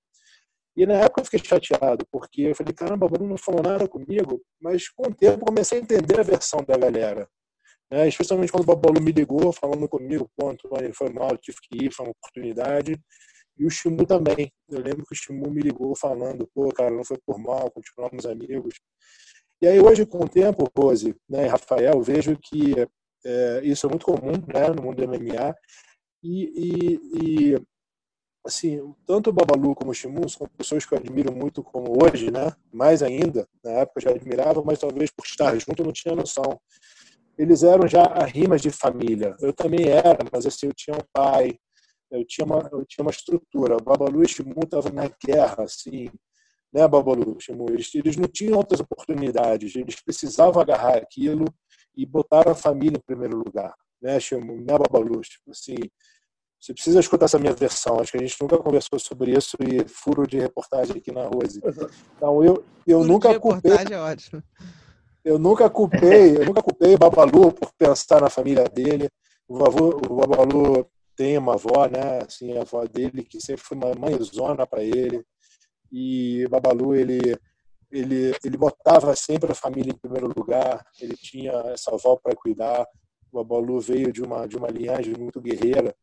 [0.75, 3.87] E na época eu fiquei chateado, porque eu falei, caramba, o Bruno não falou nada
[3.87, 7.27] comigo, mas com o tempo comecei a entender a versão da galera.
[7.91, 8.07] Né?
[8.07, 12.07] Especialmente quando o Babalu me ligou, falando comigo, Antônio, foi mal, tive que ir, foi
[12.07, 12.99] uma oportunidade.
[13.55, 14.51] E o Chimu também.
[14.67, 18.25] Eu lembro que o Chimu me ligou falando, pô, cara, não foi por mal, continuamos
[18.25, 18.73] amigos.
[19.61, 22.73] E aí hoje, com o tempo, Rose né, Rafael, vejo que
[23.25, 25.55] é, isso é muito comum né, no mundo do MMA.
[26.23, 27.61] E, e, e
[28.45, 32.29] assim, tanto o Babalu como o Shimun são pessoas que eu admiro muito como hoje,
[32.29, 32.53] né?
[32.71, 36.15] Mais ainda, na época eu já admirava, mas talvez por estar junto eu não tinha
[36.15, 36.59] noção.
[37.37, 39.35] Eles eram já rimas de família.
[39.39, 41.57] Eu também era, mas assim, eu tinha um pai,
[42.11, 43.77] eu tinha uma, eu tinha uma estrutura.
[43.77, 46.09] O Babalu e Shimun estavam na guerra, assim,
[46.71, 47.67] né, Babalu, Shimun?
[47.69, 51.45] Eles, eles não tinham outras oportunidades, eles precisavam agarrar aquilo
[51.95, 54.55] e botaram a família em primeiro lugar, né, Chimo?
[54.57, 55.21] Né, Babalu?
[55.21, 55.77] Tipo assim,
[56.63, 57.99] você precisa escutar essa minha versão.
[57.99, 61.59] Acho que a gente nunca conversou sobre isso e furo de reportagem aqui na Rose.
[62.15, 63.73] Então eu, eu furo nunca culpei.
[63.91, 64.41] É ótimo.
[65.25, 69.09] Eu nunca culpei, eu nunca culpei o Babalu por pensar na família dele.
[69.45, 72.19] O, vavô, o Babalu tem uma avó, né?
[72.25, 75.21] Assim, a avó dele que sempre foi uma mãezona para ele.
[75.91, 77.37] E o Babalu ele
[77.91, 80.85] ele ele botava sempre a família em primeiro lugar.
[80.97, 82.87] Ele tinha essa avó para cuidar.
[83.33, 85.93] O Babalu veio de uma de uma linhagem muito guerreira.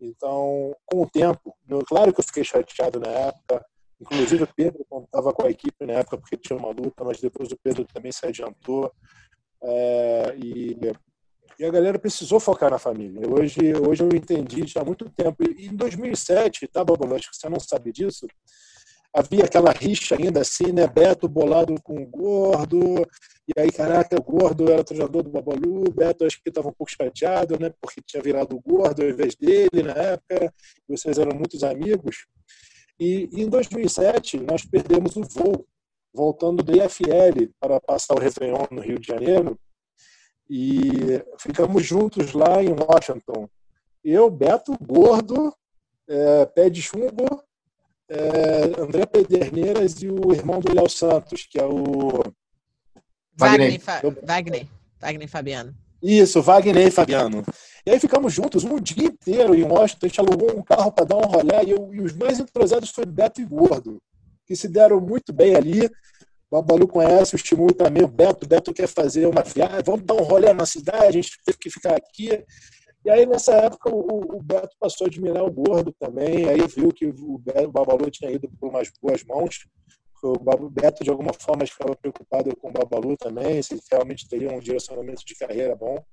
[0.00, 1.56] Então, com o tempo,
[1.86, 3.64] claro que eu fiquei chateado na época.
[4.00, 7.50] Inclusive o Pedro estava com a equipe na época porque tinha uma luta, mas depois
[7.50, 8.92] o Pedro também se adiantou.
[9.62, 10.76] É, e
[11.58, 13.26] e a galera precisou focar na família.
[13.26, 15.36] Hoje, hoje eu entendi já há muito tempo.
[15.42, 17.14] E em 2007, tá, Bobo?
[17.14, 18.26] Acho que você não sabe disso.
[19.16, 20.86] Havia aquela rixa ainda assim, né?
[20.86, 23.06] Beto bolado com o Gordo.
[23.48, 25.90] E aí, caraca, o Gordo era treinador do Babalu.
[25.90, 27.72] Beto acho que estava um pouco chateado, né?
[27.80, 30.52] Porque tinha virado o Gordo ao invés dele na época.
[30.86, 32.26] Vocês eram muitos amigos.
[33.00, 35.66] E, e em 2007, nós perdemos o voo,
[36.12, 39.58] voltando do IFL para passar o Réveillon no Rio de Janeiro
[40.48, 43.48] e ficamos juntos lá em Washington.
[44.04, 45.54] Eu, Beto Gordo,
[46.06, 47.42] é, Pé de Chumbo,
[48.08, 52.22] é, André Pederneiras e o irmão do Léo Santos, que é o.
[53.38, 54.66] Wagner, Wagner, Wagner,
[55.00, 55.74] Wagner Fabiano.
[56.02, 57.44] Isso, Wagner e Fabiano.
[57.84, 61.04] E aí ficamos juntos um dia inteiro em Washington, a gente alugou um carro para
[61.04, 63.98] dar um rolê e, eu, e os mais entrosados foi Beto e Gordo,
[64.46, 65.86] que se deram muito bem ali.
[65.86, 65.90] O
[66.50, 68.44] Babalu conhece, o Estimul também, o Beto.
[68.44, 71.58] O Beto quer fazer uma viagem, vamos dar um rolê na cidade, a gente teve
[71.58, 72.44] que ficar aqui.
[73.06, 76.88] E aí, nessa época, o, o Beto passou a admirar o Gordo também, aí viu
[76.88, 79.64] que o, Beto, o Babalu tinha ido por umas boas mãos.
[80.24, 84.58] O Beto, de alguma forma, ficava preocupado com o Babalu também, se realmente teria um
[84.58, 86.04] direcionamento de carreira bom.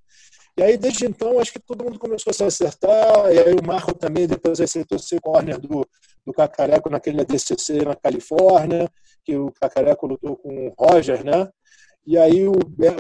[0.56, 3.34] E aí, desde então, acho que todo mundo começou a se acertar.
[3.34, 5.84] E aí, o Marco também depois acertou ser corner do,
[6.24, 8.88] do Cacareco naquele ADCC na Califórnia,
[9.26, 11.50] que o Cacareco lutou com o Roger, né?
[12.06, 12.54] E aí, o,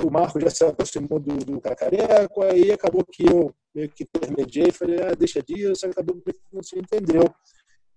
[0.06, 2.44] o Marco já se aproximou do, do Cacareco.
[2.44, 4.72] Aí, acabou que eu meio que intermediei.
[4.72, 5.86] Falei, ah, deixa disso.
[5.86, 7.24] Acabou que não se entendeu.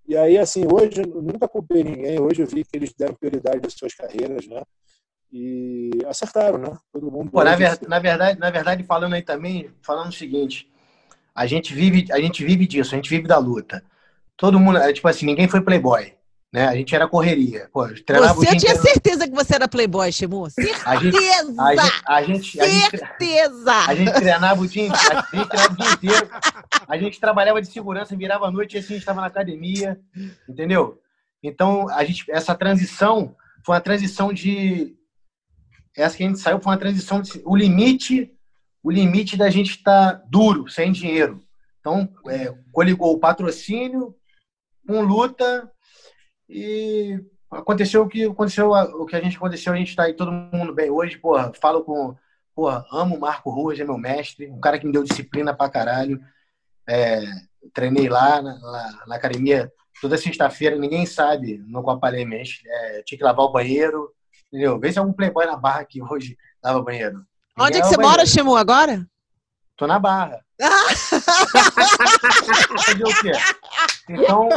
[0.08, 2.20] E aí, assim, hoje, eu nunca culpei ninguém.
[2.20, 4.62] Hoje eu vi que eles deram prioridade às suas carreiras, né?
[5.32, 6.76] e acertaram, né?
[6.92, 7.30] Todo mundo.
[7.30, 10.70] Pô, na, ver, na, verdade, na verdade, falando aí também, falando o seguinte,
[11.34, 13.84] a gente vive, a gente vive disso, a gente vive da luta.
[14.36, 16.12] Todo mundo, é, tipo assim, ninguém foi playboy.
[16.56, 16.66] Né?
[16.68, 17.68] A gente era correria.
[17.70, 18.80] Pô, você tinha inteiro.
[18.80, 20.48] certeza que você era playboy, Chimu?
[20.48, 20.82] Certeza!
[20.88, 23.72] A gente, a gente, a gente, certeza!
[23.86, 26.30] A gente, treinava o dia, a gente treinava o dia inteiro.
[26.88, 30.00] A gente trabalhava de segurança, virava a noite e assim a gente estava na academia,
[30.48, 30.98] entendeu?
[31.42, 34.96] Então, a gente, essa transição foi uma transição de,
[35.94, 37.20] essa que a gente saiu foi uma transição.
[37.20, 38.32] De, o limite,
[38.82, 41.38] o limite da gente estar tá duro, sem dinheiro.
[41.80, 44.14] Então, é, coligou o patrocínio
[44.86, 45.70] com luta
[46.48, 47.20] e
[47.50, 50.74] aconteceu o que aconteceu, o que a gente aconteceu, a gente está aí todo mundo
[50.74, 52.14] bem hoje, porra, falo com,
[52.54, 55.68] porra, amo o Marco Ruas, é meu mestre, um cara que me deu disciplina pra
[55.68, 56.20] caralho.
[56.88, 57.20] É,
[57.74, 62.60] treinei lá na, na, na academia toda sexta-feira, ninguém sabe no Copa Lemes.
[62.64, 64.14] É, tinha que lavar o banheiro,
[64.52, 64.78] Entendeu?
[64.78, 67.24] Vê se é um playboy na barra que hoje lava banheiro.
[67.58, 68.16] Onde é que você banheiro.
[68.16, 69.06] mora, Chimu, agora?
[69.76, 70.40] Tô na barra.
[72.86, 73.32] Fazer o quê?
[74.08, 74.48] Então,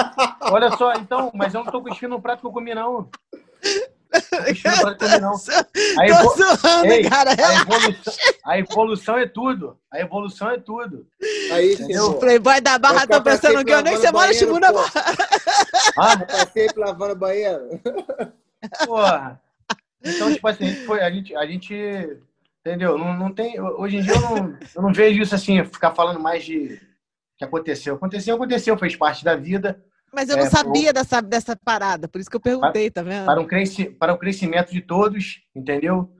[0.42, 3.10] olha só, então, mas eu não tô cuspindo no prato que eu comi, não.
[5.22, 5.34] Não.
[6.00, 6.34] A, evo...
[6.86, 8.14] Ei, a, evolução,
[8.46, 9.78] a evolução é tudo.
[9.92, 11.06] A evolução é tudo.
[11.52, 14.92] Aí, o Playboy da Barra tá pensando que eu nem você mora Chimu na Barra.
[15.98, 17.80] Ah, passei lavando banheiro.
[18.86, 19.40] Porra.
[20.04, 22.20] Então, tipo assim, a gente, foi, a gente, a gente
[22.62, 22.98] entendeu?
[22.98, 26.20] Não, não tem, hoje em dia eu não, eu não vejo isso assim, ficar falando
[26.20, 26.80] mais de
[27.40, 27.95] que aconteceu.
[27.95, 29.82] Aconteceu, aconteceu, fez parte da vida.
[30.14, 33.26] Mas eu não é, sabia dessa, dessa parada, por isso que eu perguntei, tá vendo?
[33.26, 36.11] Para, um cresci, para o crescimento de todos, entendeu?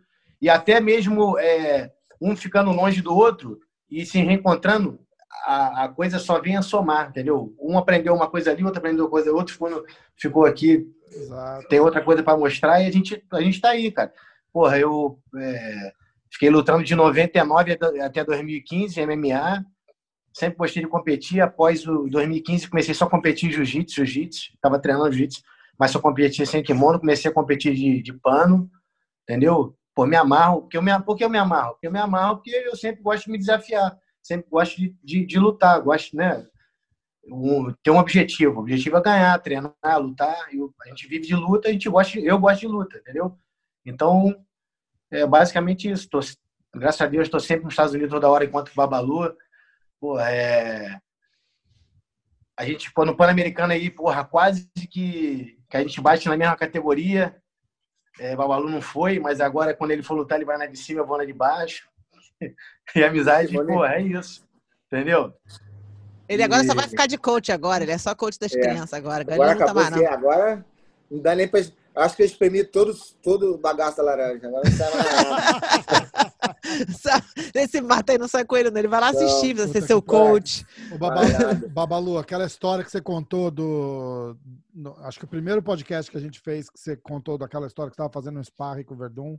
[0.41, 1.91] E até mesmo é,
[2.22, 3.60] um ficando longe do outro
[3.90, 5.00] e se reencontrando,
[5.46, 7.54] a, a coisa só vem a somar, entendeu?
[7.60, 9.86] Um aprendeu uma coisa ali, outro aprendeu uma coisa, outro ficou,
[10.16, 11.68] ficou aqui Exato.
[11.68, 14.14] tem outra coisa para mostrar e a gente a gente tá aí, cara.
[14.54, 15.94] Porra, eu é,
[16.32, 19.66] fiquei lutando de 99 até 2015 MMA.
[20.34, 21.42] Sempre gostei de competir.
[21.42, 24.52] Após o 2015 comecei só a competir jiu-jitsu, jiu-jitsu.
[24.62, 25.42] Tava treinando jiu-jitsu,
[25.78, 27.00] mas só competia sem kimono.
[27.00, 28.70] Comecei a competir de, de pano,
[29.24, 29.76] entendeu?
[29.94, 30.62] Pô, me amarro.
[30.62, 31.74] Porque eu me, eu me amarro?
[31.74, 33.98] Porque eu me amarro porque eu sempre gosto de me desafiar.
[34.22, 35.82] Sempre gosto de, de, de lutar.
[35.82, 36.46] Gosto, né?
[37.32, 38.58] um, ter um objetivo.
[38.58, 40.48] O objetivo é ganhar, treinar, lutar.
[40.54, 43.38] Eu, a gente vive de luta, a gente gosta, eu gosto de luta, entendeu?
[43.86, 44.36] Então,
[45.12, 46.10] é basicamente isso.
[46.10, 46.20] Tô,
[46.74, 49.36] Graças a Deus, estou sempre nos Estados Unidos toda hora enquanto Babalu.
[50.00, 51.00] Pô, é...
[52.58, 56.58] A gente, pô, no Pan-Americano aí, porra, quase que, que a gente bate na mesma
[56.58, 57.36] categoria.
[58.20, 61.02] É, Babalu não foi, mas agora quando ele for lutar, ele vai na de cima,
[61.02, 61.88] eu vou na de baixo.
[62.96, 64.46] e amizade, pô, é isso.
[64.88, 65.34] Entendeu?
[66.28, 66.68] Ele agora e...
[66.68, 68.60] só vai ficar de coach agora, ele é só coach das é.
[68.60, 69.22] crianças agora.
[69.22, 70.08] Agora, agora acabou não.
[70.08, 70.66] agora
[71.10, 71.62] não dá nem pra.
[71.96, 74.48] Acho que eu espremi todos, todo o bagaço da laranja.
[74.48, 76.34] Agora não sai mais
[77.53, 78.80] Esse mata aí não sai com ele, não.
[78.80, 80.65] Ele vai lá assistir, não, você ser seu coach.
[80.91, 81.27] O Babalu,
[81.69, 84.36] Babalu, aquela história que você contou do.
[84.73, 87.90] No, acho que o primeiro podcast que a gente fez, que você contou daquela história
[87.90, 89.38] que você estava fazendo um sparring com o Verdun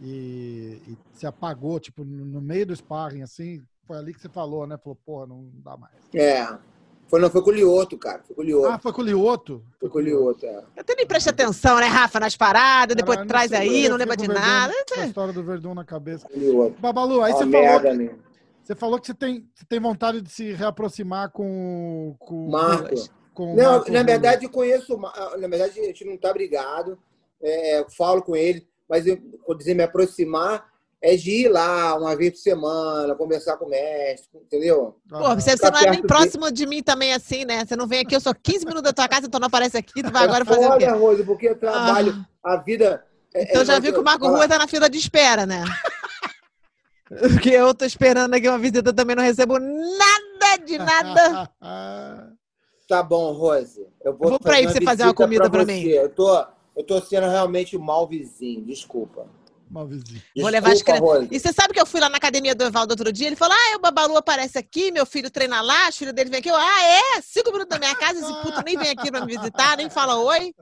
[0.00, 4.66] e, e se apagou, tipo, no meio do sparring, assim, foi ali que você falou,
[4.66, 4.76] né?
[4.76, 5.94] Falou, porra, não dá mais.
[6.14, 6.46] É.
[7.08, 8.22] Foi, não, foi com o Lioto, cara.
[8.26, 8.66] Foi com o Lioto.
[8.66, 9.62] Ah, foi com o Lioto?
[9.78, 10.64] Foi com o Lioto, é.
[10.76, 14.26] Até nem preste atenção, né, Rafa, nas paradas, depois Caralho, traz aí, não lembra de
[14.26, 14.74] Verdun, nada.
[14.96, 16.26] A história do Verdun na cabeça.
[16.34, 16.80] Lioto.
[16.80, 17.80] Babalu, aí você falou...
[17.80, 18.10] Que,
[18.64, 22.16] você falou que você tem, você tem vontade de se reaproximar com...
[22.18, 23.08] com Marcos.
[23.32, 24.96] Com não, Marcos na verdade, eu conheço...
[24.96, 26.98] Na verdade, a gente não tá brigado.
[27.40, 30.66] É, falo com ele, mas eu vou dizer me aproximar
[31.02, 34.96] é de ir lá uma vez por semana, conversar com o mestre, entendeu?
[35.08, 37.64] Pô, você, você não é nem próximo de mim também assim, né?
[37.64, 40.02] Você não vem aqui, eu sou 15 minutos da tua casa, então não aparece aqui,
[40.02, 40.86] tu vai agora é fazer o quê?
[40.86, 42.54] Rose, porque eu trabalho, ah.
[42.54, 43.04] a vida...
[43.34, 45.62] É, então é, já viu que o Marco Rua tá na fila de espera, né?
[47.08, 51.50] Porque eu tô esperando aqui uma visita, também não recebo nada de nada.
[52.88, 53.86] tá bom, Rose.
[54.04, 55.82] Eu vou, vou pra aí pra você fazer uma comida pra, pra mim.
[55.82, 56.44] Eu tô,
[56.74, 59.28] eu tô sendo realmente um mau vizinho, desculpa.
[59.70, 60.22] Malvizinho.
[60.36, 61.28] Vou levar as crianças.
[61.30, 63.26] E você sabe que eu fui lá na academia do Evaldo outro dia?
[63.26, 66.38] Ele falou: Ah, o Babalu aparece aqui, meu filho treina lá, os filhos dele vem
[66.38, 66.48] aqui.
[66.48, 66.82] Eu, ah,
[67.16, 67.20] é?
[67.22, 70.16] Cinco minutos da minha casa, esse puto nem vem aqui pra me visitar, nem fala
[70.16, 70.54] oi.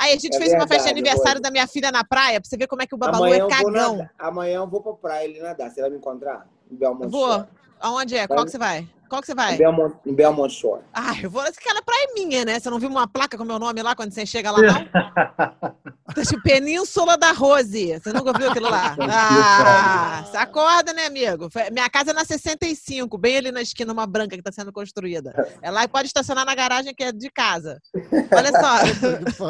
[0.00, 2.40] Aí a gente é fez verdade, uma festa de aniversário da minha filha na praia,
[2.40, 4.08] pra você ver como é que o Babalu Amanhã é cagão.
[4.18, 5.70] Amanhã eu vou pra praia ele nadar.
[5.70, 6.46] Você vai me encontrar?
[6.70, 7.46] Em Vou.
[7.80, 8.26] Aonde é?
[8.26, 8.88] Qual que você vai?
[9.08, 9.54] Qual que você vai?
[9.54, 10.82] Em Belmont, em Belmont Shore.
[10.92, 11.40] Ah, eu vou.
[11.40, 12.60] Aquela praia é minha, né?
[12.60, 14.78] Você não viu uma placa com meu nome lá quando você chega lá, não?
[16.08, 17.92] Tá Península da Rose.
[17.92, 18.96] Você nunca viu aquilo lá?
[19.10, 21.48] Ah, você acorda, né, amigo?
[21.72, 25.32] Minha casa é na 65, bem ali na esquina, uma branca que está sendo construída.
[25.60, 27.80] É lá e pode estacionar na garagem que é de casa.
[27.94, 29.48] Olha só.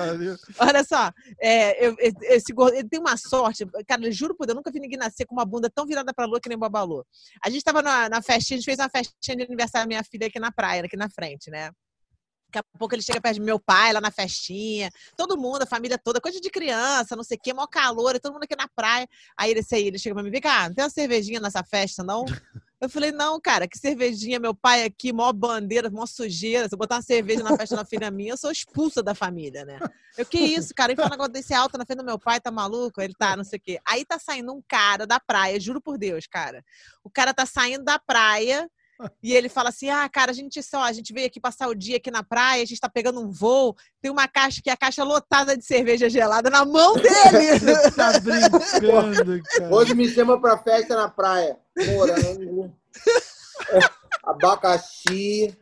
[0.66, 1.12] Olha só.
[1.40, 3.66] É, eu, esse ele tem uma sorte.
[3.86, 6.26] Cara, juro por Deus, eu nunca vi ninguém nascer com uma bunda tão virada pra
[6.26, 7.04] lua que nem o Babalu.
[7.44, 10.04] A gente estava na, na festinha, a gente fez uma festinha de aniversário da minha
[10.04, 11.70] filha aqui na praia, aqui na frente, né?
[12.50, 15.66] Daqui a pouco ele chega perto de meu pai lá na festinha, todo mundo, a
[15.66, 18.66] família toda, coisa de criança, não sei o quê, maior calor, todo mundo aqui na
[18.68, 19.06] praia.
[19.38, 22.02] Aí ele, aí, ele chega pra mim, vem cá, não tem uma cervejinha nessa festa,
[22.02, 22.24] não?
[22.80, 26.68] Eu falei, não, cara, que cervejinha, meu pai aqui, maior bandeira, maior sujeira.
[26.68, 29.64] Se eu botar uma cerveja na festa da filha minha, eu sou expulsa da família,
[29.64, 29.80] né?
[30.16, 30.92] Eu, que isso, cara?
[30.92, 33.00] Ele fala um negócio desse alto na frente do meu pai, tá maluco?
[33.00, 33.80] Ele tá, não sei o quê.
[33.84, 36.64] Aí tá saindo um cara da praia, juro por Deus, cara.
[37.02, 38.70] O cara tá saindo da praia
[39.22, 41.74] e ele fala assim: ah, cara, a gente só, a gente veio aqui passar o
[41.74, 44.72] dia aqui na praia, a gente tá pegando um voo, tem uma caixa que é
[44.72, 47.90] a caixa lotada de cerveja gelada na mão dele.
[47.94, 49.74] tá brincando, cara.
[49.74, 51.58] Hoje me chama pra festa na praia.
[51.76, 52.74] Morango,
[54.24, 55.56] abacaxi.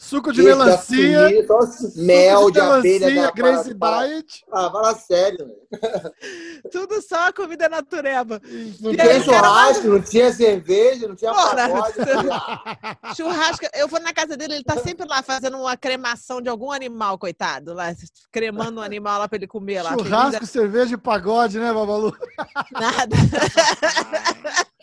[0.00, 1.28] Suco de melancia.
[1.94, 3.30] mel de abelha.
[3.32, 4.44] Grace Diet.
[4.50, 5.46] Ah, fala sério.
[6.72, 8.40] Tudo só comida natureba.
[8.80, 11.92] Não tinha churrasco, não tinha cerveja, não tinha Porra,
[13.14, 13.66] Churrasco.
[13.74, 17.18] Eu vou na casa dele, ele tá sempre lá fazendo uma cremação de algum animal,
[17.18, 17.74] coitado.
[17.74, 17.94] Lá,
[18.32, 19.92] cremando um animal lá pra ele comer lá.
[19.92, 22.16] Churrasco, cerveja e pagode, né, Babalu?
[22.72, 23.16] Nada.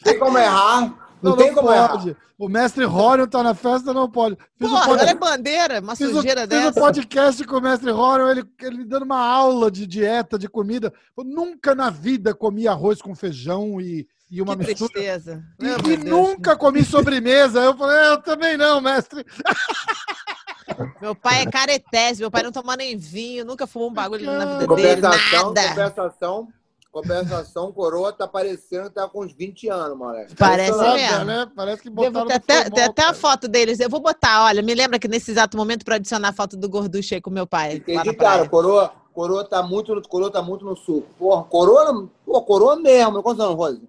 [0.04, 1.07] Tem como errar.
[1.22, 2.10] Não, não, tem como pode.
[2.10, 2.20] Errar.
[2.38, 4.38] O mestre Rorion tá na festa, não pode.
[4.58, 5.10] Fiz Porra, um pod...
[5.10, 6.68] é bandeira, uma fiz sujeira um, dessa.
[6.68, 10.48] Fiz um podcast com o mestre Rorion, ele, ele dando uma aula de dieta, de
[10.48, 10.94] comida.
[11.18, 14.92] Eu nunca na vida comi arroz com feijão e, e uma que mistura.
[14.92, 15.44] Tristeza.
[15.60, 17.60] E, e nunca comi sobremesa.
[17.60, 19.26] Eu falei, eu também não, mestre.
[21.02, 24.60] Meu pai é caretese, meu pai não toma nem vinho, nunca fumou um bagulho na
[24.60, 25.18] vida dele, nada.
[25.42, 26.48] Compensação,
[26.92, 30.36] Compensação, coroa tá parecendo que tá com uns 20 anos, moleque.
[30.36, 31.26] Parece mesmo.
[31.26, 31.52] Né?
[31.56, 33.80] Parece que botaram Devo, tem, até, tem até a foto deles.
[33.80, 36.70] Eu vou botar, olha, me lembra que nesse exato momento para adicionar a foto do
[36.70, 37.76] gorducho aí com meu pai.
[37.76, 41.06] Entendi, cara, coroa, coroa tá muito, coroa tá muito no sul.
[41.20, 43.22] Porra, coroa, porra, coroa mesmo.
[43.22, 43.82] Quantos anos, Rose?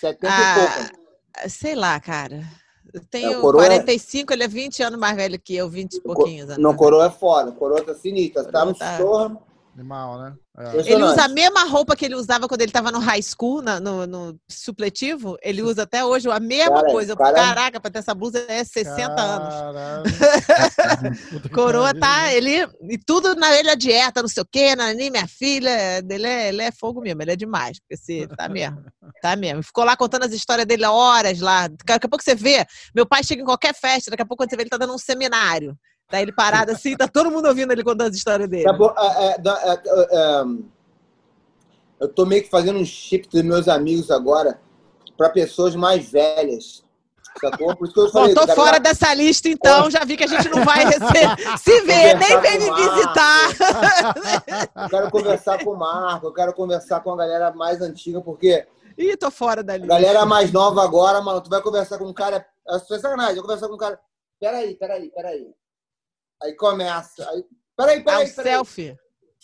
[0.00, 1.48] 70 ah, e pouco.
[1.48, 2.44] Sei lá, cara.
[2.92, 4.36] Eu tenho é, 45, é...
[4.36, 6.56] ele é 20 anos mais velho que eu, 20 e pouquinhos.
[6.58, 8.44] Não, coroa é foda, coroa tá sinistra.
[8.44, 9.40] Coroa tá no tá...
[9.74, 10.34] Animal, né?
[10.56, 10.92] É.
[10.92, 13.80] Ele usa a mesma roupa que ele usava quando ele estava no high school, na,
[13.80, 15.36] no, no, supletivo.
[15.42, 17.16] Ele usa até hoje a mesma cara, coisa.
[17.16, 17.34] Cara...
[17.34, 20.12] Caraca, para ter essa blusa é 60 anos.
[21.52, 22.68] Coroa tá, ele.
[22.88, 25.98] E tudo na ele a dieta, não sei o quê, na minha filha.
[26.08, 27.80] Ele é, ele é fogo mesmo, ele é demais.
[27.90, 28.80] Esse, tá mesmo.
[29.20, 29.60] Tá mesmo.
[29.64, 31.66] Ficou lá contando as histórias dele horas lá.
[31.66, 32.64] Daqui a pouco você vê,
[32.94, 34.94] meu pai chega em qualquer festa, daqui a pouco quando você vê, ele tá dando
[34.94, 35.76] um seminário.
[36.14, 38.68] Tá ele parado assim, tá todo mundo ouvindo ele contando as histórias dele.
[38.68, 39.80] É, é,
[40.12, 40.44] é,
[41.98, 44.60] eu tô meio que fazendo um chip dos meus amigos agora
[45.16, 46.84] para pessoas mais velhas.
[47.40, 47.74] Sacou?
[47.74, 49.90] Por isso que eu falei, Bom, tô fora dessa lista, então.
[49.90, 53.48] Já vi que a gente não vai receber, se ver, nem vem me visitar.
[54.84, 58.64] Eu quero conversar com o Marco, eu quero conversar com a galera mais antiga, porque.
[58.96, 59.92] Ih, tô fora da lista.
[59.92, 62.46] Galera mais nova agora, mano, tu vai conversar com um cara.
[62.68, 63.98] É sacanagem, eu vou conversar com um cara.
[64.38, 65.52] Peraí, peraí, peraí.
[66.44, 67.28] Aí começa.
[67.30, 67.44] Aí,
[67.74, 68.26] peraí, peraí.
[68.26, 68.52] É peraí.
[68.52, 68.98] selfie.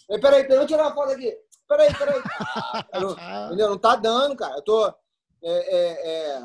[0.06, 1.35] Peraí, peraí, peraí, tirar uma foto aqui.
[1.66, 2.20] Peraí, peraí.
[3.01, 3.70] não, entendeu?
[3.70, 4.56] Não tá dando, cara.
[4.56, 4.86] Eu tô.
[4.86, 4.94] É,
[5.43, 6.43] é, é...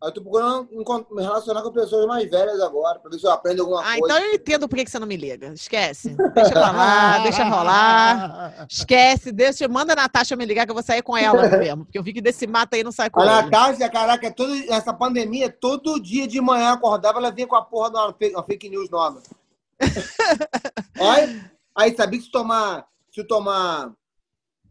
[0.00, 0.68] Eu tô procurando
[1.10, 4.14] me relacionar com pessoas mais velhas agora, pra ver se eu aprendo alguma ah, coisa.
[4.14, 5.52] Ah, então eu entendo por que você não me liga.
[5.52, 6.14] Esquece.
[6.34, 8.66] Deixa rolar, deixa rolar.
[8.70, 11.84] Esquece, deixa, manda a Natasha me ligar que eu vou sair com ela mesmo.
[11.84, 13.38] Porque eu vi que desse mato aí não sai com ela.
[13.38, 17.62] A Natasha, caraca, todo, essa pandemia, todo dia de manhã acordava, ela vinha com a
[17.62, 19.20] porra de uma fake, uma fake news nova.
[20.98, 23.92] Olha, aí sabia que se tomar, se tomar,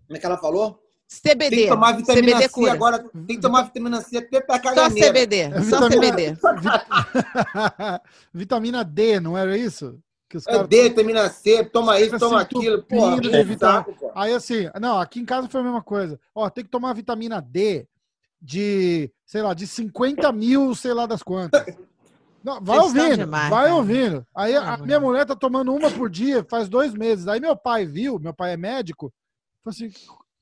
[0.06, 0.84] como é que ela falou?
[1.08, 1.50] CBD.
[1.50, 2.74] Tem que tomar vitamina CBD C cura.
[2.74, 3.00] agora.
[3.00, 5.08] Tem que tomar vitamina C até pra caganeira.
[5.08, 5.38] Só CBD.
[5.38, 6.38] É Só CBD.
[8.34, 9.98] vitamina D, não era isso?
[10.30, 12.84] Que os é D, vitamina C, toma isso, toma aquilo.
[12.84, 13.86] Porra, de vitamina...
[14.14, 16.20] Aí assim, não, aqui em casa foi a mesma coisa.
[16.36, 17.88] Ó, tem que tomar vitamina D
[18.42, 21.66] de, sei lá, de 50 mil, sei lá das quantas.
[22.48, 23.76] Não, vai ouvindo, demais, vai cara.
[23.76, 24.26] ouvindo.
[24.34, 27.28] Aí a minha mulher tá tomando uma por dia faz dois meses.
[27.28, 29.14] Aí meu pai viu, meu pai é médico,
[29.62, 29.92] falou assim: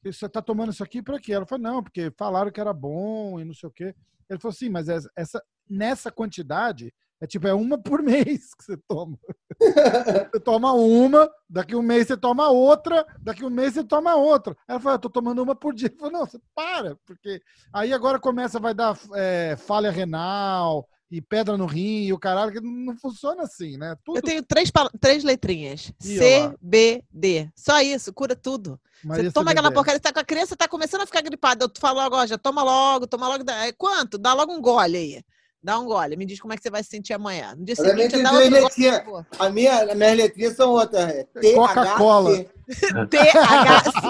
[0.04, 1.34] você tá tomando isso aqui para quê?
[1.34, 3.96] Ela falou: não, porque falaram que era bom e não sei o quê.
[4.30, 8.78] Ele falou assim: mas essa, nessa quantidade, é tipo, é uma por mês que você
[8.88, 9.18] toma.
[9.60, 14.56] você toma uma, daqui um mês você toma outra, daqui um mês você toma outra.
[14.68, 15.90] Ela falou, eu tô tomando uma por dia.
[15.92, 17.42] Eu falei, não, você para, porque
[17.74, 22.52] aí agora começa, vai dar é, falha renal, e pedra no rim e o caralho,
[22.52, 23.96] que não funciona assim, né?
[24.04, 24.18] Tudo...
[24.18, 24.70] Eu tenho três,
[25.00, 25.94] três letrinhas.
[25.98, 27.50] C, B, D.
[27.56, 28.78] Só isso, cura tudo.
[29.02, 31.64] Maria você toma aquela porcaria, tá com a criança, tá começando a ficar gripada.
[31.64, 33.46] Eu falo agora, já toma logo, toma logo.
[33.78, 34.18] Quanto?
[34.18, 35.24] Dá logo um gole aí.
[35.64, 36.18] Dá um gole.
[36.18, 37.56] Me diz como é que você vai se sentir amanhã.
[37.56, 39.26] No dia seguinte, dá outro letrinha, gole.
[39.40, 41.10] A minha, as minhas letrinhas são outras.
[41.10, 42.46] É Coca-Cola.
[43.10, 44.02] THC.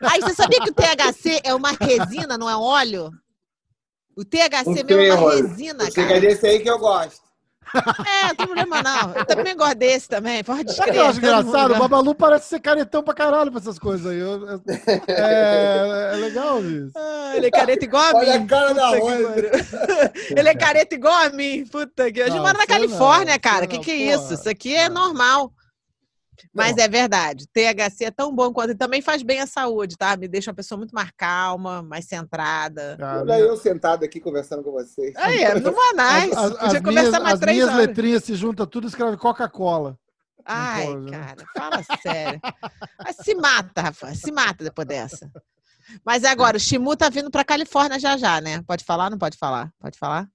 [0.08, 3.10] Aí você sabia que o THC é uma resina, não é um óleo?
[4.20, 6.18] O THC mesmo é uma resina, Você cara.
[6.18, 7.22] É desse aí que eu gosto.
[7.72, 9.14] É, não tem problema não.
[9.14, 10.98] Eu também gosto desse também, pode escrever.
[10.98, 14.18] Eu acho engraçado, o Babalu parece ser caretão pra caralho pra essas coisas aí.
[14.18, 14.62] Eu, eu,
[15.08, 16.92] é, é, legal isso.
[16.94, 18.44] Ah, ele é careta igual a Olha mim.
[18.44, 18.90] a cara da
[20.36, 21.64] Ele é careta igual a mim.
[21.64, 22.20] Puta que...
[22.20, 23.64] A gente mora na Califórnia, não, cara.
[23.64, 24.34] O que, que é isso?
[24.34, 25.50] Isso aqui é normal.
[26.54, 30.16] Mas é verdade, THC é tão bom quanto e também faz bem à saúde, tá?
[30.16, 32.96] Me deixa uma pessoa muito mais calma, mais centrada.
[33.00, 35.14] Olha eu sentado aqui conversando com vocês.
[35.16, 36.36] Aí, é, não vai nice.
[36.36, 37.86] As, as, as minhas, as minhas horas.
[37.86, 39.98] letrinhas se juntam tudo e escreve Coca-Cola.
[40.44, 41.18] Ai, pode, né?
[41.18, 42.40] cara, fala sério.
[43.04, 45.30] Mas se mata, Rafa, se mata depois dessa.
[46.04, 48.62] Mas agora, o Shimu tá vindo pra Califórnia já já, né?
[48.62, 49.10] Pode falar?
[49.10, 49.72] Não pode falar?
[49.78, 50.28] Pode falar?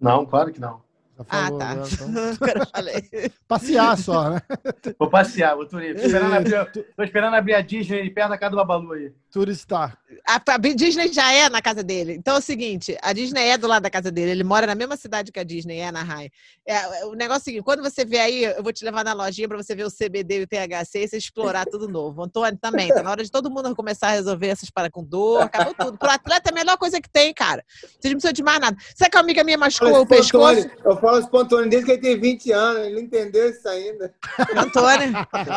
[0.00, 0.82] Não, claro que não.
[1.28, 1.74] Ah, falou, ah, tá.
[1.74, 1.84] Né?
[1.92, 3.32] Então...
[3.48, 4.42] Passear só, né?
[4.98, 6.00] Vou passear, vou turismo.
[6.00, 9.12] Tô esperando, abrir, tô esperando abrir a Disney perto da casa do Babalu aí.
[9.30, 9.98] Turistar.
[10.28, 12.14] A, a Disney já é na casa dele.
[12.14, 14.30] Então é o seguinte, a Disney é do lado da casa dele.
[14.30, 16.30] Ele mora na mesma cidade que a Disney, é na Rai.
[16.66, 19.12] É, o negócio é o seguinte, quando você vê aí, eu vou te levar na
[19.12, 22.22] lojinha para você ver o CBD e o THC e você explorar tudo novo.
[22.22, 25.42] Antônio também, tá na hora de todo mundo começar a resolver essas paradas com dor,
[25.42, 25.98] acabou tudo.
[25.98, 27.64] Pro atleta é a melhor coisa que tem, cara.
[27.80, 28.76] Você não precisa de mais nada.
[28.94, 30.70] Sabe que uma amiga minha machucou o pescoço?
[30.84, 33.68] eu falo isso pro Antônio desde que ele tem 20 anos, ele não entendeu isso
[33.68, 34.14] ainda.
[34.56, 35.12] Antônio,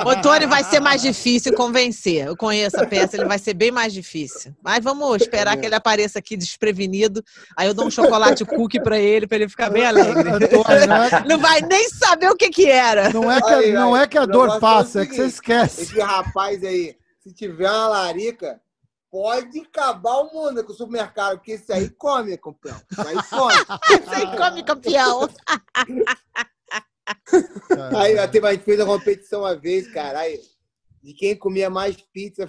[0.05, 2.27] o Antônio vai ser mais difícil convencer.
[2.27, 4.55] Eu conheço a peça, ele vai ser bem mais difícil.
[4.63, 7.23] Mas vamos esperar que ele apareça aqui desprevenido.
[7.55, 10.23] Aí eu dou um chocolate cookie para ele, para ele ficar bem alegre.
[11.27, 13.09] Não vai nem saber o que que era.
[13.09, 15.83] Não é que, aí, não é, que a dor passa, é, é que você esquece.
[15.83, 18.59] Esse rapaz aí, se tiver uma larica,
[19.15, 22.75] pode acabar o mundo com o supermercado, porque esse aí come, campeão.
[22.91, 23.53] Isso aí come.
[24.01, 25.29] Isso aí come, campeão.
[27.97, 30.19] aí, a gente fez a competição uma vez, cara.
[30.19, 30.37] Aí,
[31.01, 32.45] de quem comia mais pizza.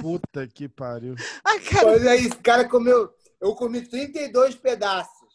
[0.00, 1.14] Puta que pariu.
[1.44, 2.14] Ah, cara...
[2.14, 3.10] É isso, cara comeu.
[3.42, 5.28] Eu comi 32 pedaços.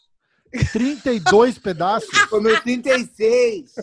[0.72, 2.26] 32 pedaços?
[2.26, 3.76] Comeu 36.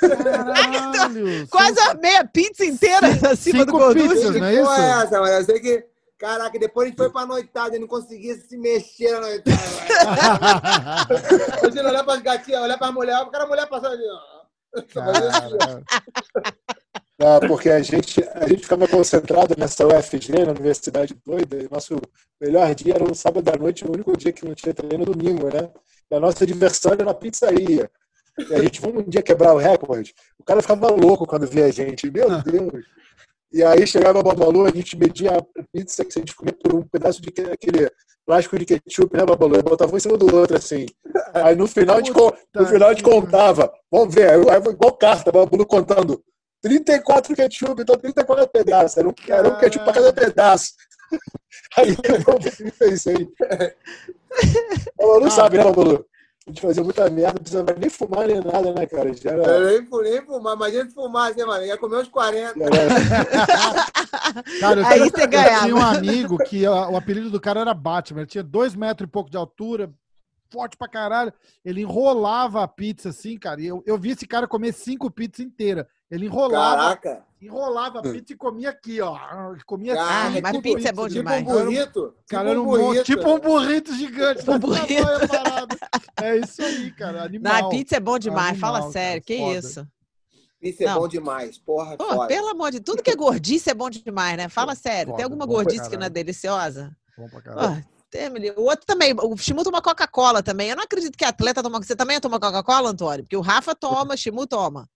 [0.00, 1.46] Caralho!
[1.48, 4.82] Quase a meia pizza inteira acima do pizzas, Que não é porra isso?
[4.82, 5.32] é essa, mano?
[5.32, 5.86] Eu sei que.
[6.18, 9.54] Caraca, depois a gente foi pra noitada e não conseguia se mexer na noitada.
[11.62, 14.38] Imagina olhar pras gatinhas, olhar pras mulheres, o cara mulher passando ali, ó.
[17.20, 22.00] Ah, porque a gente, a gente ficava concentrado nessa UFG, na Universidade Doida, e nosso
[22.40, 25.48] melhor dia era um sábado à noite, o único dia que não tinha treino domingo,
[25.52, 25.68] né?
[26.10, 27.90] E a nossa diversão era na pizzaria.
[28.38, 30.14] E a gente, vamos um dia quebrar o recorde.
[30.38, 32.84] O cara ficava louco quando via a gente, meu Deus.
[33.52, 36.74] E aí chegava a Babalu, a gente media a pizza que a gente comia por
[36.74, 37.90] um pedaço de que- aquele
[38.26, 39.56] plástico de ketchup, né, Babalu?
[39.58, 40.84] E botava um em cima do outro, assim.
[41.34, 43.72] Aí no final con- no final gente contava.
[43.90, 46.22] Vamos ver, aí aí foi igual carta, Babalu contando.
[46.60, 48.96] 34 ketchup, então 34 pedaços.
[48.98, 50.72] Era um, era um ketchup para cada pedaço.
[51.76, 53.28] Aí eu pensei.
[54.96, 55.30] Babalu Ah.
[55.30, 56.04] sabe, né, Babalu?
[56.48, 59.12] A gente fazia muita merda, não precisava nem fumar nem nada, né, cara?
[59.12, 61.62] Já era, Eu nem, nem fumar, imagina se fumasse, né, mano?
[61.66, 62.58] Ia comer uns 40.
[62.58, 63.86] já era-
[64.60, 65.64] Cara, eu Aí tinha- você eu ganhava.
[65.66, 68.20] tinha um amigo que o apelido do cara era Batman.
[68.20, 69.92] Ele tinha dois metros e pouco de altura,
[70.50, 71.32] forte pra caralho.
[71.62, 73.60] Ele enrolava a pizza assim, cara.
[73.60, 75.84] E eu, eu vi esse cara comer cinco pizzas inteiras.
[76.10, 77.24] Ele enrolava, Caraca.
[77.40, 79.18] enrolava a pizza e comia aqui, ó.
[79.66, 81.18] Comia Cara, cinco mas tipo- pizza é bom pizzas.
[81.18, 81.42] Tipo demais.
[81.46, 82.14] um burrito.
[82.28, 83.04] Cara, tipo um burrito.
[83.04, 84.42] tipo um burrito gigante.
[84.50, 85.08] Um desse burrito.
[86.22, 87.24] É isso aí, cara.
[87.24, 87.52] Animal.
[87.52, 89.58] Na pizza é bom demais, Animal, fala cara, sério, que foda.
[89.58, 89.86] isso.
[90.60, 90.98] Isso é Não.
[91.00, 91.58] bom demais.
[91.58, 92.26] Porra, Pô, foda.
[92.26, 94.48] pelo amor de tudo que é gordice é bom demais, né?
[94.48, 95.08] Fala sério.
[95.10, 96.90] Foda, Tem alguma gordice que não é deliciosa?
[97.16, 97.86] Bom pra caralho.
[98.56, 100.70] O outro também, o Shimu toma Coca-Cola também.
[100.70, 101.78] Eu não acredito que atleta toma.
[101.78, 103.22] Você também toma Coca-Cola, Antônio?
[103.22, 104.88] Porque o Rafa toma, o Shimu toma.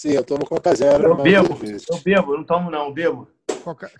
[0.00, 1.08] Sim, eu tomo Coca Zero.
[1.08, 1.58] Eu mas bebo,
[1.90, 3.28] eu bebo, não tomo não, eu bebo.
[3.62, 3.92] Coca-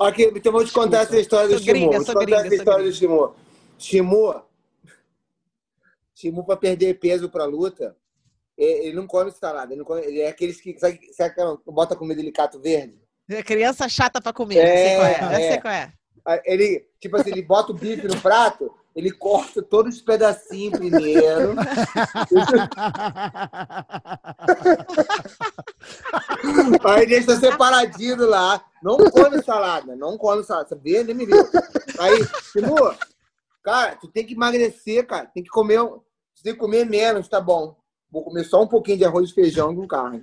[0.00, 1.92] Aqui, então vou te contar essa história do Shimu.
[1.92, 2.90] Vou te contar essa história do.
[2.94, 3.34] Shimu.
[3.78, 4.42] Shimu,
[6.14, 7.94] Shimu pra perder peso pra luta,
[8.56, 9.74] ele não come salada.
[9.74, 10.78] Ele, não come- ele é aqueles que.
[10.78, 12.98] Sabe, sabe que bota comida de licato verde?
[13.28, 14.56] É criança chata pra comer.
[14.56, 15.34] eu sei qual é.
[15.34, 15.60] É, sei é.
[15.60, 15.92] qual é.
[16.46, 21.54] Ele, tipo assim, ele bota o bife no prato, ele corta todos os pedacinhos primeiro.
[26.84, 28.62] Aí deixa separadinho lá.
[28.82, 30.68] Não come salada, não come salada.
[30.68, 31.36] Você vê, nem me viu.
[31.98, 32.18] Aí,
[32.52, 32.96] Timur,
[33.62, 35.26] cara, tu tem que emagrecer, cara.
[35.26, 35.80] Tem que comer.
[36.42, 37.76] Tem que comer menos, tá bom.
[38.10, 40.22] Vou comer só um pouquinho de arroz e feijão com carne.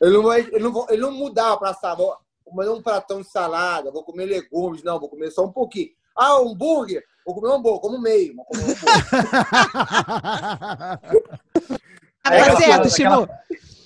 [0.00, 1.98] Ele não, vai, ele não, vou- ele não mudava pra salada.
[1.98, 4.82] Vou comer um pratão de salada, vou comer legumes.
[4.82, 5.90] Não, vou comer só um pouquinho.
[6.16, 7.04] Ah, hambúrguer?
[7.28, 8.32] Vou comer um hambúrguer, como meio.
[8.38, 8.76] Um hambúrguer.
[12.24, 13.28] Ah, É, tá aquela certo.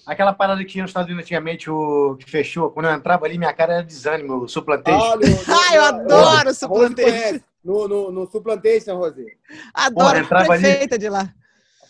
[0.06, 3.36] Aquela parada que tinha nos Estados Unidos antigamente, o que fechou, quando eu entrava ali,
[3.38, 5.16] minha cara era desânimo, o suplantation.
[5.16, 7.10] No- Ah, eu adoro Supplantation.
[7.10, 7.44] conhece.
[7.64, 9.26] No, no, no Supplantation, Rose.
[9.74, 10.62] Adoro Porra, a ali.
[10.62, 11.28] prefeita de lá.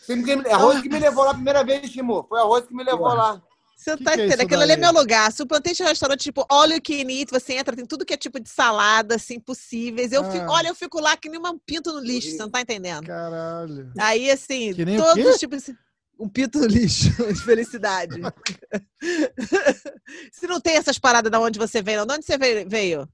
[0.09, 2.27] Me- A Rose que me levou lá a primeira vez, Timur.
[2.29, 3.15] Foi a Rose que me levou Porra.
[3.15, 3.43] lá.
[3.83, 4.47] Você Que tá que é entendendo?
[4.47, 5.33] Aquilo ali é meu lugar.
[5.33, 8.17] Supplantation é um restaurante tipo all you can eat, você entra, tem tudo que é
[8.17, 10.13] tipo de salada, assim, possíveis.
[10.13, 10.31] Eu Ah.
[10.31, 13.05] fico, olha, eu fico lá que nem um pinto no lixo, você não tá entendendo?
[13.07, 13.91] Caralho.
[13.99, 15.77] Aí, assim, Que o todos os tipos de...
[16.17, 18.21] Um pinto no lixo, de felicidade.
[20.33, 22.07] Se não tem essas paradas da onde você veio, não.
[22.07, 23.09] De onde você veio?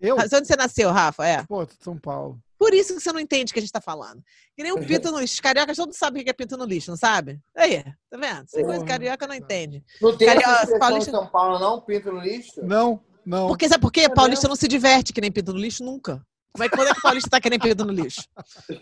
[0.00, 0.16] Eu?
[0.16, 1.24] De onde você nasceu, Rafa?
[1.24, 1.44] É.
[1.44, 2.40] Pô, de São Paulo.
[2.60, 4.22] Por isso que você não entende o que a gente tá falando.
[4.54, 5.32] Que nem um pinto no lixo.
[5.32, 7.40] Os cariocas todos sabem o que é pinto no lixo, não sabe?
[7.56, 8.42] Aí, tá vendo?
[8.42, 8.84] Essa coisa Porra.
[8.84, 9.82] carioca não entende.
[9.98, 11.80] Não tem Carioca, paulista- São Paulo, não?
[11.80, 12.60] Pinto no lixo?
[12.62, 13.48] Não, não.
[13.48, 14.10] Porque sabe por quê?
[14.10, 16.22] Paulista não se diverte que nem pinto no lixo nunca.
[16.52, 18.22] Como é que quando é que o paulista tá que nem pinto no lixo?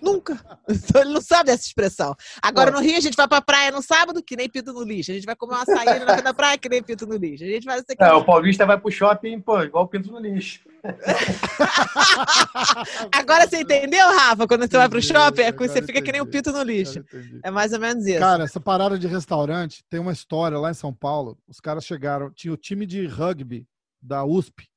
[0.03, 0.41] Nunca.
[0.69, 2.15] Então ele não sabe essa expressão.
[2.43, 5.11] Agora no Rio a gente vai pra praia no sábado que nem pinto no lixo.
[5.11, 7.45] A gente vai comer uma açaí na da praia que nem pinto no lixo.
[7.45, 7.95] A gente vai aqui.
[7.99, 10.61] É, o paulista vai pro shopping, pô, igual o pinto no lixo.
[13.13, 14.47] Agora você entendeu, Rafa?
[14.47, 16.43] Quando você vai pro shopping, é você fica que nem um entendi.
[16.43, 17.05] pinto no lixo.
[17.45, 18.19] É mais ou menos isso.
[18.19, 21.37] Cara, essa parada de restaurante tem uma história lá em São Paulo.
[21.47, 23.67] Os caras chegaram, tinha o time de rugby
[24.01, 24.69] da USP.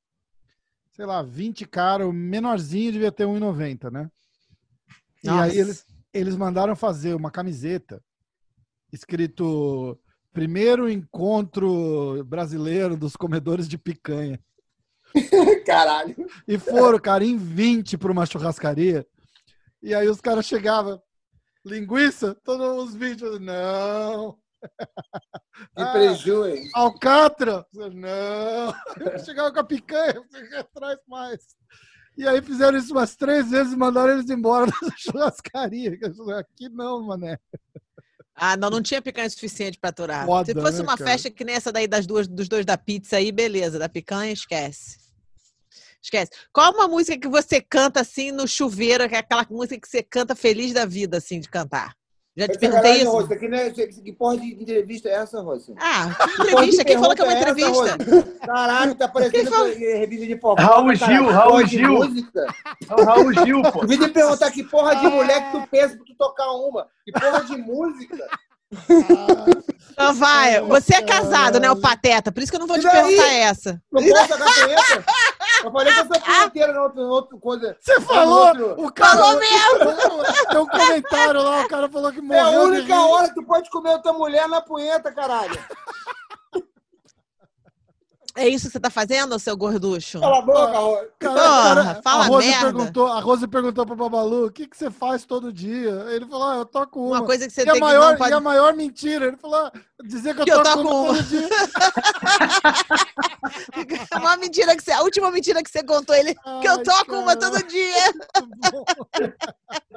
[1.01, 4.07] Sei lá, 20 caras, o menorzinho devia ter 1,90, né?
[5.23, 5.45] E Nossa.
[5.45, 5.83] aí eles,
[6.13, 8.03] eles mandaram fazer uma camiseta
[8.93, 9.99] escrito
[10.31, 14.39] Primeiro Encontro Brasileiro dos Comedores de Picanha.
[15.65, 16.15] Caralho.
[16.47, 19.03] E foram, cara, em 20 para uma churrascaria.
[19.81, 21.01] E aí os caras chegavam,
[21.65, 22.35] linguiça?
[22.43, 24.37] Todos os vídeos, não.
[25.75, 26.69] Que Ah, hein?
[26.73, 27.65] Alcatra?
[27.73, 28.73] Não.
[29.23, 31.55] Chegava com a picanha, você traz mais.
[32.17, 35.97] E aí fizeram isso umas três vezes e mandaram eles embora da churrascaria.
[36.37, 37.37] Aqui não, mané.
[38.35, 40.25] Ah, não, não tinha picanha suficiente pra aturar.
[40.25, 41.11] Foda, Se fosse né, uma cara?
[41.11, 43.77] festa que nem essa daí das duas, dos dois da pizza aí, beleza.
[43.77, 44.97] Da picanha, esquece.
[46.01, 46.31] Esquece.
[46.51, 50.01] Qual uma música que você canta assim no chuveiro, que é aquela música que você
[50.01, 51.95] canta feliz da vida, assim, de cantar?
[52.35, 53.11] Já te perguntei isso.
[53.11, 55.73] Rosa, que, né, que porra de entrevista é essa, Rosa?
[55.77, 56.85] Ah, que entrevista?
[56.85, 57.97] Quem falou que é uma entrevista?
[57.99, 60.61] Essa, Caralho, tá parecendo revista de fofoca.
[60.61, 61.99] Raul Gil, Raul Gil.
[62.87, 63.85] Raul Gil, pô.
[63.85, 66.87] Devia te perguntar que porra de mulher que tu pensa pra tu tocar uma.
[67.03, 68.17] Que porra de música.
[69.91, 72.31] Então vai, você é casado, né, o Pateta?
[72.31, 73.81] Por isso que eu não vou te perguntar essa.
[73.91, 75.05] Não punheta?
[75.63, 77.77] Eu falei que eu sou punheteiro na outra, outra coisa.
[77.79, 78.47] Você falou?
[78.47, 78.85] Outro...
[78.85, 80.47] O cara falou mesmo!
[80.49, 82.45] Tem um comentário lá, o cara falou que morreu.
[82.45, 85.59] É a única hora que tu pode comer outra mulher na punheta, caralho.
[88.35, 90.19] É isso que você tá fazendo, seu gorducho?
[90.19, 91.07] Cala a boca, Rose.
[91.19, 92.65] Cara, Porra, fala a Rose merda.
[92.65, 96.05] perguntou, a Rose perguntou pro Babalu, o que, que você faz todo dia?
[96.09, 97.17] Ele falou, ah, eu toco uma.
[97.19, 98.31] Uma coisa que você e, a tem maior, que não pode...
[98.31, 99.71] e a maior mentira, ele falou, ah,
[100.05, 101.17] dizer que eu Que eu toco, toco uma uma.
[101.17, 101.49] todo dia.
[104.17, 104.91] uma mentira que você...
[104.91, 106.33] A última mentira que você contou, ele...
[106.33, 107.51] que eu Ai, toco uma cara.
[107.51, 108.13] todo dia.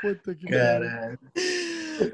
[0.00, 1.18] Puta que Cara,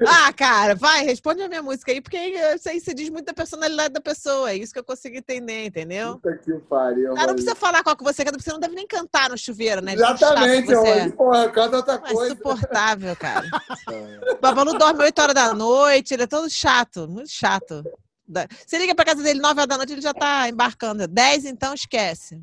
[0.05, 3.33] Ah, cara, vai, responde a minha música aí, porque isso aí se diz muito da
[3.33, 4.51] personalidade da pessoa.
[4.51, 6.15] É isso que eu consigo entender, entendeu?
[6.15, 7.13] Puta que pariu.
[7.17, 9.37] Ah, não precisa falar qual que você canta, porque você não deve nem cantar no
[9.37, 9.93] chuveiro, né?
[9.93, 11.09] Exatamente, você é.
[11.09, 12.33] Porra, canta outra Ah, coisa.
[12.33, 13.45] insuportável, cara.
[14.37, 17.83] O Babalu dorme 8 horas da noite, ele é todo chato, muito chato.
[18.27, 21.07] Da- Você liga pra casa dele 9 horas da noite, ele já tá embarcando.
[21.07, 22.41] 10, então esquece.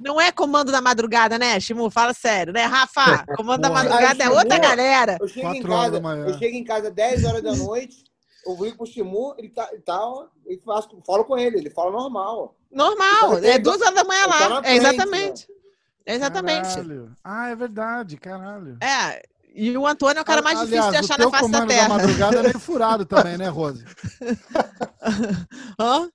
[0.00, 1.90] Não é comando da madrugada, né, Shimu?
[1.90, 3.26] Fala sério, né, Rafa?
[3.36, 5.18] Comando da madrugada é outra galera.
[5.20, 6.24] Eu chego, em casa, da manhã.
[6.26, 8.04] eu chego em casa 10 horas da noite,
[8.46, 10.00] eu ligo pro Shimu, ele tá, ele tá
[10.46, 12.56] eu faço, falo com ele, ele fala normal.
[12.70, 14.48] Normal, Ele tá é duas horas da manhã ele tá lá.
[14.48, 15.46] na É frente, exatamente.
[16.06, 16.68] Exatamente.
[16.74, 17.12] Caralho.
[17.22, 18.78] Ah, é verdade, caralho.
[18.82, 19.22] É.
[19.54, 21.68] E o Antônio é o cara mais Aliás, difícil de achar na face da comando
[21.68, 21.88] terra.
[21.88, 23.84] madrugada é meio furado também, né, Rose?
[25.78, 26.08] Hã?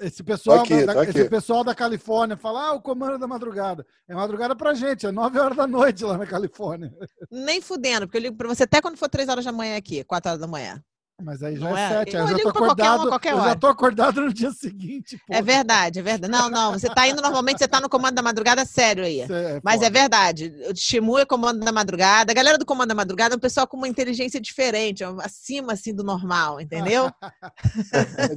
[0.00, 3.26] Esse pessoal, Tô aqui, da, da- esse pessoal da Califórnia fala, ah, o comando da
[3.26, 3.84] madrugada.
[4.08, 6.92] É madrugada pra gente, é 9 horas da noite lá na Califórnia.
[7.28, 10.04] Nem fudendo, porque eu ligo pra você até quando for 3 horas da manhã aqui,
[10.04, 10.80] 4 horas da manhã.
[11.20, 11.88] Mas aí já Não é é?
[11.88, 13.08] 7, Eu eu já tô acordado.
[13.08, 15.20] uma, eu já tô acordado no dia seguinte.
[15.30, 16.32] É verdade, é verdade.
[16.32, 19.24] Não, não, você tá indo normalmente, você tá no comando da madrugada sério aí.
[19.62, 22.32] Mas é verdade, o Shimu é comando da madrugada.
[22.32, 25.94] A galera do comando da madrugada é um pessoal com uma inteligência diferente, acima assim
[25.94, 27.10] do normal, entendeu?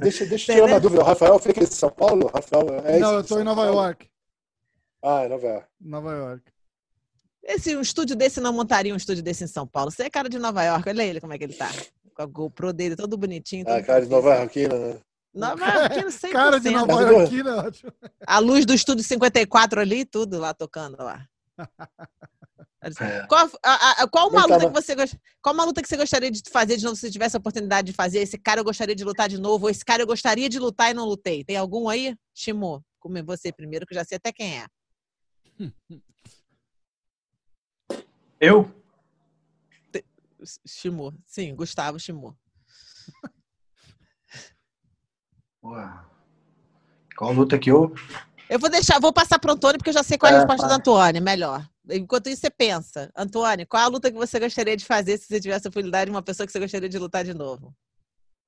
[0.00, 1.02] Deixa, deixa eu tirar uma dúvida.
[1.02, 2.30] O Rafael fica em São Paulo?
[2.32, 3.80] Rafael, é Não, eu tô em Nova Paulo?
[3.80, 4.08] York.
[5.02, 5.66] Ah, em Nova York.
[5.80, 6.42] Nova York.
[7.42, 9.90] Esse, um estúdio desse não montaria um estúdio desse em São Paulo.
[9.90, 11.70] Você é cara de Nova York, olha ele como é que ele tá.
[12.16, 13.64] Com a GoPro dele, todo bonitinho.
[13.68, 14.08] Ah, todo cara de.
[14.10, 15.00] Nova York, né?
[15.34, 16.32] Nova Yorkino 100%.
[16.32, 17.50] Cara de Nova Mas, York, né?
[17.52, 17.92] ótimo.
[18.26, 21.26] A luz do estúdio 54 ali, tudo lá tocando lá.
[23.00, 23.26] É.
[23.26, 26.30] Qual, a- a- qual uma luta mas- que você qual uma luta que você gostaria
[26.30, 28.20] de fazer de novo se você tivesse a oportunidade de fazer?
[28.20, 30.92] Esse cara eu gostaria de lutar de novo, ou esse cara eu gostaria de lutar
[30.92, 31.42] e não lutei.
[31.42, 32.14] Tem algum aí?
[32.32, 34.66] Shimo, come você primeiro, que eu já sei até quem é.
[38.40, 38.70] eu?
[40.66, 42.36] Shimo, sim, Gustavo Shimo.
[45.60, 46.06] Porra.
[47.16, 47.94] Qual luta que eu.
[48.48, 50.36] Eu vou deixar, vou passar para o Antônio, porque eu já sei qual é a
[50.36, 50.78] É, resposta do vai.
[50.78, 51.68] Antônio, melhor.
[51.90, 53.10] Enquanto isso, você pensa.
[53.16, 56.14] Antônio, qual a luta que você gostaria de fazer se você tivesse a oportunidade de
[56.14, 57.74] uma pessoa que você gostaria de lutar de novo?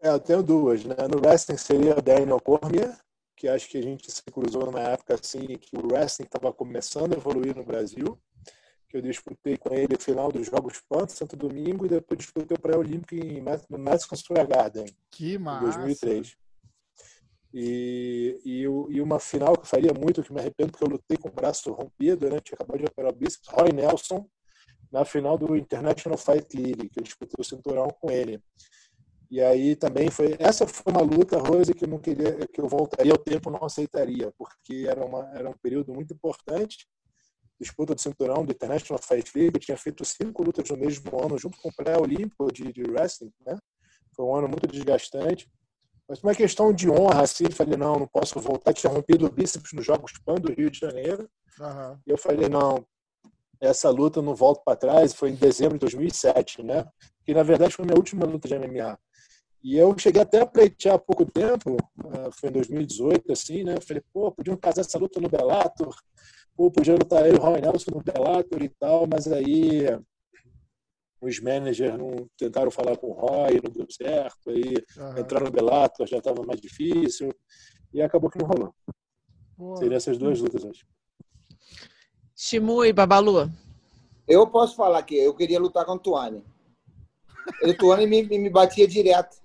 [0.00, 0.94] É, eu tenho duas, né?
[1.10, 2.96] No wrestling seria o Daniel Cormier,
[3.36, 7.14] que acho que a gente se cruzou numa época assim que o wrestling estava começando
[7.14, 8.16] a evoluir no Brasil,
[8.88, 12.56] que eu disputei com ele o final dos Jogos Pan, Santo Domingo, e depois disputei
[12.56, 15.78] o pré-olímpico em no Madison Square Garden, Que em massa.
[15.78, 16.36] 2003.
[17.52, 21.16] E, e, e uma final que eu faria muito, que me arrependo, porque eu lutei
[21.16, 22.40] com o braço rompido, né?
[22.40, 24.28] Tinha acabado de operar o bíceps, Roy Nelson,
[24.90, 28.42] na final do International Fight League, que eu disputei o cinturão com ele.
[29.30, 30.36] E aí também foi.
[30.38, 33.62] Essa foi uma luta, Rose, que eu não queria, que eu voltaria ao tempo, não
[33.62, 36.86] aceitaria, porque era, uma, era um período muito importante.
[37.60, 41.58] Disputa do cinturão do International Fight League, tinha feito cinco lutas no mesmo ano, junto
[41.58, 43.58] com o pré-olímpico de, de wrestling, né?
[44.14, 45.50] Foi um ano muito desgastante.
[46.08, 48.72] Mas uma questão de honra, assim, falei, não, não posso voltar.
[48.72, 51.28] Tinha rompido o bíceps nos Jogos Pan do Rio de Janeiro.
[51.60, 52.00] Aham.
[52.06, 52.86] E eu falei, não,
[53.60, 55.12] essa luta eu não volto para trás.
[55.12, 56.86] Foi em dezembro de 2007, né?
[57.26, 58.98] Que na verdade foi a minha última luta de MMA.
[59.62, 61.76] E eu cheguei até a pleitear há pouco tempo,
[62.06, 63.80] ah, foi em 2018, assim, né?
[63.80, 65.94] Falei, pô, podiam casar essa luta no Bellator,
[66.58, 69.86] pô, podia lutar eu e o Roy Nelson no Bellator e tal, mas aí
[71.20, 75.20] os managers não tentaram falar com o Roy, não deu certo, aí aham.
[75.20, 77.32] entrar no Bellator já estava mais difícil,
[77.94, 78.74] e acabou que não rolou.
[79.76, 80.84] Seriam essas duas lutas hoje.
[82.34, 83.48] Shimu e Babalu.
[84.26, 86.44] Eu posso falar que eu queria lutar com o Tuane.
[87.62, 89.36] O Tuane me me batia direto.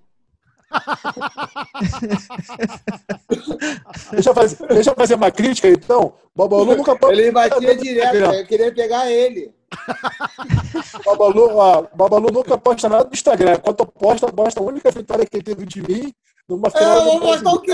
[4.12, 6.14] Deixa eu fazer, deixa eu fazer uma crítica, então.
[6.36, 6.98] Babalu nunca.
[7.10, 8.34] Ele batia direto.
[8.34, 9.54] Eu queria pegar ele.
[11.06, 11.50] Babalu,
[11.96, 13.58] Babalu nunca posta nada no Instagram.
[13.58, 16.14] Quando posta, posta a única vitória que ele teve de mim
[16.48, 16.98] numa final.
[16.98, 17.72] Eu vou postar o quê?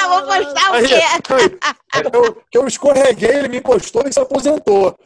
[0.00, 1.00] Eu vou postar o quê?
[2.12, 4.96] Eu, que eu escorreguei, ele me encostou e se aposentou.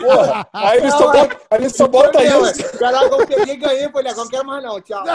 [0.00, 2.78] Porra, aí ele só bota, aí ele só bota isso.
[2.78, 3.90] Caraca, eu peguei e ganhei.
[3.90, 5.04] Falei, agora não quero mais não, tchau.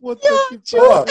[0.00, 0.28] Puta
[0.62, 1.04] que Porra,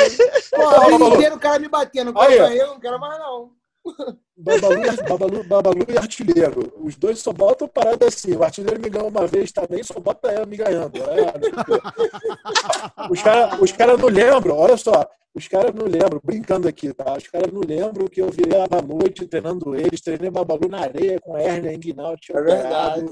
[0.87, 2.13] o inteiro o cara me batendo.
[2.19, 3.51] Aí, eu, não quero mais não.
[4.37, 6.71] Babalu, e- Babalu, Babalu e artilheiro.
[6.77, 8.33] Os dois só botam parada assim.
[8.35, 10.95] O artilheiro me ganhou uma vez também, só bota ela me ganhando.
[10.97, 11.33] É,
[13.09, 15.05] os caras os cara não lembram, olha só.
[15.33, 17.15] Os caras não lembram, brincando aqui, tá?
[17.15, 20.79] Os caras não lembram que eu virei lá à noite treinando eles, treinei Babalu na
[20.81, 23.05] areia com hérnia inguinal, tinha É verdade.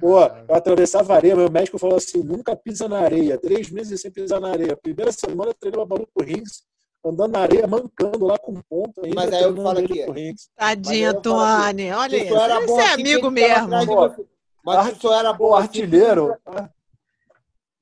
[0.00, 3.38] Pô, eu atravessava a areia, meu médico falou assim: nunca pisa na areia.
[3.38, 4.76] Três meses sem pisar na areia.
[4.76, 6.64] Primeira semana eu treinei Babalu pro rings,
[7.04, 9.14] andando na areia, mancando lá com ponto ainda.
[9.16, 10.34] Mas aí eu falo aqui.
[10.56, 11.92] Tadinha, Tuane.
[11.92, 12.34] Olha Se isso.
[12.34, 13.68] Você é amigo mesmo.
[13.68, 14.26] de?
[14.64, 16.36] Mas se tu era bom artilheiro.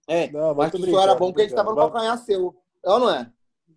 [0.09, 2.55] É, Não, mas se tu era bom porque a gente tava no calcanhar seu.
[2.85, 3.31] É ou não é?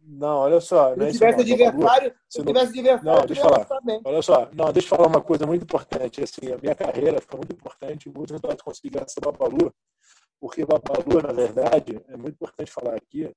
[0.05, 0.91] Não, olha só.
[0.93, 3.81] Se não é isso tivesse não, adversário, se Se tivesse adversário, Não, deixa eu falar.
[3.81, 4.01] bem.
[4.03, 6.21] Olha só, não, deixa eu falar uma coisa muito importante.
[6.23, 9.73] Assim, a minha carreira foi muito importante, muito importante conseguir graças ao Babalu,
[10.41, 13.31] porque o Babalu, na verdade, é muito importante falar aqui,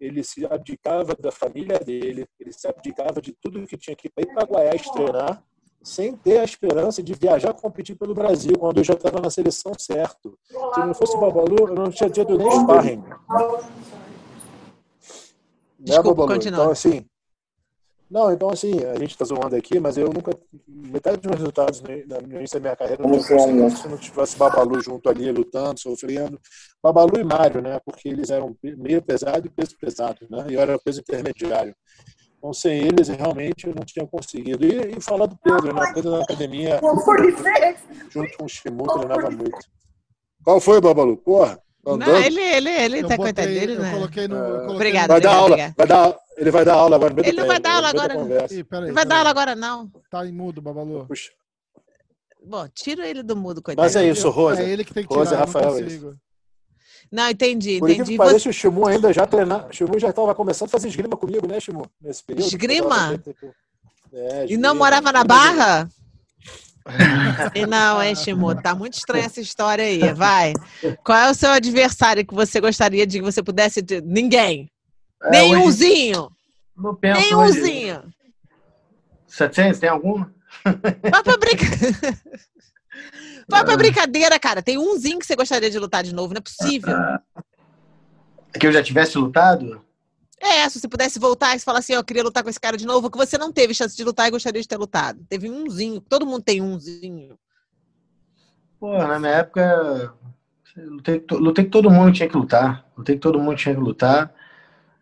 [0.00, 4.26] ele se abdicava da família dele, ele se abdicava de tudo que tinha que ir
[4.26, 5.42] para Goiás treinar,
[5.82, 9.72] sem ter a esperança de viajar competir pelo Brasil, quando eu já estava na seleção
[9.78, 10.38] certo.
[10.74, 12.96] Se não fosse o Babalu, eu não tinha tido nem sparring.
[12.98, 13.16] Né,
[15.78, 16.34] Desculpa, Babalu?
[16.34, 16.58] continua.
[16.58, 17.06] Então, assim,
[18.10, 20.32] não, então assim, a gente está zoando aqui, mas eu nunca.
[20.66, 21.88] Metade dos meus resultados no
[22.28, 26.40] no início da minha carreira não tinha se não tivesse Babalu junto ali, lutando, sofrendo.
[26.82, 27.78] Babalu e Mário, né?
[27.84, 30.46] Porque eles eram meio pesado e peso pesado, né?
[30.48, 31.74] E eu era peso intermediário.
[32.38, 34.64] Então, sem eles, realmente eu não tinha conseguido.
[34.64, 35.90] E, e falar do Pedro, né?
[35.92, 36.80] Pedro na academia,
[38.10, 39.58] junto com o Shimu, treinava muito.
[40.44, 41.16] Qual foi, Babalu?
[41.16, 42.06] Porra, andando.
[42.12, 43.90] Não, ele, ele, ele Eu tá coitado dele, eu né?
[43.92, 44.36] coloquei no.
[44.36, 45.74] eu coloquei Obrigado, no- Vai dar obrigado, aula, obrigado.
[45.76, 48.54] vai dar, ele vai dar aula agora Ele não vai dar aula agora, conversa.
[48.54, 49.90] Ih, peraí, Não vai dar aula agora, não.
[50.10, 51.04] Tá em mudo, Babalu.
[51.06, 51.30] Puxa.
[52.46, 53.84] Bom, tira ele do mudo, coitado.
[53.84, 54.62] Mas é isso, Rosa.
[54.62, 56.14] É ele que tem que Rosa tirar, eu Rafael, não é consigo.
[57.10, 58.10] Não, entendi, Por entendi.
[58.12, 59.68] que Você- pareça, o Shimu ainda já treinar.
[59.68, 61.86] O Shimu já estava começando a fazer esgrima comigo, né, Shimu?
[62.00, 62.46] Nesse período.
[62.46, 63.20] Esgrima?
[64.12, 65.24] É, E não morava na.
[65.24, 65.88] Barra?
[67.54, 68.54] E não, hein, Shimu?
[68.62, 70.12] Tá muito estranha essa história aí.
[70.14, 70.52] Vai.
[71.04, 73.82] Qual é o seu adversário que você gostaria de que você pudesse.
[73.82, 74.70] de- Ninguém.
[75.22, 76.20] É, Nenhumzinho.
[76.24, 76.34] hoje-
[76.76, 77.30] Não penso hoje.
[77.60, 78.02] Nenhumzinho.
[79.26, 80.32] 700, tem alguma?
[81.10, 81.64] Vai pra brinca...
[83.50, 84.60] Vai pra brincadeira, cara.
[84.62, 86.94] Tem umzinho que você gostaria de lutar de novo, não é possível.
[88.58, 89.80] Que eu já tivesse lutado?
[90.40, 92.76] É, se você pudesse voltar e falar assim, ó, eu queria lutar com esse cara
[92.76, 95.24] de novo, que você não teve chance de lutar e gostaria de ter lutado.
[95.28, 96.00] Teve umzinho.
[96.00, 97.38] Todo mundo tem umzinho.
[98.78, 100.14] Pô, na minha época,
[100.76, 102.86] lutei, lutei que todo mundo tinha que lutar.
[102.96, 104.32] Lutei que todo mundo tinha que lutar.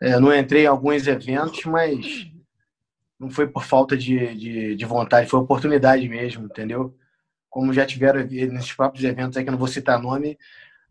[0.00, 2.30] É, não entrei em alguns eventos, mas
[3.18, 6.96] não foi por falta de, de, de vontade, foi oportunidade mesmo, entendeu?
[7.48, 10.38] Como já tiveram nesses próprios eventos aí, que eu não vou citar nome,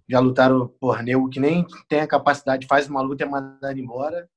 [0.07, 3.79] já lutaram por nego que nem tem a capacidade, faz uma luta e é mandado
[3.79, 4.27] embora,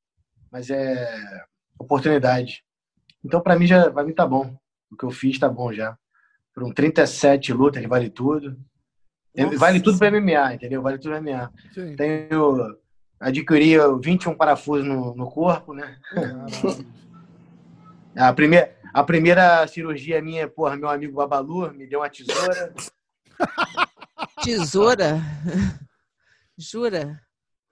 [0.50, 1.46] mas é
[1.78, 2.64] oportunidade.
[3.24, 4.56] Então, para mim, já, pra mim tá bom.
[4.90, 5.96] O que eu fiz tá bom já.
[6.54, 8.58] Foram 37 lutas, vale tudo.
[9.36, 9.58] Nossa.
[9.58, 10.82] Vale tudo para MMA, entendeu?
[10.82, 11.52] Vale tudo para MMA.
[11.72, 11.96] Sim.
[11.96, 12.76] Tenho,
[13.20, 15.96] adquiri 21 parafusos no, no corpo, né?
[18.16, 22.74] A primeira, a primeira cirurgia minha, porra, meu amigo Babalu me deu uma tesoura.
[24.42, 25.20] Tesoura?
[26.56, 27.20] Jura?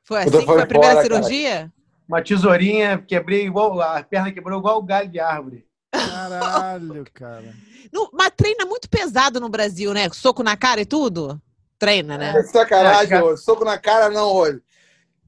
[0.04, 1.22] Foi assim que foi a primeira embora, cara.
[1.22, 1.72] cirurgia?
[2.08, 5.66] Uma tesourinha, quebrei igual, a perna quebrou igual o galho de árvore.
[5.90, 7.52] Caralho, cara.
[7.92, 10.08] No- mas treina muito pesado no Brasil, né?
[10.10, 11.40] Soco na cara e tudo?
[11.78, 12.34] Treina, né?
[12.38, 13.24] É sacanagem, É, cara.
[13.24, 13.36] ô.
[13.36, 14.62] Soco na cara não, hoje.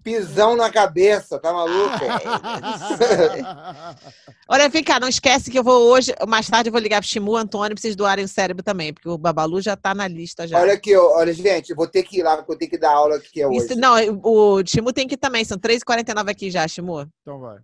[0.03, 1.99] Pisão na cabeça, tá maluco?
[4.49, 7.09] Olha, vem cá, não esquece que eu vou hoje, mais tarde eu vou ligar pro
[7.09, 10.47] Shimu, Antônio, pra vocês doarem o cérebro também, porque o Babalu já tá na lista
[10.47, 10.59] já.
[10.59, 12.93] Olha aqui, olha, gente, eu vou ter que ir lá, porque eu tenho que dar
[12.93, 13.59] aula aqui que é hoje.
[13.59, 17.07] Isso- não, o Shimu tem que ir também, são 3h49 aqui já, Shimu.
[17.23, 17.59] Então vai.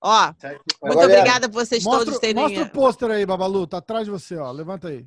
[0.00, 0.32] Ó,
[0.82, 2.42] muito obrigada por vocês Mostra, todos terem...
[2.42, 3.66] mostra o pôster aí, Babalu.
[3.66, 4.50] Tá atrás de você, ó.
[4.52, 5.06] Levanta aí.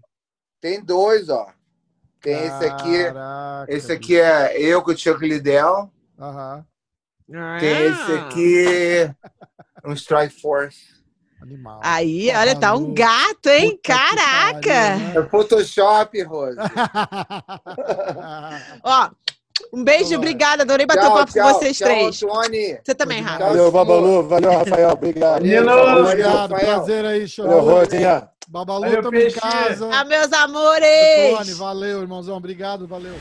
[0.59, 1.47] Tem dois, ó.
[2.19, 3.03] Tem esse aqui.
[3.03, 5.91] Caraca, Esse aqui é eu com o Chuck Liddell.
[6.19, 6.65] Aham.
[7.59, 8.27] Tem esse Ah.
[8.27, 9.09] aqui,
[9.85, 10.77] um Strike Force.
[11.41, 11.79] Animal.
[11.83, 13.71] Aí, olha, tá um gato, hein?
[13.71, 14.61] Puta Caraca!
[14.61, 16.57] pariu, É Photoshop, Rose.
[16.57, 16.65] né?
[18.83, 19.09] Ó,
[19.73, 22.19] um beijo, obrigada, adorei bater um papo com vocês tchau, três.
[22.19, 22.79] Tony.
[22.83, 23.21] Você também.
[23.21, 23.45] Rafa.
[23.45, 24.27] Valeu, Babalu.
[24.27, 24.89] Valeu, Rafael.
[24.91, 25.43] Obrigado.
[25.45, 26.75] Valeu, Obrigado, Rafael.
[26.75, 27.47] prazer aí, show.
[27.47, 28.29] Valeu, Rosinha.
[28.47, 29.37] Babalu, valeu, tamo peixe.
[29.37, 29.89] em casa.
[29.93, 31.57] Ah, meus amores!
[31.57, 32.37] valeu, irmãozão.
[32.37, 33.13] Obrigado, valeu.